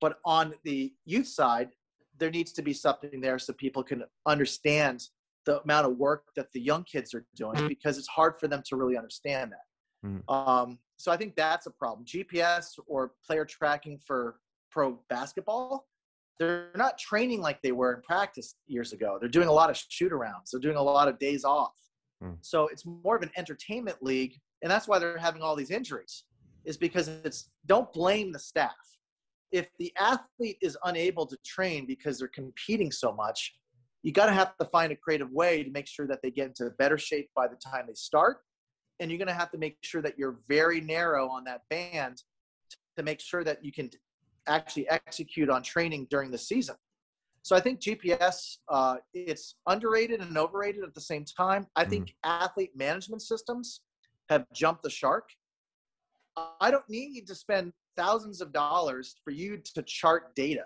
But 0.00 0.18
on 0.24 0.54
the 0.64 0.94
youth 1.04 1.28
side, 1.28 1.68
there 2.18 2.30
needs 2.30 2.52
to 2.52 2.62
be 2.62 2.72
something 2.72 3.20
there 3.20 3.38
so 3.38 3.52
people 3.54 3.82
can 3.82 4.04
understand 4.26 5.08
the 5.46 5.60
amount 5.62 5.86
of 5.86 5.96
work 5.96 6.24
that 6.36 6.50
the 6.52 6.60
young 6.60 6.84
kids 6.84 7.12
are 7.14 7.26
doing 7.36 7.54
Mm-hmm. 7.56 7.68
because 7.68 7.98
it's 7.98 8.08
hard 8.08 8.34
for 8.40 8.48
them 8.48 8.62
to 8.66 8.76
really 8.76 8.96
understand 8.96 9.52
that. 9.52 10.08
Mhm. 10.08 10.30
Um, 10.32 10.78
so 10.96 11.10
I 11.12 11.16
think 11.16 11.34
that's 11.36 11.66
a 11.66 11.70
problem. 11.70 12.06
GPS 12.06 12.78
or 12.86 13.12
player 13.26 13.44
tracking 13.44 13.98
for 13.98 14.38
pro 14.70 15.00
basketball, 15.08 15.86
they're 16.38 16.70
not 16.76 16.98
training 16.98 17.40
like 17.40 17.62
they 17.62 17.72
were 17.72 17.94
in 17.94 18.02
practice 18.02 18.56
years 18.66 18.92
ago. 18.92 19.18
They're 19.20 19.28
doing 19.28 19.48
a 19.48 19.52
lot 19.52 19.70
of 19.70 19.76
shoot 19.76 20.12
arounds. 20.12 20.50
They're 20.50 20.60
doing 20.60 20.76
a 20.76 20.82
lot 20.82 21.08
of 21.08 21.18
days 21.18 21.44
off. 21.44 21.74
Mm. 22.22 22.38
So 22.40 22.68
it's 22.68 22.84
more 22.86 23.16
of 23.16 23.22
an 23.22 23.30
entertainment 23.36 24.02
league, 24.02 24.40
and 24.62 24.70
that's 24.70 24.88
why 24.88 24.98
they're 24.98 25.18
having 25.18 25.42
all 25.42 25.56
these 25.56 25.70
injuries. 25.70 26.24
Is 26.64 26.76
because 26.78 27.08
it's 27.08 27.50
don't 27.66 27.92
blame 27.92 28.32
the 28.32 28.38
staff. 28.38 28.93
If 29.52 29.68
the 29.78 29.92
athlete 29.98 30.58
is 30.60 30.76
unable 30.84 31.26
to 31.26 31.36
train 31.44 31.86
because 31.86 32.18
they're 32.18 32.28
competing 32.28 32.90
so 32.90 33.12
much, 33.12 33.54
you 34.02 34.12
got 34.12 34.26
to 34.26 34.32
have 34.32 34.56
to 34.58 34.64
find 34.66 34.92
a 34.92 34.96
creative 34.96 35.30
way 35.30 35.62
to 35.62 35.70
make 35.70 35.86
sure 35.86 36.06
that 36.06 36.20
they 36.22 36.30
get 36.30 36.48
into 36.48 36.68
better 36.78 36.98
shape 36.98 37.30
by 37.34 37.48
the 37.48 37.56
time 37.56 37.86
they 37.86 37.94
start. 37.94 38.38
And 39.00 39.10
you're 39.10 39.18
going 39.18 39.28
to 39.28 39.34
have 39.34 39.50
to 39.52 39.58
make 39.58 39.78
sure 39.82 40.02
that 40.02 40.18
you're 40.18 40.40
very 40.48 40.80
narrow 40.80 41.28
on 41.28 41.44
that 41.44 41.62
band 41.70 42.22
to 42.96 43.02
make 43.02 43.20
sure 43.20 43.44
that 43.44 43.64
you 43.64 43.72
can 43.72 43.90
actually 44.46 44.88
execute 44.88 45.48
on 45.48 45.62
training 45.62 46.06
during 46.10 46.30
the 46.30 46.38
season. 46.38 46.76
So 47.42 47.54
I 47.54 47.60
think 47.60 47.80
GPS 47.80 48.56
uh, 48.70 48.96
it's 49.12 49.56
underrated 49.66 50.20
and 50.20 50.36
overrated 50.36 50.82
at 50.82 50.94
the 50.94 51.00
same 51.00 51.24
time. 51.24 51.66
I 51.76 51.84
think 51.84 52.14
athlete 52.24 52.72
management 52.74 53.20
systems 53.20 53.80
have 54.30 54.46
jumped 54.54 54.82
the 54.82 54.90
shark. 54.90 55.28
I 56.60 56.70
don't 56.70 56.88
need 56.88 57.26
to 57.26 57.34
spend 57.34 57.72
thousands 57.96 58.40
of 58.40 58.52
dollars 58.52 59.16
for 59.24 59.30
you 59.30 59.58
to 59.74 59.82
chart 59.82 60.34
data. 60.34 60.64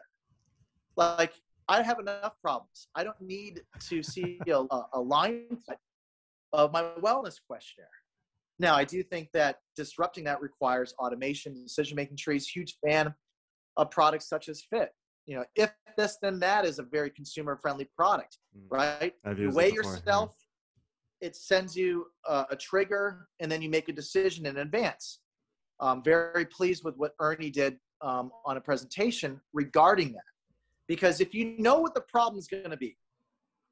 Like 0.97 1.33
I 1.69 1.83
have 1.83 1.99
enough 1.99 2.35
problems. 2.43 2.89
I 2.95 3.05
don't 3.05 3.21
need 3.21 3.63
to 3.89 4.03
see 4.03 4.39
a, 4.49 4.65
a 4.95 5.01
line 5.01 5.59
of 6.53 6.73
my 6.73 6.83
wellness 7.01 7.37
questionnaire. 7.47 7.89
Now, 8.59 8.75
I 8.75 8.85
do 8.85 9.03
think 9.03 9.29
that 9.35 9.59
disrupting 9.77 10.25
that 10.25 10.41
requires 10.41 10.93
automation, 10.99 11.63
decision-making 11.63 12.17
trees. 12.17 12.49
Huge 12.49 12.77
fan 12.85 13.15
of 13.77 13.91
products 13.91 14.29
such 14.29 14.49
as 14.49 14.63
IFTTT. 14.73 14.89
You 15.27 15.37
know, 15.37 15.45
if 15.55 15.71
this, 15.97 16.17
then 16.23 16.41
that 16.41 16.65
is 16.65 16.79
a 16.79 16.83
very 16.83 17.11
consumer-friendly 17.11 17.89
product, 17.97 18.39
Mm. 18.57 18.67
right? 18.71 19.13
I've 19.25 19.39
You 19.39 19.51
weigh 19.51 19.71
before, 19.71 19.93
yeah. 19.93 19.99
yourself. 19.99 20.35
It 21.21 21.37
sends 21.37 21.77
you 21.77 22.07
a 22.27 22.57
trigger, 22.57 23.29
and 23.41 23.51
then 23.53 23.61
you 23.61 23.69
make 23.69 23.89
a 23.89 23.93
decision 23.93 24.47
in 24.47 24.57
advance. 24.57 25.21
I'm 25.81 26.03
very 26.03 26.45
pleased 26.45 26.85
with 26.85 26.97
what 26.97 27.15
Ernie 27.21 27.51
did 27.51 27.79
um, 28.01 28.31
on 28.45 28.57
a 28.57 28.61
presentation 28.61 29.41
regarding 29.53 30.13
that, 30.13 30.23
because 30.87 31.21
if 31.21 31.35
you 31.35 31.57
know 31.59 31.79
what 31.79 31.95
the 31.95 32.01
problem 32.01 32.39
is 32.39 32.47
going 32.47 32.71
to 32.71 32.77
be, 32.77 32.97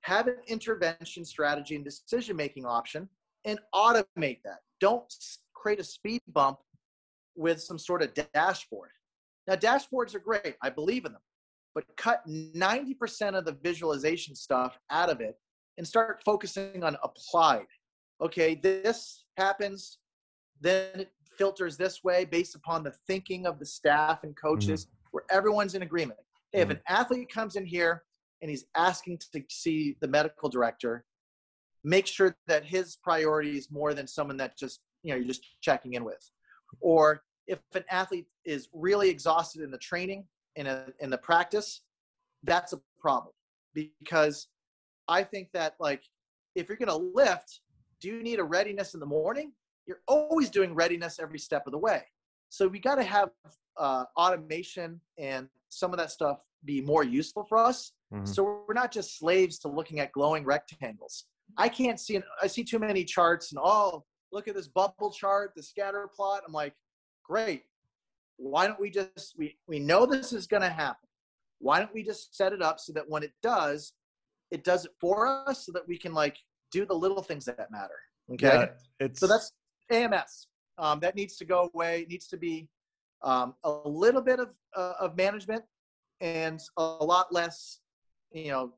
have 0.03 0.29
an 0.29 0.37
intervention 0.47 1.25
strategy 1.25 1.75
and 1.75 1.85
decision-making 1.85 2.65
option, 2.65 3.09
and 3.45 3.59
automate 3.75 4.41
that. 4.45 4.59
Don't 4.81 5.13
create 5.55 5.81
a 5.81 5.85
speed 5.85 6.21
bump 6.33 6.59
with 7.37 7.61
some 7.61 7.79
sort 7.79 8.03
of 8.03 8.13
dashboard. 8.35 8.91
Now, 9.47 9.55
dashboards 9.55 10.15
are 10.15 10.21
great. 10.21 10.57
I 10.63 10.71
believe 10.71 11.05
in 11.05 11.13
them 11.13 11.21
but 11.77 11.85
cut 11.99 12.27
90% 12.27 13.37
of 13.37 13.45
the 13.45 13.59
visualization 13.63 14.35
stuff 14.35 14.79
out 14.91 15.11
of 15.11 15.21
it 15.21 15.37
and 15.77 15.87
start 15.87 16.23
focusing 16.25 16.83
on 16.83 16.97
applied. 17.05 17.67
Okay, 18.23 18.55
this 18.55 19.27
happens, 19.37 19.99
then 20.59 21.05
filters 21.39 21.77
this 21.77 22.03
way 22.05 22.25
based 22.25 22.55
upon 22.55 22.83
the 22.83 22.93
thinking 23.07 23.47
of 23.47 23.59
the 23.59 23.67
staff 23.67 24.25
and 24.25 24.37
coaches, 24.37 24.87
mm-hmm. 24.87 25.09
where 25.13 25.25
everyone's 25.31 25.75
in 25.75 25.83
agreement. 25.83 26.19
Hey, 26.53 26.61
if 26.61 26.71
an 26.71 26.77
mm-hmm. 26.77 26.95
athlete 26.95 27.29
comes 27.33 27.57
in 27.57 27.67
here 27.67 28.05
and 28.43 28.51
he's 28.51 28.67
asking 28.77 29.19
to 29.33 29.43
see 29.51 29.97
the 30.01 30.09
medical 30.09 30.49
director, 30.49 31.05
make 31.85 32.07
sure 32.07 32.37
that 32.47 32.65
his 32.65 32.97
priority 32.97 33.57
is 33.57 33.71
more 33.71 33.95
than 33.95 34.07
someone 34.07 34.37
that 34.39 34.59
just, 34.59 34.81
you 35.03 35.11
know, 35.11 35.17
you're 35.17 35.27
just 35.27 35.47
checking 35.61 35.95
in 35.95 36.05
with. 36.05 36.31
Or 36.81 37.23
if 37.47 37.61
an 37.75 37.85
athlete 37.91 38.27
is 38.45 38.69
really 38.73 39.09
exhausted 39.09 39.63
in 39.63 39.71
the 39.71 39.79
training 39.79 40.25
in 40.57 40.67
a 40.67 40.71
uh, 40.71 40.87
in 41.01 41.11
the 41.11 41.19
practice, 41.19 41.83
that's 42.45 42.73
a 42.73 42.81
problem 42.99 43.33
because 43.75 44.49
I 45.09 45.23
think 45.23 45.49
that 45.53 45.75
like 45.79 46.03
if 46.55 46.69
you're 46.69 46.79
gonna 46.79 46.97
lift, 46.97 47.61
do 48.01 48.09
you 48.09 48.23
need 48.23 48.41
a 48.41 48.45
readiness 48.45 48.95
in 48.95 49.01
the 49.01 49.07
morning? 49.07 49.53
You're 49.87 50.03
always 50.07 50.51
doing 50.51 50.75
readiness 50.75 51.19
every 51.21 51.39
step 51.39 51.67
of 51.67 51.73
the 51.73 51.79
way. 51.79 52.03
So 52.49 52.67
we 52.69 52.79
got 52.79 52.97
to 52.97 53.05
have 53.05 53.31
uh, 53.77 54.05
automation 54.17 55.01
and 55.19 55.49
some 55.69 55.93
of 55.93 55.99
that 55.99 56.11
stuff 56.11 56.39
be 56.65 56.81
more 56.81 57.05
useful 57.05 57.45
for 57.45 57.59
us. 57.59 57.93
Mhm. 58.13 58.27
So 58.27 58.65
we're 58.67 58.75
not 58.75 58.91
just 58.91 59.19
slaves 59.19 59.59
to 59.61 59.69
looking 59.69 60.01
at 60.01 60.13
glowing 60.13 60.45
rectangles. 60.45 61.27
I 61.57 61.69
can't 61.69 62.01
see. 62.01 62.21
I 62.43 62.47
see 62.47 62.65
too 62.65 62.79
many 62.79 63.05
charts 63.05 63.53
and 63.53 63.61
oh, 63.63 64.05
look 64.33 64.49
at 64.49 64.55
this 64.55 64.69
bubble 64.69 65.11
chart, 65.11 65.53
the 65.55 65.63
scatter 65.63 66.09
plot. 66.15 66.43
I'm 66.47 66.53
like, 66.53 66.75
great. 67.25 67.65
Why 68.37 68.67
don't 68.67 68.81
we 68.81 68.91
just 68.91 69.35
we 69.39 69.57
we 69.67 69.79
know 69.79 70.07
this 70.07 70.33
is 70.33 70.47
going 70.47 70.63
to 70.63 70.69
happen. 70.69 71.09
Why 71.59 71.79
don't 71.79 71.95
we 71.95 72.03
just 72.03 72.37
set 72.37 72.53
it 72.53 72.63
up 72.63 72.81
so 72.81 72.93
that 72.93 73.09
when 73.09 73.23
it 73.23 73.33
does, 73.43 73.93
it 74.51 74.63
does 74.65 74.85
it 74.85 74.93
for 75.01 75.27
us 75.27 75.65
so 75.67 75.73
that 75.73 75.87
we 75.89 75.97
can 75.97 76.13
like 76.13 76.37
do 76.71 76.85
the 76.85 76.95
little 76.95 77.23
things 77.23 77.45
that 77.47 77.71
matter. 77.71 77.99
Okay. 78.33 78.47
Yeah, 78.47 78.67
it's 79.01 79.21
So 79.21 79.27
that's 79.27 79.53
AMS. 79.91 80.49
Um, 80.79 81.01
that 81.01 81.17
needs 81.17 81.37
to 81.37 81.45
go 81.45 81.71
away. 81.73 82.03
It 82.03 82.09
needs 82.09 82.27
to 82.29 82.37
be 82.37 82.69
um, 83.23 83.55
a 83.65 83.71
little 83.85 84.21
bit 84.21 84.41
of 84.41 84.51
uh, 84.77 84.95
of 85.01 85.17
management 85.17 85.65
and 86.21 86.61
a 86.77 86.83
lot 86.83 87.33
less, 87.33 87.81
you 88.33 88.51
know, 88.51 88.75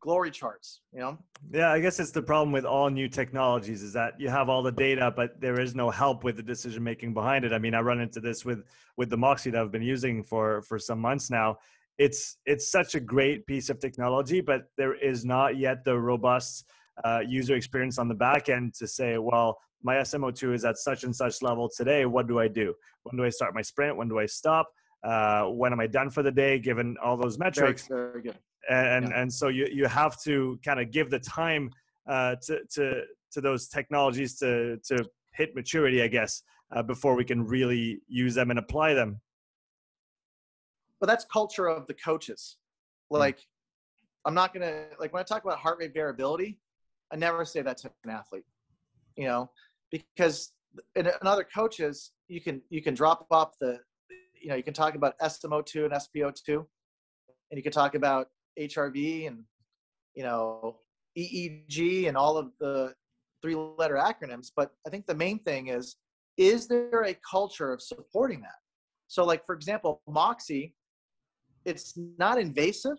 glory 0.00 0.30
charts. 0.30 0.82
You 0.92 1.00
know. 1.00 1.18
Yeah, 1.50 1.72
I 1.72 1.80
guess 1.80 1.98
it's 1.98 2.10
the 2.10 2.22
problem 2.22 2.52
with 2.52 2.64
all 2.64 2.90
new 2.90 3.08
technologies 3.08 3.82
is 3.82 3.92
that 3.94 4.20
you 4.20 4.28
have 4.28 4.48
all 4.48 4.62
the 4.62 4.72
data, 4.72 5.12
but 5.14 5.40
there 5.40 5.58
is 5.60 5.74
no 5.74 5.90
help 5.90 6.22
with 6.22 6.36
the 6.36 6.42
decision 6.42 6.84
making 6.84 7.14
behind 7.14 7.44
it. 7.44 7.52
I 7.52 7.58
mean, 7.58 7.74
I 7.74 7.80
run 7.80 8.00
into 8.00 8.20
this 8.20 8.44
with 8.44 8.64
with 8.96 9.10
the 9.10 9.16
Moxy 9.16 9.50
that 9.50 9.60
I've 9.60 9.72
been 9.72 9.82
using 9.82 10.22
for 10.22 10.62
for 10.62 10.78
some 10.78 11.00
months 11.00 11.30
now. 11.30 11.58
It's 11.96 12.36
it's 12.44 12.70
such 12.70 12.94
a 12.94 13.00
great 13.00 13.46
piece 13.46 13.70
of 13.70 13.80
technology, 13.80 14.40
but 14.40 14.64
there 14.76 14.94
is 14.94 15.24
not 15.24 15.56
yet 15.56 15.84
the 15.84 15.98
robust 15.98 16.68
uh, 17.04 17.20
user 17.26 17.54
experience 17.54 17.98
on 17.98 18.08
the 18.08 18.14
back 18.14 18.48
end 18.48 18.74
to 18.74 18.86
say, 18.86 19.18
well, 19.18 19.58
my 19.82 19.96
SMO2 19.96 20.54
is 20.54 20.64
at 20.64 20.76
such 20.78 21.04
and 21.04 21.14
such 21.14 21.40
level 21.42 21.68
today. 21.68 22.04
What 22.06 22.26
do 22.26 22.38
I 22.38 22.48
do? 22.48 22.74
When 23.04 23.16
do 23.16 23.24
I 23.24 23.28
start 23.30 23.54
my 23.54 23.62
sprint? 23.62 23.96
When 23.96 24.08
do 24.08 24.18
I 24.18 24.26
stop? 24.26 24.68
Uh, 25.04 25.44
when 25.44 25.72
am 25.72 25.80
I 25.80 25.86
done 25.86 26.10
for 26.10 26.22
the 26.22 26.32
day? 26.32 26.58
Given 26.58 26.96
all 27.02 27.16
those 27.16 27.38
metrics, 27.38 27.86
very 27.86 28.22
good. 28.22 28.38
and 28.68 29.08
Yeah. 29.08 29.20
and 29.20 29.32
so 29.32 29.48
you 29.48 29.68
you 29.72 29.86
have 29.86 30.20
to 30.22 30.58
kind 30.64 30.80
of 30.80 30.90
give 30.90 31.10
the 31.10 31.20
time 31.20 31.70
uh, 32.08 32.36
to 32.46 32.60
to 32.74 33.02
to 33.32 33.40
those 33.40 33.68
technologies 33.68 34.36
to 34.38 34.78
to 34.88 35.04
hit 35.32 35.54
maturity, 35.54 36.02
I 36.02 36.08
guess, 36.08 36.42
uh, 36.74 36.82
before 36.82 37.14
we 37.14 37.24
can 37.24 37.46
really 37.46 38.00
use 38.08 38.34
them 38.34 38.50
and 38.50 38.58
apply 38.58 38.94
them. 38.94 39.20
but 41.00 41.06
that's 41.06 41.24
culture 41.26 41.68
of 41.68 41.86
the 41.86 41.94
coaches. 41.94 42.56
Hmm. 43.10 43.18
Like, 43.18 43.38
I'm 44.24 44.34
not 44.34 44.52
gonna 44.52 44.86
like 44.98 45.12
when 45.12 45.20
I 45.20 45.24
talk 45.24 45.44
about 45.44 45.58
heart 45.58 45.78
rate 45.78 45.94
variability, 45.94 46.58
I 47.12 47.16
never 47.16 47.44
say 47.44 47.62
that 47.62 47.78
to 47.78 47.90
an 48.04 48.10
athlete, 48.10 48.44
you 49.16 49.26
know, 49.26 49.48
because 49.90 50.52
in, 50.96 51.10
other 51.22 51.44
coaches 51.44 52.12
you 52.28 52.40
can 52.40 52.62
you 52.70 52.82
can 52.82 52.94
drop 52.94 53.26
off 53.30 53.52
the, 53.60 53.78
you 54.40 54.48
know, 54.48 54.54
you 54.54 54.62
can 54.62 54.74
talk 54.74 54.94
about 54.94 55.18
SMO2 55.20 55.84
and 55.84 55.92
SPO2, 55.92 56.56
and 57.50 57.56
you 57.56 57.62
can 57.62 57.72
talk 57.72 57.94
about 57.94 58.28
HRV 58.58 59.26
and 59.26 59.44
you 60.14 60.22
know 60.22 60.78
EEG 61.16 62.08
and 62.08 62.16
all 62.16 62.36
of 62.36 62.50
the 62.60 62.94
three-letter 63.42 63.96
acronyms. 63.96 64.50
But 64.54 64.70
I 64.86 64.90
think 64.90 65.06
the 65.06 65.14
main 65.14 65.38
thing 65.40 65.68
is, 65.68 65.96
is 66.36 66.66
there 66.66 67.04
a 67.04 67.16
culture 67.28 67.72
of 67.72 67.80
supporting 67.80 68.40
that? 68.42 68.58
So, 69.06 69.24
like 69.24 69.44
for 69.46 69.54
example, 69.54 70.02
Moxy 70.08 70.74
it's 71.68 71.98
not 72.18 72.38
invasive, 72.38 72.96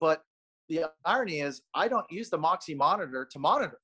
but 0.00 0.22
the 0.68 0.84
irony 1.04 1.40
is 1.40 1.62
I 1.74 1.88
don't 1.88 2.06
use 2.10 2.30
the 2.30 2.38
Moxy 2.38 2.74
monitor 2.74 3.26
to 3.30 3.38
monitor, 3.38 3.78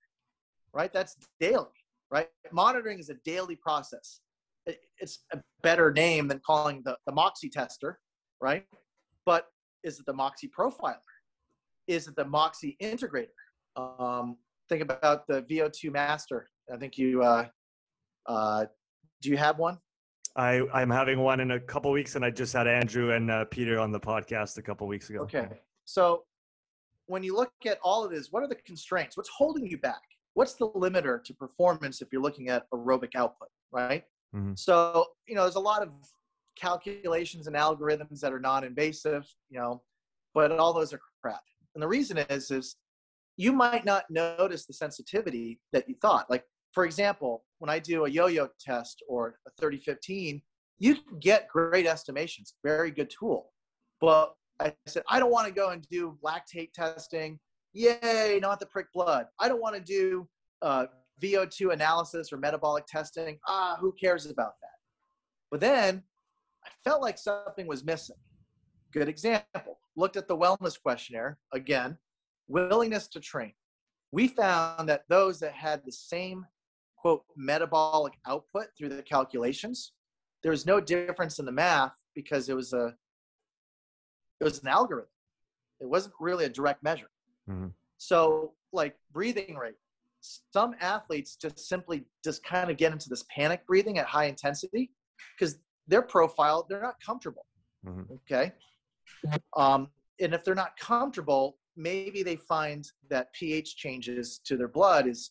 right? 0.77 0.93
That's 0.93 1.17
daily, 1.41 1.65
right? 2.11 2.29
Monitoring 2.53 2.99
is 2.99 3.09
a 3.09 3.17
daily 3.25 3.57
process. 3.57 4.21
It's 4.99 5.25
a 5.33 5.39
better 5.63 5.91
name 5.91 6.29
than 6.29 6.41
calling 6.47 6.83
the, 6.85 6.97
the 7.07 7.13
Moxy 7.13 7.49
tester, 7.49 7.99
right? 8.41 8.65
But 9.25 9.47
is 9.83 9.99
it 9.99 10.07
the 10.07 10.13
Moxy 10.13 10.51
profiler? 10.57 10.97
Is 11.87 12.09
it 12.09 12.17
the 12.17 12.25
Moxy 12.25 12.77
integrator? 12.83 13.29
Um, 13.77 14.37
think 14.69 14.83
about 14.83 15.27
the 15.27 15.43
VO2 15.43 15.93
master. 15.93 16.49
I 16.73 16.77
think 16.77 16.99
you, 16.99 17.23
uh, 17.23 17.47
uh, 18.27 18.67
do 19.23 19.31
you 19.31 19.37
have 19.39 19.59
one? 19.59 19.79
I 20.35 20.63
I'm 20.75 20.91
having 20.91 21.21
one 21.21 21.41
in 21.41 21.53
a 21.53 21.61
couple 21.61 21.91
weeks, 21.91 22.15
and 22.15 22.23
I 22.23 22.29
just 22.31 22.53
had 22.53 22.67
Andrew 22.67 23.13
and 23.13 23.31
uh, 23.31 23.47
Peter 23.47 23.79
on 23.79 23.91
the 23.91 24.01
podcast 24.01 24.59
a 24.59 24.63
couple 24.63 24.87
weeks 24.87 25.09
ago. 25.09 25.21
Okay. 25.21 25.49
So 25.87 26.25
when 27.07 27.23
you 27.23 27.35
look 27.35 27.53
at 27.65 27.79
all 27.83 28.05
of 28.05 28.11
this, 28.11 28.29
what 28.33 28.43
are 28.43 28.49
the 28.49 28.57
constraints? 28.67 29.17
What's 29.17 29.31
holding 29.31 29.67
you 29.67 29.79
back? 29.79 30.03
What's 30.37 30.53
the 30.53 30.69
limiter 30.69 31.25
to 31.25 31.33
performance 31.33 32.03
if 32.03 32.09
you're 32.13 32.21
looking 32.21 32.51
at 32.51 32.69
aerobic 32.71 33.15
output, 33.15 33.49
right? 33.73 34.05
Mhm. 34.35 34.59
So, 34.59 35.15
you 35.27 35.35
know, 35.35 35.45
there's 35.45 35.55
a 35.55 35.61
lot 35.61 35.81
of 35.83 35.89
calculations 36.57 37.47
and 37.47 37.57
algorithms 37.57 38.21
that 38.21 38.35
are 38.35 38.39
non-invasive, 38.39 39.27
you 39.49 39.59
know, 39.59 39.83
but 40.35 40.53
all 40.53 40.75
those 40.75 40.93
are 40.93 41.01
crap. 41.23 41.41
And 41.75 41.83
the 41.83 41.89
reason 41.89 42.19
is, 42.19 42.51
is 42.51 42.77
you 43.39 43.51
might 43.51 43.87
not 43.87 44.05
notice 44.11 44.67
the 44.67 44.75
sensitivity 44.75 45.59
that 45.73 45.89
you 45.89 45.95
thought. 46.03 46.29
Like, 46.29 46.45
for 46.73 46.85
example, 46.85 47.47
when 47.59 47.71
I 47.71 47.79
do 47.79 48.05
a 48.05 48.11
yo 48.11 48.27
yo 48.27 48.51
test 48.61 49.03
or 49.09 49.39
a 49.47 49.51
3015, 49.59 50.43
you 50.79 50.97
can 50.97 51.19
get 51.19 51.49
great 51.49 51.87
estimations, 51.87 52.57
very 52.63 52.91
good 52.91 53.09
tool. 53.09 53.55
But 54.03 54.35
I 54.61 54.75
said, 54.85 55.03
I 55.09 55.19
don't 55.19 55.31
want 55.33 55.49
to 55.49 55.55
go 55.55 55.71
and 55.71 55.81
do 55.89 56.19
lactate 56.23 56.75
testing. 56.75 57.41
Yay, 57.77 58.39
not 58.41 58.59
the 58.59 58.65
prick 58.65 58.91
blood. 58.95 59.27
I 59.39 59.49
don't 59.49 59.61
want 59.61 59.75
to 59.75 59.83
do 59.83 60.27
uh, 60.63 60.87
VO2 61.23 61.75
analysis 61.75 62.33
or 62.33 62.39
metabolic 62.39 62.87
testing. 62.87 63.39
Ah, 63.47 63.77
who 63.79 63.93
cares 63.93 64.25
about 64.25 64.55
that? 64.63 64.79
But 65.51 65.61
then 65.61 66.03
I 66.65 66.71
felt 66.85 67.03
like 67.03 67.19
something 67.19 67.67
was 67.67 67.85
missing. 67.85 68.17
Good 68.93 69.09
example. 69.09 69.79
Looked 69.95 70.17
at 70.17 70.27
the 70.27 70.37
wellness 70.37 70.81
questionnaire 70.81 71.37
again, 71.53 71.99
willingness 72.49 73.09
to 73.09 73.21
train. 73.21 73.53
We 74.11 74.29
found 74.29 74.89
that 74.89 75.05
those 75.11 75.39
that 75.41 75.53
had 75.53 75.83
the 75.85 75.93
same 75.93 76.47
quote 76.97 77.25
metabolic 77.37 78.15
output 78.27 78.69
through 78.77 78.89
the 78.89 79.03
calculations, 79.03 79.93
there 80.43 80.51
was 80.51 80.65
no 80.65 80.81
difference 80.81 81.39
in 81.39 81.45
the 81.45 81.53
math 81.53 81.93
because 82.15 82.49
it 82.49 82.57
was 82.57 82.73
a 82.73 82.95
it 84.41 84.45
was 84.45 84.63
an 84.63 84.69
algorithm. 84.69 85.11
It 85.79 85.89
wasn't 85.91 86.15
really 86.19 86.47
a 86.47 86.49
direct 86.49 86.83
measure. 86.83 87.11
Mm-hmm. 87.49 87.69
So 87.99 88.53
like 88.73 88.97
breathing 89.13 89.57
rate, 89.57 89.75
some 90.21 90.75
athletes 90.81 91.37
just 91.37 91.69
simply 91.69 92.05
just 92.25 92.45
kind 92.45 92.71
of 92.71 92.77
get 92.77 92.93
into 92.93 93.09
this 93.09 93.25
panic 93.35 93.67
breathing 93.67 93.99
at 93.99 94.07
high 94.07 94.25
intensity 94.25 94.91
because 95.39 95.59
their 95.87 96.03
profile 96.03 96.67
they're 96.69 96.83
not 96.83 96.97
comfortable. 97.05 97.47
Mm-hmm. 97.87 98.15
Okay, 98.31 98.53
um, 99.57 99.89
and 100.21 100.35
if 100.35 100.45
they're 100.45 100.55
not 100.55 100.77
comfortable, 100.79 101.59
maybe 101.77 102.23
they 102.23 102.37
find 102.37 102.91
that 103.09 103.33
pH 103.33 103.77
changes 103.77 104.41
to 104.45 104.57
their 104.57 104.69
blood 104.69 105.07
is 105.07 105.31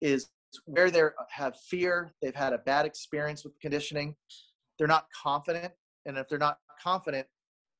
is 0.00 0.30
where 0.64 0.90
they 0.90 1.02
have 1.30 1.56
fear, 1.58 2.10
they've 2.22 2.34
had 2.34 2.52
a 2.52 2.58
bad 2.58 2.86
experience 2.86 3.44
with 3.44 3.52
conditioning, 3.60 4.16
they're 4.78 4.88
not 4.88 5.06
confident, 5.22 5.72
and 6.06 6.16
if 6.16 6.28
they're 6.28 6.38
not 6.38 6.58
confident, 6.82 7.26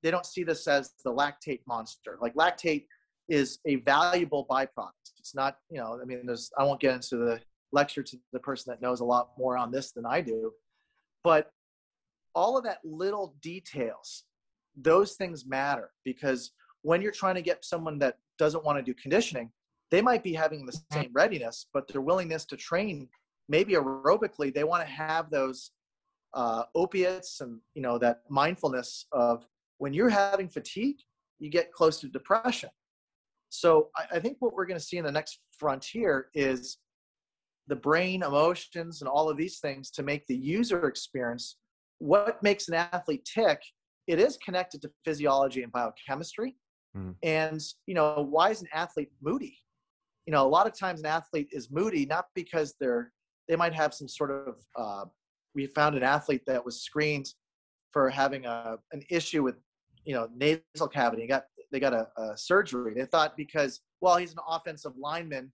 they 0.02 0.10
don't 0.10 0.26
see 0.26 0.44
this 0.44 0.68
as 0.68 0.92
the 1.04 1.12
lactate 1.12 1.60
monster. 1.66 2.18
Like 2.20 2.34
lactate 2.34 2.86
is 3.30 3.58
a 3.66 3.76
valuable 3.76 4.46
byproduct. 4.50 4.90
It's 5.18 5.34
not, 5.34 5.56
you 5.70 5.78
know, 5.78 5.98
I 6.02 6.04
mean, 6.04 6.26
there's 6.26 6.50
I 6.58 6.64
won't 6.64 6.80
get 6.80 6.94
into 6.94 7.16
the 7.16 7.40
lecture 7.72 8.02
to 8.02 8.18
the 8.32 8.40
person 8.40 8.70
that 8.70 8.82
knows 8.82 9.00
a 9.00 9.04
lot 9.04 9.30
more 9.38 9.56
on 9.56 9.70
this 9.70 9.92
than 9.92 10.04
I 10.04 10.20
do, 10.20 10.52
but 11.22 11.52
all 12.34 12.58
of 12.58 12.64
that 12.64 12.78
little 12.84 13.34
details, 13.40 14.24
those 14.76 15.14
things 15.14 15.46
matter 15.46 15.90
because 16.04 16.52
when 16.82 17.00
you're 17.00 17.12
trying 17.12 17.34
to 17.36 17.42
get 17.42 17.64
someone 17.64 17.98
that 18.00 18.18
doesn't 18.38 18.64
want 18.64 18.78
to 18.78 18.82
do 18.82 18.94
conditioning, 18.94 19.50
they 19.90 20.02
might 20.02 20.22
be 20.22 20.32
having 20.32 20.66
the 20.66 20.80
same 20.92 21.10
readiness, 21.12 21.66
but 21.72 21.86
their 21.88 22.00
willingness 22.00 22.44
to 22.46 22.56
train, 22.56 23.08
maybe 23.48 23.74
aerobically, 23.74 24.52
they 24.52 24.64
want 24.64 24.84
to 24.84 24.90
have 24.90 25.30
those 25.30 25.72
uh, 26.34 26.64
opiates 26.74 27.40
and 27.40 27.58
you 27.74 27.82
know 27.82 27.98
that 27.98 28.22
mindfulness 28.28 29.06
of 29.12 29.46
when 29.78 29.92
you're 29.92 30.10
having 30.10 30.48
fatigue, 30.48 30.98
you 31.38 31.50
get 31.50 31.72
close 31.72 31.98
to 32.00 32.08
depression. 32.08 32.70
So 33.51 33.90
I, 33.96 34.16
I 34.16 34.20
think 34.20 34.38
what 34.40 34.55
we're 34.55 34.66
going 34.66 34.80
to 34.80 34.84
see 34.84 34.96
in 34.96 35.05
the 35.05 35.12
next 35.12 35.40
frontier 35.59 36.28
is 36.34 36.78
the 37.68 37.76
brain, 37.76 38.22
emotions, 38.22 39.03
and 39.03 39.09
all 39.09 39.28
of 39.28 39.36
these 39.36 39.59
things 39.59 39.90
to 39.92 40.03
make 40.03 40.26
the 40.26 40.36
user 40.36 40.88
experience. 40.88 41.59
What 41.98 42.42
makes 42.42 42.68
an 42.68 42.74
athlete 42.74 43.28
tick? 43.32 43.61
It 44.07 44.18
is 44.18 44.38
connected 44.38 44.80
to 44.82 44.90
physiology 45.05 45.62
and 45.62 45.70
biochemistry 45.70 46.57
Mm. 46.96 47.14
And, 47.22 47.61
you 47.86 47.94
know, 47.94 48.26
why 48.28 48.51
is 48.51 48.62
an 48.62 48.68
athlete 48.74 49.11
moody? 49.22 49.57
You 50.26 50.32
know, 50.32 50.46
a 50.46 50.48
lot 50.48 50.66
of 50.66 50.78
times 50.78 51.01
an 51.01 51.07
athlete 51.07 51.48
is 51.51 51.70
moody 51.70 52.07
not 52.07 52.26
because 52.34 52.74
they're, 52.80 53.12
they 53.48 53.57
might 53.57 53.74
have 53.74 53.94
some 53.94 54.09
sort 54.09 54.30
of, 54.30 54.57
uh, 54.76 55.05
we 55.55 55.66
found 55.66 55.96
an 55.96 56.03
athlete 56.03 56.42
that 56.46 56.64
was 56.64 56.82
screened 56.82 57.26
for 57.92 58.09
having 58.09 58.46
a, 58.46 58.76
an 58.92 59.03
issue 59.11 59.42
with, 59.42 59.57
you 60.05 60.14
know, 60.14 60.28
nasal 60.34 60.88
cavity. 60.88 61.22
He 61.22 61.28
got, 61.28 61.44
they 61.70 61.80
got 61.80 61.92
a, 61.92 62.08
a 62.16 62.36
surgery. 62.36 62.94
They 62.94 63.04
thought 63.04 63.36
because, 63.36 63.80
well, 64.00 64.16
he's 64.16 64.32
an 64.32 64.38
offensive 64.48 64.92
lineman 64.98 65.52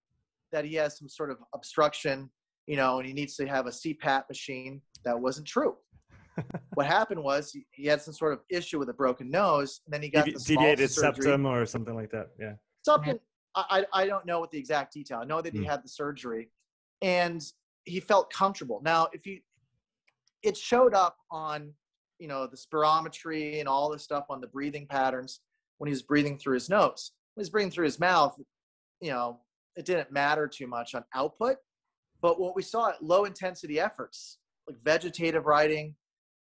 that 0.53 0.65
he 0.65 0.75
has 0.75 0.99
some 0.99 1.09
sort 1.09 1.31
of 1.31 1.39
obstruction, 1.55 2.31
you 2.67 2.77
know, 2.77 2.99
and 2.99 3.07
he 3.07 3.13
needs 3.13 3.37
to 3.37 3.47
have 3.47 3.67
a 3.67 3.71
CPAP 3.71 4.29
machine. 4.29 4.81
That 5.05 5.19
wasn't 5.19 5.47
true 5.47 5.77
what 6.75 6.87
happened 6.87 7.23
was 7.23 7.57
he, 7.73 7.87
had 7.87 8.01
some 8.03 8.15
sort 8.15 8.33
of 8.33 8.41
issue 8.51 8.79
with 8.79 8.89
a 8.89 8.93
broken 8.93 9.31
nose, 9.31 9.81
and 9.87 9.93
then 9.93 10.03
he 10.03 10.09
got 10.09 10.27
the 10.27 10.33
deviated 10.33 10.91
septum 10.91 11.47
or 11.47 11.65
something 11.67 11.95
like 11.95 12.11
that. 12.11 12.29
Yeah, 12.39 12.55
something. 12.85 13.19
I 13.55 13.87
I 13.93 14.07
don't 14.07 14.27
know 14.27 14.41
what 14.41 14.51
the 14.51 14.59
exact 14.59 14.93
detail. 14.93 15.19
I 15.19 15.25
know 15.25 15.41
that 15.41 15.53
he 15.53 15.61
mm. 15.61 15.67
had 15.67 15.83
the 15.83 15.89
surgery, 15.89 16.51
and 17.03 17.43
he 17.85 18.01
felt 18.01 18.31
comfortable. 18.33 18.81
Now, 18.85 19.09
if 19.13 19.27
you, 19.27 19.41
it 20.43 20.57
showed 20.57 20.95
up 20.95 21.17
on 21.31 21.73
you 22.19 22.29
know 22.29 22.47
the 22.47 22.57
spirometry 22.57 23.59
and 23.59 23.69
all 23.69 23.91
this 23.91 24.03
stuff 24.03 24.27
on 24.29 24.41
the 24.41 24.47
breathing 24.47 24.87
patterns 24.87 25.41
when 25.79 25.89
he 25.89 25.93
was 25.93 26.03
breathing 26.03 26.39
through 26.39 26.55
his 26.55 26.69
nose. 26.69 27.13
When 27.35 27.43
he's 27.43 27.51
breathing 27.51 27.71
through 27.71 27.85
his 27.85 28.01
mouth, 28.01 28.39
you 29.01 29.11
know, 29.11 29.41
it 29.77 29.85
didn't 29.85 30.11
matter 30.11 30.49
too 30.49 30.67
much 30.67 30.95
on 30.95 31.05
output. 31.15 31.57
But 32.23 32.41
what 32.41 32.57
we 32.57 32.63
saw 32.63 32.91
at 32.91 33.05
low 33.05 33.25
intensity 33.25 33.79
efforts, 33.79 34.39
like 34.67 34.83
vegetative 34.83 35.47
writing, 35.47 35.95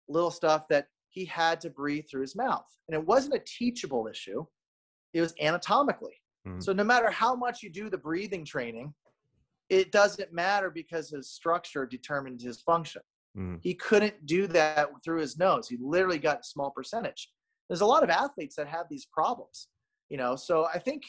little 0.09 0.31
stuff 0.31 0.69
that 0.69 0.89
he 1.09 1.25
had 1.25 1.61
to 1.63 1.71
breathe 1.71 2.05
through 2.11 2.23
his 2.23 2.37
mouth. 2.37 2.67
And 2.89 2.95
it 2.95 3.07
wasn't 3.07 3.35
a 3.35 3.43
teachable 3.45 4.07
issue, 4.07 4.45
it 5.13 5.21
was 5.21 5.35
anatomically. 5.41 6.15
Mm-hmm. 6.47 6.61
So 6.61 6.73
no 6.73 6.85
matter 6.85 7.11
how 7.11 7.35
much 7.35 7.63
you 7.63 7.71
do 7.71 7.91
the 7.91 7.99
breathing 7.99 8.45
training, 8.45 8.95
it 9.69 9.91
doesn't 9.93 10.33
matter 10.33 10.71
because 10.71 11.11
his 11.11 11.31
structure 11.31 11.87
determined 11.87 12.41
his 12.41 12.61
function. 12.61 13.03
Mm-hmm. 13.37 13.57
He 13.61 13.75
couldn't 13.75 14.27
do 14.27 14.47
that 14.49 14.89
through 15.05 15.21
his 15.21 15.39
nose. 15.39 15.69
He 15.69 15.77
literally 15.81 16.19
got 16.19 16.41
a 16.41 16.45
small 16.45 16.71
percentage. 16.71 17.31
There's 17.69 17.81
a 17.81 17.87
lot 17.87 18.03
of 18.03 18.11
athletes 18.11 18.57
that 18.57 18.69
have 18.69 18.87
these 18.89 19.07
problems, 19.13 19.69
you 20.09 20.17
know. 20.17 20.37
So 20.37 20.67
I 20.73 20.79
think, 20.79 21.03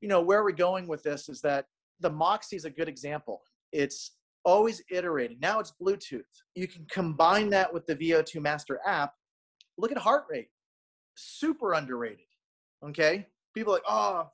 you 0.00 0.08
know, 0.08 0.20
where 0.20 0.44
we're 0.44 0.52
going 0.52 0.86
with 0.86 1.02
this 1.02 1.28
is 1.28 1.40
that 1.42 1.66
the 2.00 2.10
Moxy 2.10 2.56
is 2.56 2.64
a 2.64 2.70
good 2.70 2.88
example. 2.88 3.42
It's 3.72 4.12
always 4.44 4.82
iterating. 4.90 5.38
Now 5.40 5.58
it's 5.58 5.72
Bluetooth. 5.82 6.22
You 6.54 6.68
can 6.68 6.86
combine 6.90 7.50
that 7.50 7.72
with 7.72 7.86
the 7.86 7.96
VO2 7.96 8.40
Master 8.40 8.80
app. 8.86 9.14
Look 9.78 9.90
at 9.90 9.98
heart 9.98 10.24
rate, 10.30 10.48
super 11.16 11.72
underrated. 11.72 12.26
Okay, 12.86 13.26
people 13.54 13.72
like, 13.72 13.82
oh, 13.88 14.28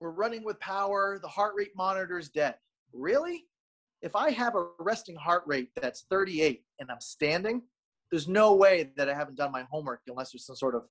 we're 0.00 0.10
running 0.10 0.44
with 0.44 0.58
power. 0.60 1.18
The 1.20 1.28
heart 1.28 1.54
rate 1.56 1.72
monitor 1.76 2.18
is 2.18 2.28
dead. 2.28 2.54
Really? 2.92 3.44
If 4.00 4.16
I 4.16 4.30
have 4.30 4.54
a 4.54 4.68
resting 4.78 5.16
heart 5.16 5.42
rate 5.46 5.68
that's 5.80 6.06
38 6.08 6.62
and 6.78 6.90
I'm 6.90 7.00
standing, 7.00 7.62
there's 8.10 8.28
no 8.28 8.54
way 8.54 8.90
that 8.96 9.08
I 9.08 9.14
haven't 9.14 9.36
done 9.36 9.52
my 9.52 9.64
homework 9.70 10.00
unless 10.08 10.32
there's 10.32 10.46
some 10.46 10.56
sort 10.56 10.74
of 10.74 10.82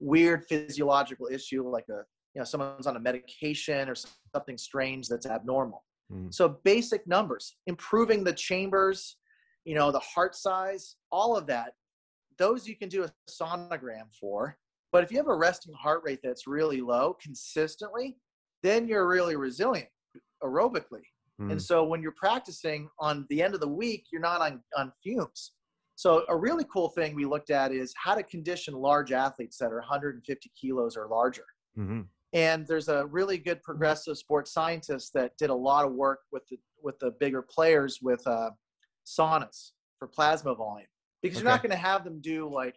weird 0.00 0.44
physiological 0.46 1.28
issue 1.30 1.66
like 1.68 1.86
a 1.88 2.02
you 2.34 2.40
know 2.40 2.44
someone's 2.44 2.86
on 2.86 2.96
a 2.96 3.00
medication 3.00 3.88
or 3.88 3.94
something 4.34 4.58
strange 4.58 5.08
that's 5.08 5.26
abnormal 5.26 5.82
Mm. 6.12 6.32
So 6.32 6.60
basic 6.64 7.06
numbers, 7.06 7.56
improving 7.66 8.24
the 8.24 8.32
chambers, 8.32 9.16
you 9.64 9.74
know, 9.74 9.90
the 9.90 10.00
heart 10.00 10.34
size, 10.34 10.96
all 11.10 11.36
of 11.36 11.46
that, 11.48 11.72
those 12.38 12.68
you 12.68 12.76
can 12.76 12.88
do 12.88 13.04
a 13.04 13.10
sonogram 13.28 14.14
for. 14.18 14.56
But 14.92 15.02
if 15.02 15.10
you 15.10 15.18
have 15.18 15.28
a 15.28 15.36
resting 15.36 15.74
heart 15.74 16.02
rate 16.04 16.20
that's 16.22 16.46
really 16.46 16.80
low 16.80 17.16
consistently, 17.20 18.18
then 18.62 18.86
you're 18.86 19.08
really 19.08 19.36
resilient 19.36 19.88
aerobically. 20.42 21.02
Mm. 21.40 21.52
And 21.52 21.62
so 21.62 21.84
when 21.84 22.02
you're 22.02 22.14
practicing 22.16 22.88
on 22.98 23.26
the 23.28 23.42
end 23.42 23.54
of 23.54 23.60
the 23.60 23.68
week, 23.68 24.06
you're 24.12 24.20
not 24.20 24.40
on, 24.40 24.60
on 24.76 24.92
fumes. 25.02 25.52
So 25.96 26.24
a 26.28 26.36
really 26.36 26.64
cool 26.72 26.90
thing 26.90 27.14
we 27.14 27.24
looked 27.24 27.50
at 27.50 27.72
is 27.72 27.92
how 27.96 28.14
to 28.14 28.22
condition 28.22 28.74
large 28.74 29.12
athletes 29.12 29.56
that 29.58 29.72
are 29.72 29.78
150 29.78 30.52
kilos 30.60 30.96
or 30.96 31.08
larger. 31.08 31.44
Mm-hmm. 31.78 32.02
And 32.34 32.66
there's 32.66 32.88
a 32.88 33.06
really 33.06 33.38
good 33.38 33.62
progressive 33.62 34.18
sports 34.18 34.52
scientist 34.52 35.12
that 35.14 35.32
did 35.38 35.48
a 35.48 35.54
lot 35.54 35.86
of 35.86 35.92
work 35.92 36.20
with 36.32 36.46
the 36.48 36.58
with 36.82 36.98
the 36.98 37.12
bigger 37.18 37.42
players 37.42 38.00
with 38.02 38.24
uh, 38.26 38.50
saunas 39.06 39.70
for 39.98 40.06
plasma 40.06 40.54
volume 40.54 40.86
because 41.22 41.38
okay. 41.38 41.44
you're 41.44 41.50
not 41.50 41.62
going 41.62 41.70
to 41.70 41.76
have 41.76 42.04
them 42.04 42.20
do 42.20 42.46
like 42.46 42.76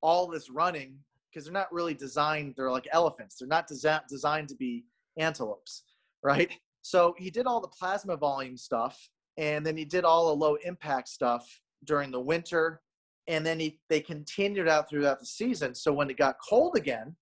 all 0.00 0.28
this 0.28 0.48
running 0.48 0.94
because 1.28 1.44
they're 1.44 1.52
not 1.52 1.72
really 1.72 1.94
designed. 1.94 2.54
They're 2.56 2.70
like 2.70 2.86
elephants. 2.92 3.36
They're 3.38 3.48
not 3.48 3.68
desi- 3.68 4.06
designed 4.08 4.48
to 4.48 4.54
be 4.54 4.84
antelopes, 5.18 5.84
right? 6.22 6.52
So 6.82 7.14
he 7.18 7.30
did 7.30 7.46
all 7.46 7.60
the 7.60 7.68
plasma 7.68 8.16
volume 8.16 8.56
stuff, 8.56 8.98
and 9.36 9.66
then 9.66 9.76
he 9.76 9.84
did 9.84 10.04
all 10.04 10.28
the 10.28 10.44
low 10.44 10.56
impact 10.64 11.08
stuff 11.08 11.46
during 11.84 12.10
the 12.10 12.20
winter, 12.20 12.80
and 13.26 13.44
then 13.44 13.60
he 13.60 13.80
they 13.88 14.00
continued 14.00 14.68
out 14.68 14.88
throughout 14.88 15.20
the 15.20 15.26
season. 15.26 15.74
So 15.74 15.92
when 15.92 16.10
it 16.10 16.16
got 16.16 16.36
cold 16.48 16.76
again, 16.76 17.16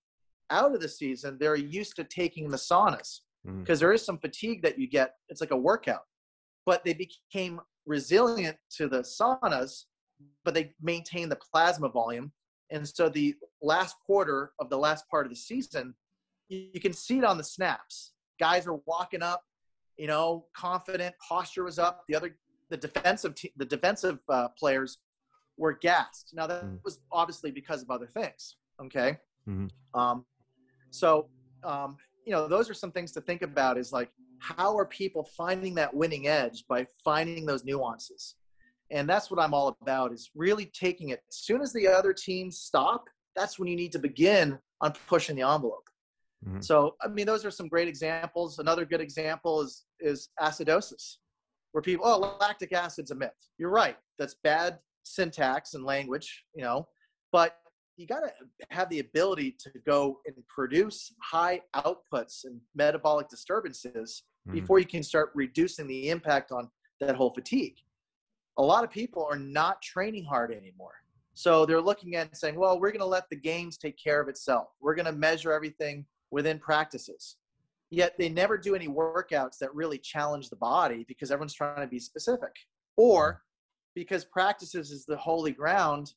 out 0.51 0.75
of 0.75 0.81
the 0.81 0.89
season, 0.89 1.37
they're 1.39 1.57
used 1.57 1.97
to 1.97 2.05
taking 2.05 2.51
the 2.51 2.57
saunas 2.57 3.21
because 3.45 3.79
mm. 3.79 3.81
there 3.81 3.93
is 3.93 4.05
some 4.05 4.19
fatigue 4.19 4.63
that 4.63 4.79
you 4.79 4.89
get. 4.89 5.15
It's 5.29 5.41
like 5.41 5.51
a 5.51 5.57
workout, 5.57 6.03
but 6.67 6.85
they 6.85 6.95
became 6.95 7.61
resilient 7.87 8.57
to 8.77 8.89
the 8.89 9.01
saunas, 9.01 9.85
but 10.45 10.55
they 10.55 10.73
maintain 10.81 11.29
the 11.29 11.39
plasma 11.53 11.89
volume. 11.89 12.33
And 12.71 12.87
so 12.87 13.09
the 13.09 13.35
last 13.63 13.97
quarter 14.05 14.53
of 14.61 14.69
the 14.69 14.79
last 14.79 15.09
part 15.11 15.27
of 15.27 15.31
the 15.31 15.37
season, 15.37 15.95
you, 16.49 16.69
you 16.75 16.81
can 16.81 16.93
see 16.93 17.19
it 17.19 17.25
on 17.25 17.39
the 17.39 17.45
snaps. 17.45 18.13
guys 18.39 18.67
are 18.67 18.79
walking 18.87 19.23
up, 19.23 19.43
you 19.97 20.07
know, 20.07 20.47
confident, 20.55 21.15
posture 21.27 21.65
was 21.65 21.79
up. 21.79 22.05
The 22.09 22.15
other, 22.15 22.37
the 22.71 22.77
defensive, 22.77 23.35
te- 23.35 23.53
the 23.57 23.65
defensive 23.65 24.19
uh, 24.29 24.49
players 24.59 24.99
were 25.57 25.73
gassed. 25.73 26.31
Now 26.35 26.47
that 26.47 26.65
Mm. 26.65 26.79
was 26.85 27.01
obviously 27.11 27.51
because 27.51 27.83
of 27.83 27.91
other 27.91 28.07
things. 28.07 28.57
Okay. 28.81 29.19
Mhm. 29.49 29.71
Um, 29.95 30.25
so, 30.91 31.29
um, 31.65 31.97
you 32.25 32.33
know, 32.33 32.47
those 32.47 32.71
are 32.71 32.75
some 32.75 32.93
things 32.93 33.13
to 33.13 33.21
think 33.21 33.43
about. 33.43 33.79
Is 33.79 33.93
like, 33.93 34.11
how 34.41 34.77
are 34.79 34.87
people 34.87 35.25
finding 35.25 35.75
that 35.77 35.93
winning 35.93 36.29
edge 36.29 36.65
by 36.69 36.87
finding 37.05 37.45
those 37.47 37.65
nuances? 37.65 38.37
And 38.91 39.09
that's 39.09 39.31
what 39.31 39.41
I'm 39.41 39.53
all 39.55 39.77
about. 39.81 40.13
Is 40.13 40.31
really 40.35 40.67
taking 40.67 41.09
it. 41.11 41.23
As 41.29 41.37
soon 41.39 41.61
as 41.61 41.73
the 41.73 41.89
other 41.89 42.13
teams 42.13 42.59
stop, 42.61 43.09
that's 43.35 43.59
when 43.59 43.69
you 43.69 43.77
need 43.77 43.93
to 43.93 43.99
begin 43.99 44.59
on 44.81 44.93
pushing 45.09 45.37
the 45.37 45.43
envelope. 45.43 45.89
Mhm. 46.47 46.63
So, 46.63 46.97
I 47.03 47.09
mean, 47.09 47.27
those 47.27 47.45
are 47.45 47.51
some 47.51 47.69
great 47.69 47.89
examples. 47.89 48.59
Another 48.61 48.85
good 48.85 49.01
example 49.01 49.61
is 49.63 49.87
is 50.01 50.29
acidosis, 50.41 51.17
where 51.73 51.83
people, 51.83 52.07
oh, 52.07 52.37
lactic 52.41 52.73
acid's 52.73 53.11
a 53.11 53.15
myth. 53.15 53.31
You're 53.59 53.71
right. 53.71 53.97
That's 54.19 54.35
bad 54.43 54.79
syntax 55.03 55.75
and 55.75 55.85
language, 55.85 56.45
you 56.55 56.63
know, 56.63 56.89
but 57.33 57.57
you 57.97 58.07
got 58.07 58.21
to 58.21 58.33
have 58.71 58.89
the 58.91 59.01
ability 59.01 59.57
to 59.59 59.71
go 59.87 60.21
and 60.27 60.37
produce 60.47 61.13
high 61.23 61.61
outputs 61.75 62.45
and 62.45 62.61
metabolic 62.75 63.29
disturbances 63.29 64.23
Mhm. 64.47 64.53
before 64.53 64.79
you 64.79 64.87
can 64.87 65.03
start 65.03 65.33
reducing 65.35 65.87
the 65.87 66.11
impact 66.11 66.53
on 66.53 66.71
that 67.01 67.17
whole 67.17 67.33
fatigue. 67.35 67.77
A 68.57 68.63
lot 68.63 68.85
of 68.85 68.91
people 68.91 69.25
are 69.25 69.39
not 69.39 69.83
training 69.83 70.25
hard 70.25 70.53
anymore. 70.53 70.95
So 71.35 71.65
they're 71.67 71.81
looking 71.81 72.17
at 72.17 72.29
and 72.29 72.37
saying, 72.37 72.57
well, 72.57 72.81
we're 72.81 72.91
going 72.91 73.01
to 73.01 73.07
let 73.07 73.29
the 73.31 73.37
games 73.37 73.79
take 73.79 73.97
care 73.97 74.21
of 74.21 74.29
itself. 74.29 74.69
We're 74.81 74.95
going 74.97 75.07
to 75.07 75.13
measure 75.13 75.53
everything 75.53 76.07
within 76.31 76.59
practices. 76.59 77.37
Yet 77.91 78.15
they 78.19 78.29
never 78.29 78.59
do 78.59 78.75
any 78.75 78.89
workouts 78.89 79.59
that 79.61 79.75
really 79.75 79.99
challenge 79.99 80.51
the 80.51 80.57
body 80.57 81.05
because 81.09 81.31
everyone's 81.31 81.55
trying 81.55 81.81
to 81.81 81.87
be 81.87 81.99
specific. 81.99 82.53
Or 82.97 83.43
because 83.95 84.25
practices 84.25 84.91
is 84.91 85.07
the 85.07 85.17
holy 85.17 85.53
ground 85.53 86.13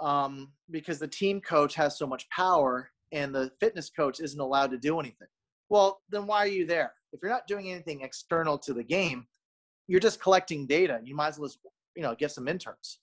um, 0.00 0.52
because 0.70 0.98
the 0.98 1.08
team 1.08 1.40
coach 1.40 1.74
has 1.74 1.98
so 1.98 2.06
much 2.06 2.28
power 2.30 2.90
and 3.12 3.34
the 3.34 3.50
fitness 3.58 3.90
coach 3.90 4.20
isn't 4.20 4.40
allowed 4.40 4.70
to 4.70 4.78
do 4.78 5.00
anything. 5.00 5.28
Well, 5.70 6.00
then 6.08 6.26
why 6.26 6.38
are 6.38 6.48
you 6.48 6.66
there? 6.66 6.92
If 7.12 7.20
you're 7.22 7.32
not 7.32 7.46
doing 7.46 7.70
anything 7.70 8.02
external 8.02 8.58
to 8.58 8.72
the 8.72 8.84
game, 8.84 9.26
you're 9.88 10.00
just 10.00 10.20
collecting 10.20 10.66
data. 10.66 11.00
You 11.02 11.16
might 11.16 11.28
as 11.28 11.38
well, 11.38 11.48
just, 11.48 11.58
you 11.96 12.02
know, 12.02 12.14
get 12.14 12.30
some 12.30 12.46
interns. 12.46 13.00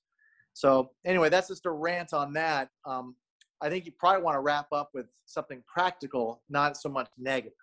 So 0.54 0.92
anyway, 1.06 1.30
that's 1.30 1.50
just 1.50 1.66
a 1.66 1.72
rant 1.72 2.14
on 2.14 2.32
that. 2.34 2.70
Um, 2.86 3.16
I 3.62 3.70
think 3.70 3.86
you 3.86 3.92
probably 3.98 4.24
want 4.24 4.36
to 4.36 4.42
wrap 4.42 4.68
up 4.72 4.90
with 4.94 5.08
something 5.26 5.64
practical, 5.68 6.42
not 6.50 6.78
so 6.78 6.90
much 6.90 7.10
negative. 7.18 7.54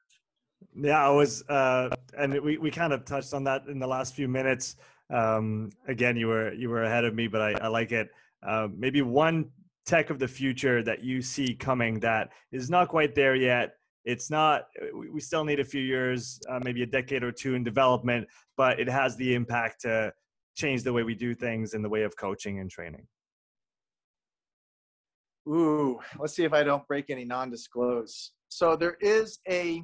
Yeah, 0.75 1.07
I 1.07 1.11
was, 1.11 1.43
uh, 1.49 1.91
and 2.17 2.41
we, 2.41 2.59
we 2.59 2.71
kind 2.71 2.93
of 2.93 3.05
touched 3.05 3.35
on 3.35 3.45
that 3.45 3.67
in 3.67 3.79
the 3.79 3.87
last 3.87 4.15
few 4.15 4.29
minutes. 4.29 4.77
Um, 5.13 5.71
again, 5.89 6.17
you 6.17 6.29
were 6.29 6.53
you 6.55 6.71
were 6.71 6.85
ahead 6.85 7.05
of 7.05 7.15
me, 7.15 7.27
but 7.29 7.43
I, 7.43 7.53
I 7.53 7.69
like 7.69 7.93
it. 7.93 8.09
Uh, 8.47 8.69
maybe 8.75 9.03
one 9.03 9.51
tech 9.85 10.11
of 10.11 10.19
the 10.19 10.29
future 10.29 10.83
that 10.83 11.03
you 11.03 11.21
see 11.23 11.55
coming 11.55 12.01
that 12.01 12.31
is 12.51 12.71
not 12.71 12.89
quite 12.89 13.15
there 13.15 13.35
yet. 13.35 13.75
It's 14.05 14.31
not. 14.31 14.69
We, 15.13 15.21
still 15.21 15.45
need 15.45 15.61
a 15.61 15.65
few 15.65 15.83
years, 15.83 16.41
uh, 16.49 16.61
maybe 16.65 16.83
a 16.83 16.87
decade 16.87 17.23
or 17.23 17.31
two 17.31 17.55
in 17.55 17.63
development, 17.63 18.27
but 18.57 18.81
it 18.81 18.89
has 18.89 19.17
the 19.17 19.35
impact 19.35 19.83
to 19.83 20.13
change 20.57 20.83
the 20.83 20.93
way 20.93 21.03
we 21.03 21.15
do 21.15 21.35
things 21.35 21.75
in 21.75 21.83
the 21.83 21.89
way 21.89 22.03
of 22.03 22.17
coaching 22.17 22.59
and 22.59 22.71
training. 22.71 23.07
Ooh, 25.49 26.01
let's 26.19 26.35
see 26.35 26.45
if 26.45 26.53
I 26.53 26.63
don't 26.63 26.87
break 26.87 27.11
any 27.11 27.25
non-disclose. 27.25 28.33
So 28.49 28.77
there 28.77 28.97
is 29.01 29.39
a 29.49 29.83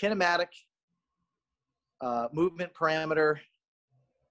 kinematic 0.00 0.48
uh, 2.00 2.28
movement 2.32 2.72
parameter 2.74 3.36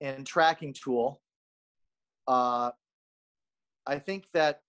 and 0.01 0.25
tracking 0.25 0.73
tool. 0.73 1.21
Uh, 2.27 2.71
I 3.85 3.99
think 3.99 4.25
that 4.33 4.61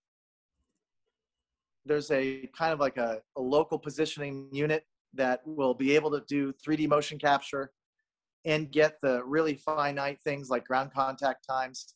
there's 1.85 2.11
a 2.11 2.47
kind 2.57 2.73
of 2.73 2.79
like 2.79 2.97
a, 2.97 3.21
a 3.35 3.41
local 3.41 3.79
positioning 3.79 4.49
unit 4.51 4.85
that 5.13 5.41
will 5.45 5.73
be 5.73 5.95
able 5.95 6.11
to 6.11 6.23
do 6.27 6.53
3D 6.65 6.87
motion 6.87 7.17
capture 7.17 7.71
and 8.45 8.71
get 8.71 8.97
the 9.01 9.23
really 9.25 9.55
finite 9.55 10.19
things 10.23 10.49
like 10.49 10.65
ground 10.65 10.91
contact 10.93 11.45
times, 11.47 11.95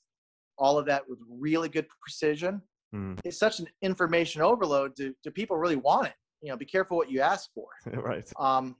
all 0.57 0.77
of 0.77 0.85
that 0.85 1.07
with 1.07 1.19
really 1.29 1.69
good 1.69 1.87
precision 2.01 2.61
Mm, 2.93 3.19
it's 3.23 3.39
such 3.39 3.59
an 3.59 3.67
information 3.81 4.41
overload. 4.41 4.95
Do, 4.95 5.13
do 5.23 5.31
people 5.31 5.57
really 5.57 5.75
want 5.75 6.07
it? 6.07 6.13
You 6.41 6.49
know, 6.49 6.57
be 6.57 6.65
careful 6.65 6.97
what 6.97 7.11
you 7.11 7.21
ask 7.21 7.49
for. 7.53 7.67
right. 7.91 8.31
Um, 8.39 8.75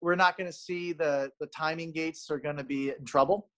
we're 0.00 0.16
not 0.16 0.36
going 0.36 0.46
to 0.46 0.52
see 0.52 0.92
the 0.92 1.30
the 1.40 1.46
timing 1.46 1.92
gates 1.92 2.30
are 2.30 2.38
going 2.38 2.56
to 2.56 2.64
be 2.64 2.90
in 2.90 3.04
trouble. 3.04 3.48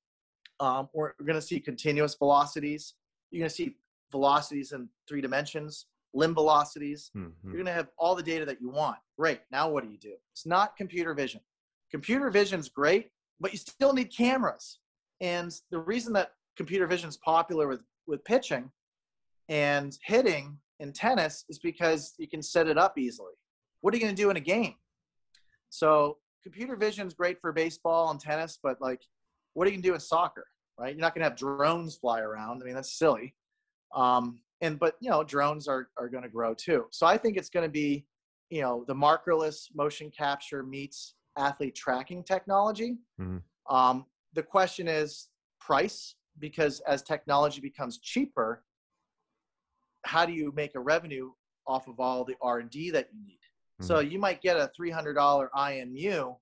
Um, 0.60 0.88
we're 0.92 1.12
going 1.20 1.34
to 1.34 1.42
see 1.42 1.58
continuous 1.60 2.14
velocities. 2.14 2.94
You're 3.30 3.40
going 3.40 3.48
to 3.48 3.54
see 3.54 3.76
velocities 4.10 4.72
in 4.72 4.88
three 5.08 5.20
dimensions, 5.20 5.86
limb 6.14 6.34
velocities. 6.34 7.10
Mhm. 7.16 7.32
You're 7.44 7.54
going 7.54 7.66
to 7.66 7.72
have 7.72 7.88
all 7.98 8.14
the 8.14 8.22
data 8.22 8.44
that 8.44 8.60
you 8.60 8.68
want. 8.70 8.98
Great. 9.18 9.40
Now 9.50 9.70
what 9.70 9.84
do 9.84 9.90
you 9.90 9.98
do? 9.98 10.14
It's 10.32 10.46
not 10.46 10.76
computer 10.76 11.14
vision. 11.14 11.40
Computer 11.90 12.30
vision's 12.30 12.68
great, 12.68 13.10
but 13.40 13.52
you 13.52 13.58
still 13.58 13.92
need 13.92 14.14
cameras. 14.14 14.78
And 15.20 15.54
the 15.70 15.78
reason 15.78 16.12
that 16.14 16.32
computer 16.56 16.86
vision 16.86 17.08
is 17.08 17.16
popular 17.16 17.68
with 17.68 17.82
with 18.06 18.24
pitching 18.24 18.70
and 19.48 19.96
hitting 20.04 20.58
in 20.80 20.92
tennis 20.92 21.44
is 21.48 21.58
because 21.60 22.14
you 22.18 22.26
can 22.28 22.42
set 22.42 22.66
it 22.66 22.76
up 22.76 22.98
easily. 22.98 23.32
What 23.80 23.94
are 23.94 23.96
you 23.96 24.02
going 24.02 24.14
to 24.14 24.20
do 24.22 24.30
in 24.30 24.36
a 24.36 24.40
game? 24.40 24.74
So 25.70 26.18
computer 26.42 26.76
vision 26.76 27.06
is 27.06 27.14
great 27.14 27.40
for 27.40 27.52
baseball 27.52 28.10
and 28.10 28.20
tennis, 28.20 28.58
but 28.62 28.80
like, 28.80 29.00
what 29.54 29.66
are 29.66 29.70
you 29.70 29.76
going 29.76 29.82
to 29.82 29.88
do 29.88 29.94
in 29.94 30.00
soccer? 30.00 30.46
Right? 30.78 30.94
You're 30.94 31.00
not 31.00 31.14
going 31.14 31.22
to 31.22 31.28
have 31.28 31.36
drones 31.36 31.96
fly 31.96 32.20
around. 32.20 32.62
I 32.62 32.66
mean, 32.66 32.74
that's 32.74 32.98
silly. 32.98 33.34
Um, 33.94 34.40
and 34.60 34.78
but 34.78 34.96
you 35.00 35.10
know, 35.10 35.22
drones 35.22 35.68
are 35.68 35.88
are 35.98 36.08
going 36.08 36.22
to 36.22 36.28
grow 36.28 36.54
too. 36.54 36.86
So 36.90 37.06
I 37.06 37.18
think 37.18 37.36
it's 37.36 37.50
going 37.50 37.66
to 37.66 37.72
be, 37.72 38.06
you 38.48 38.62
know, 38.62 38.84
the 38.86 38.94
markerless 38.94 39.68
motion 39.74 40.10
capture 40.10 40.62
meets 40.62 41.14
athlete 41.36 41.74
tracking 41.74 42.22
technology. 42.22 42.98
Mhm. 43.20 43.42
Um, 43.68 44.06
the 44.34 44.42
question 44.42 44.88
is 44.88 45.28
price 45.60 46.14
because 46.38 46.80
as 46.80 47.02
technology 47.02 47.60
becomes 47.60 47.98
cheaper, 47.98 48.64
how 50.04 50.24
do 50.24 50.32
you 50.32 50.52
make 50.54 50.74
a 50.74 50.80
revenue 50.80 51.30
off 51.66 51.86
of 51.86 52.00
all 52.00 52.24
the 52.24 52.34
r&d 52.42 52.90
that 52.90 53.08
you 53.12 53.24
need 53.24 53.38
so 53.80 54.00
you 54.00 54.18
might 54.18 54.40
get 54.42 54.56
a 54.56 54.70
$300 54.78 55.48
imu 55.54 56.36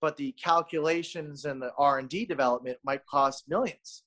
but 0.00 0.16
the 0.18 0.32
calculations 0.32 1.46
and 1.46 1.62
the 1.62 1.72
r&d 1.78 2.26
development 2.26 2.76
might 2.84 3.06
cost 3.06 3.44
millions. 3.48 4.02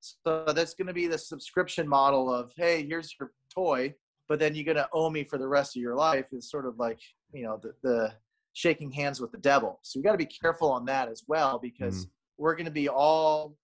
So 0.00 0.44
that's 0.54 0.74
going 0.74 0.86
to 0.86 0.92
be 0.94 1.08
the 1.08 1.18
subscription 1.18 1.88
model 1.88 2.32
of 2.32 2.52
hey 2.56 2.86
here's 2.86 3.14
your 3.18 3.32
toy 3.52 3.94
but 4.30 4.38
then 4.38 4.54
you're 4.54 4.64
going 4.64 4.76
to 4.76 4.88
owe 4.92 5.10
me 5.10 5.24
for 5.24 5.38
the 5.38 5.48
rest 5.48 5.76
of 5.76 5.82
your 5.82 5.96
life 5.96 6.26
is 6.32 6.48
sort 6.48 6.64
of 6.64 6.78
like 6.78 7.00
you 7.32 7.42
know 7.42 7.60
the, 7.60 7.74
the 7.82 8.12
shaking 8.52 8.90
hands 8.90 9.20
with 9.20 9.32
the 9.32 9.38
devil. 9.38 9.80
So 9.82 9.98
we 9.98 10.04
got 10.04 10.12
to 10.12 10.18
be 10.18 10.26
careful 10.26 10.70
on 10.70 10.84
that 10.86 11.08
as 11.08 11.24
well 11.26 11.58
because 11.58 12.06
we're 12.38 12.54
going 12.54 12.66
to 12.66 12.70
be 12.70 12.88
all 12.88 13.56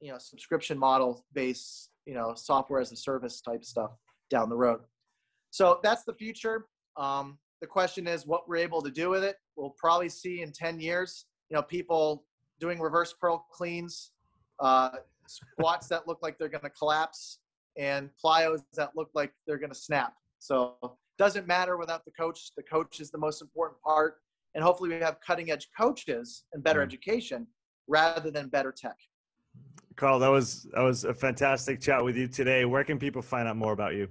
you 0.00 0.12
know 0.12 0.18
subscription 0.18 0.78
model 0.78 1.24
based 1.32 1.90
you 2.04 2.14
know 2.14 2.34
software 2.36 2.80
as 2.80 2.92
a 2.92 2.96
service 2.96 3.40
type 3.40 3.64
stuff 3.64 3.92
down 4.30 4.50
the 4.50 4.56
road. 4.56 4.80
So 5.50 5.80
that's 5.82 6.04
the 6.04 6.14
future. 6.14 6.66
Um, 6.96 7.38
the 7.60 7.66
question 7.66 8.06
is 8.06 8.26
what 8.26 8.48
we're 8.48 8.56
able 8.56 8.82
to 8.82 8.90
do 8.90 9.08
with 9.08 9.24
it 9.24 9.36
we'll 9.56 9.74
probably 9.78 10.08
see 10.08 10.42
in 10.42 10.52
10 10.52 10.80
years 10.80 11.26
you 11.50 11.54
know 11.54 11.62
people 11.62 12.24
doing 12.60 12.78
reverse 12.80 13.14
curl 13.20 13.46
cleans 13.52 14.12
uh, 14.60 14.90
squats 15.26 15.88
that 15.88 16.06
look 16.06 16.18
like 16.22 16.38
they're 16.38 16.48
going 16.48 16.62
to 16.62 16.70
collapse 16.70 17.38
and 17.76 18.10
plyos 18.22 18.62
that 18.74 18.90
look 18.94 19.10
like 19.14 19.32
they're 19.46 19.58
going 19.58 19.72
to 19.72 19.78
snap 19.78 20.14
so 20.38 20.76
doesn't 21.18 21.46
matter 21.46 21.76
without 21.76 22.04
the 22.04 22.10
coach 22.12 22.50
the 22.56 22.62
coach 22.62 23.00
is 23.00 23.10
the 23.10 23.18
most 23.18 23.42
important 23.42 23.80
part 23.82 24.16
and 24.54 24.62
hopefully 24.62 24.88
we 24.88 24.96
have 24.96 25.18
cutting 25.20 25.50
edge 25.50 25.68
coaches 25.78 26.44
and 26.52 26.62
better 26.62 26.80
Mm. 26.80 26.84
education 26.84 27.46
rather 27.88 28.30
than 28.30 28.48
better 28.48 28.72
tech 28.72 28.96
Carl, 29.96 30.18
that 30.18 30.28
was 30.28 30.66
that 30.72 30.82
was 30.82 31.04
a 31.04 31.14
fantastic 31.14 31.80
chat 31.80 32.04
with 32.04 32.16
you 32.16 32.26
today. 32.26 32.64
Where 32.64 32.82
can 32.82 32.98
people 32.98 33.22
find 33.22 33.46
out 33.46 33.56
more 33.56 33.72
about 33.72 33.94
you? 33.94 34.08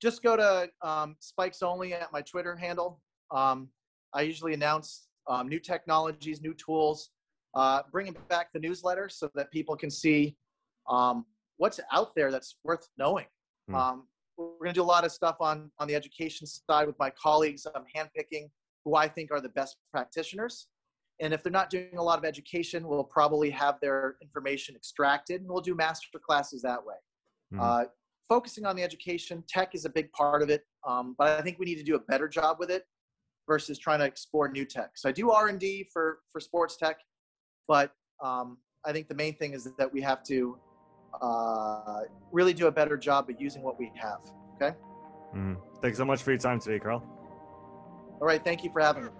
Just 0.00 0.22
go 0.22 0.36
to 0.36 0.68
um, 0.82 1.16
SpikesOnly 1.20 1.92
at 1.92 2.12
my 2.12 2.22
twitter 2.22 2.54
handle. 2.56 3.00
Um, 3.30 3.68
i 4.14 4.22
usually 4.22 4.54
announce 4.54 5.08
um, 5.28 5.48
new 5.48 5.58
technologies 5.58 6.40
new 6.40 6.54
tools 6.54 7.10
uh, 7.54 7.82
bringing 7.90 8.14
back 8.28 8.52
the 8.52 8.60
newsletter 8.60 9.08
so 9.08 9.28
that 9.34 9.50
people 9.50 9.76
can 9.76 9.90
see 9.90 10.36
um, 10.88 11.24
what's 11.56 11.80
out 11.90 12.14
there 12.14 12.30
that's 12.30 12.56
worth 12.62 12.86
knowing. 12.98 13.26
Um, 13.74 14.06
we're 14.36 14.58
going 14.58 14.68
to 14.68 14.74
do 14.74 14.82
a 14.82 14.84
lot 14.84 15.04
of 15.04 15.10
stuff 15.10 15.36
on 15.40 15.70
on 15.78 15.88
the 15.88 15.94
education 15.94 16.46
side 16.46 16.86
with 16.86 16.98
my 16.98 17.10
colleagues. 17.10 17.66
I'm 17.74 17.84
handpicking 17.96 18.50
who 18.84 18.94
i 18.94 19.08
think 19.08 19.32
are 19.32 19.40
the 19.40 19.48
best 19.48 19.76
practitioners. 19.90 20.68
And 21.18 21.32
if 21.32 21.42
they're 21.42 21.50
not 21.50 21.70
doing 21.70 21.96
a 21.96 22.02
lot 22.02 22.18
of 22.18 22.24
education 22.24 22.86
we'll 22.86 23.02
probably 23.02 23.50
have 23.50 23.80
their 23.80 24.16
information 24.22 24.76
extracted 24.76 25.40
and 25.40 25.50
we'll 25.50 25.62
do 25.62 25.74
master 25.74 26.18
classes 26.18 26.62
that 26.62 26.84
way. 26.84 26.94
Mhm. 27.52 27.60
uh, 27.60 27.84
focusing 28.28 28.66
on 28.66 28.76
the 28.76 28.82
education 28.82 29.42
tech 29.48 29.74
is 29.74 29.84
a 29.84 29.90
big 29.90 30.10
part 30.12 30.42
of 30.42 30.50
it 30.50 30.62
um, 30.86 31.14
but 31.18 31.28
i 31.38 31.42
think 31.42 31.58
we 31.58 31.66
need 31.66 31.76
to 31.76 31.84
do 31.84 31.94
a 31.94 32.00
better 32.00 32.28
job 32.28 32.56
with 32.58 32.70
it 32.70 32.84
versus 33.46 33.78
trying 33.78 34.00
to 34.00 34.04
explore 34.04 34.48
new 34.48 34.64
tech. 34.64 34.92
So 34.96 35.08
I 35.08 35.12
do 35.12 35.30
R 35.30 35.48
and 35.48 35.58
D 35.58 35.88
for 35.92 36.18
for 36.32 36.40
sports 36.40 36.76
tech, 36.76 36.98
but 37.68 37.92
um, 38.22 38.58
I 38.84 38.92
think 38.92 39.08
the 39.08 39.14
main 39.14 39.36
thing 39.36 39.52
is 39.52 39.68
that 39.78 39.92
we 39.92 40.00
have 40.02 40.22
to 40.24 40.58
uh, 41.20 42.02
really 42.32 42.52
do 42.52 42.66
a 42.66 42.72
better 42.72 42.96
job 42.96 43.30
of 43.30 43.40
using 43.40 43.62
what 43.62 43.78
we 43.78 43.92
have. 43.94 44.20
Okay. 44.56 44.76
Mm. 45.34 45.56
Thanks 45.82 45.98
so 45.98 46.04
much 46.04 46.22
for 46.22 46.30
your 46.30 46.38
time 46.38 46.60
today, 46.60 46.78
Carl. 46.78 47.02
All 48.20 48.26
right. 48.26 48.42
Thank 48.42 48.64
you 48.64 48.70
for 48.72 48.80
having 48.80 49.04
me. 49.04 49.10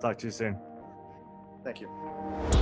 Talk 0.00 0.18
to 0.18 0.26
you 0.26 0.32
soon. 0.32 0.58
Thank 1.64 1.80
you. 1.80 2.61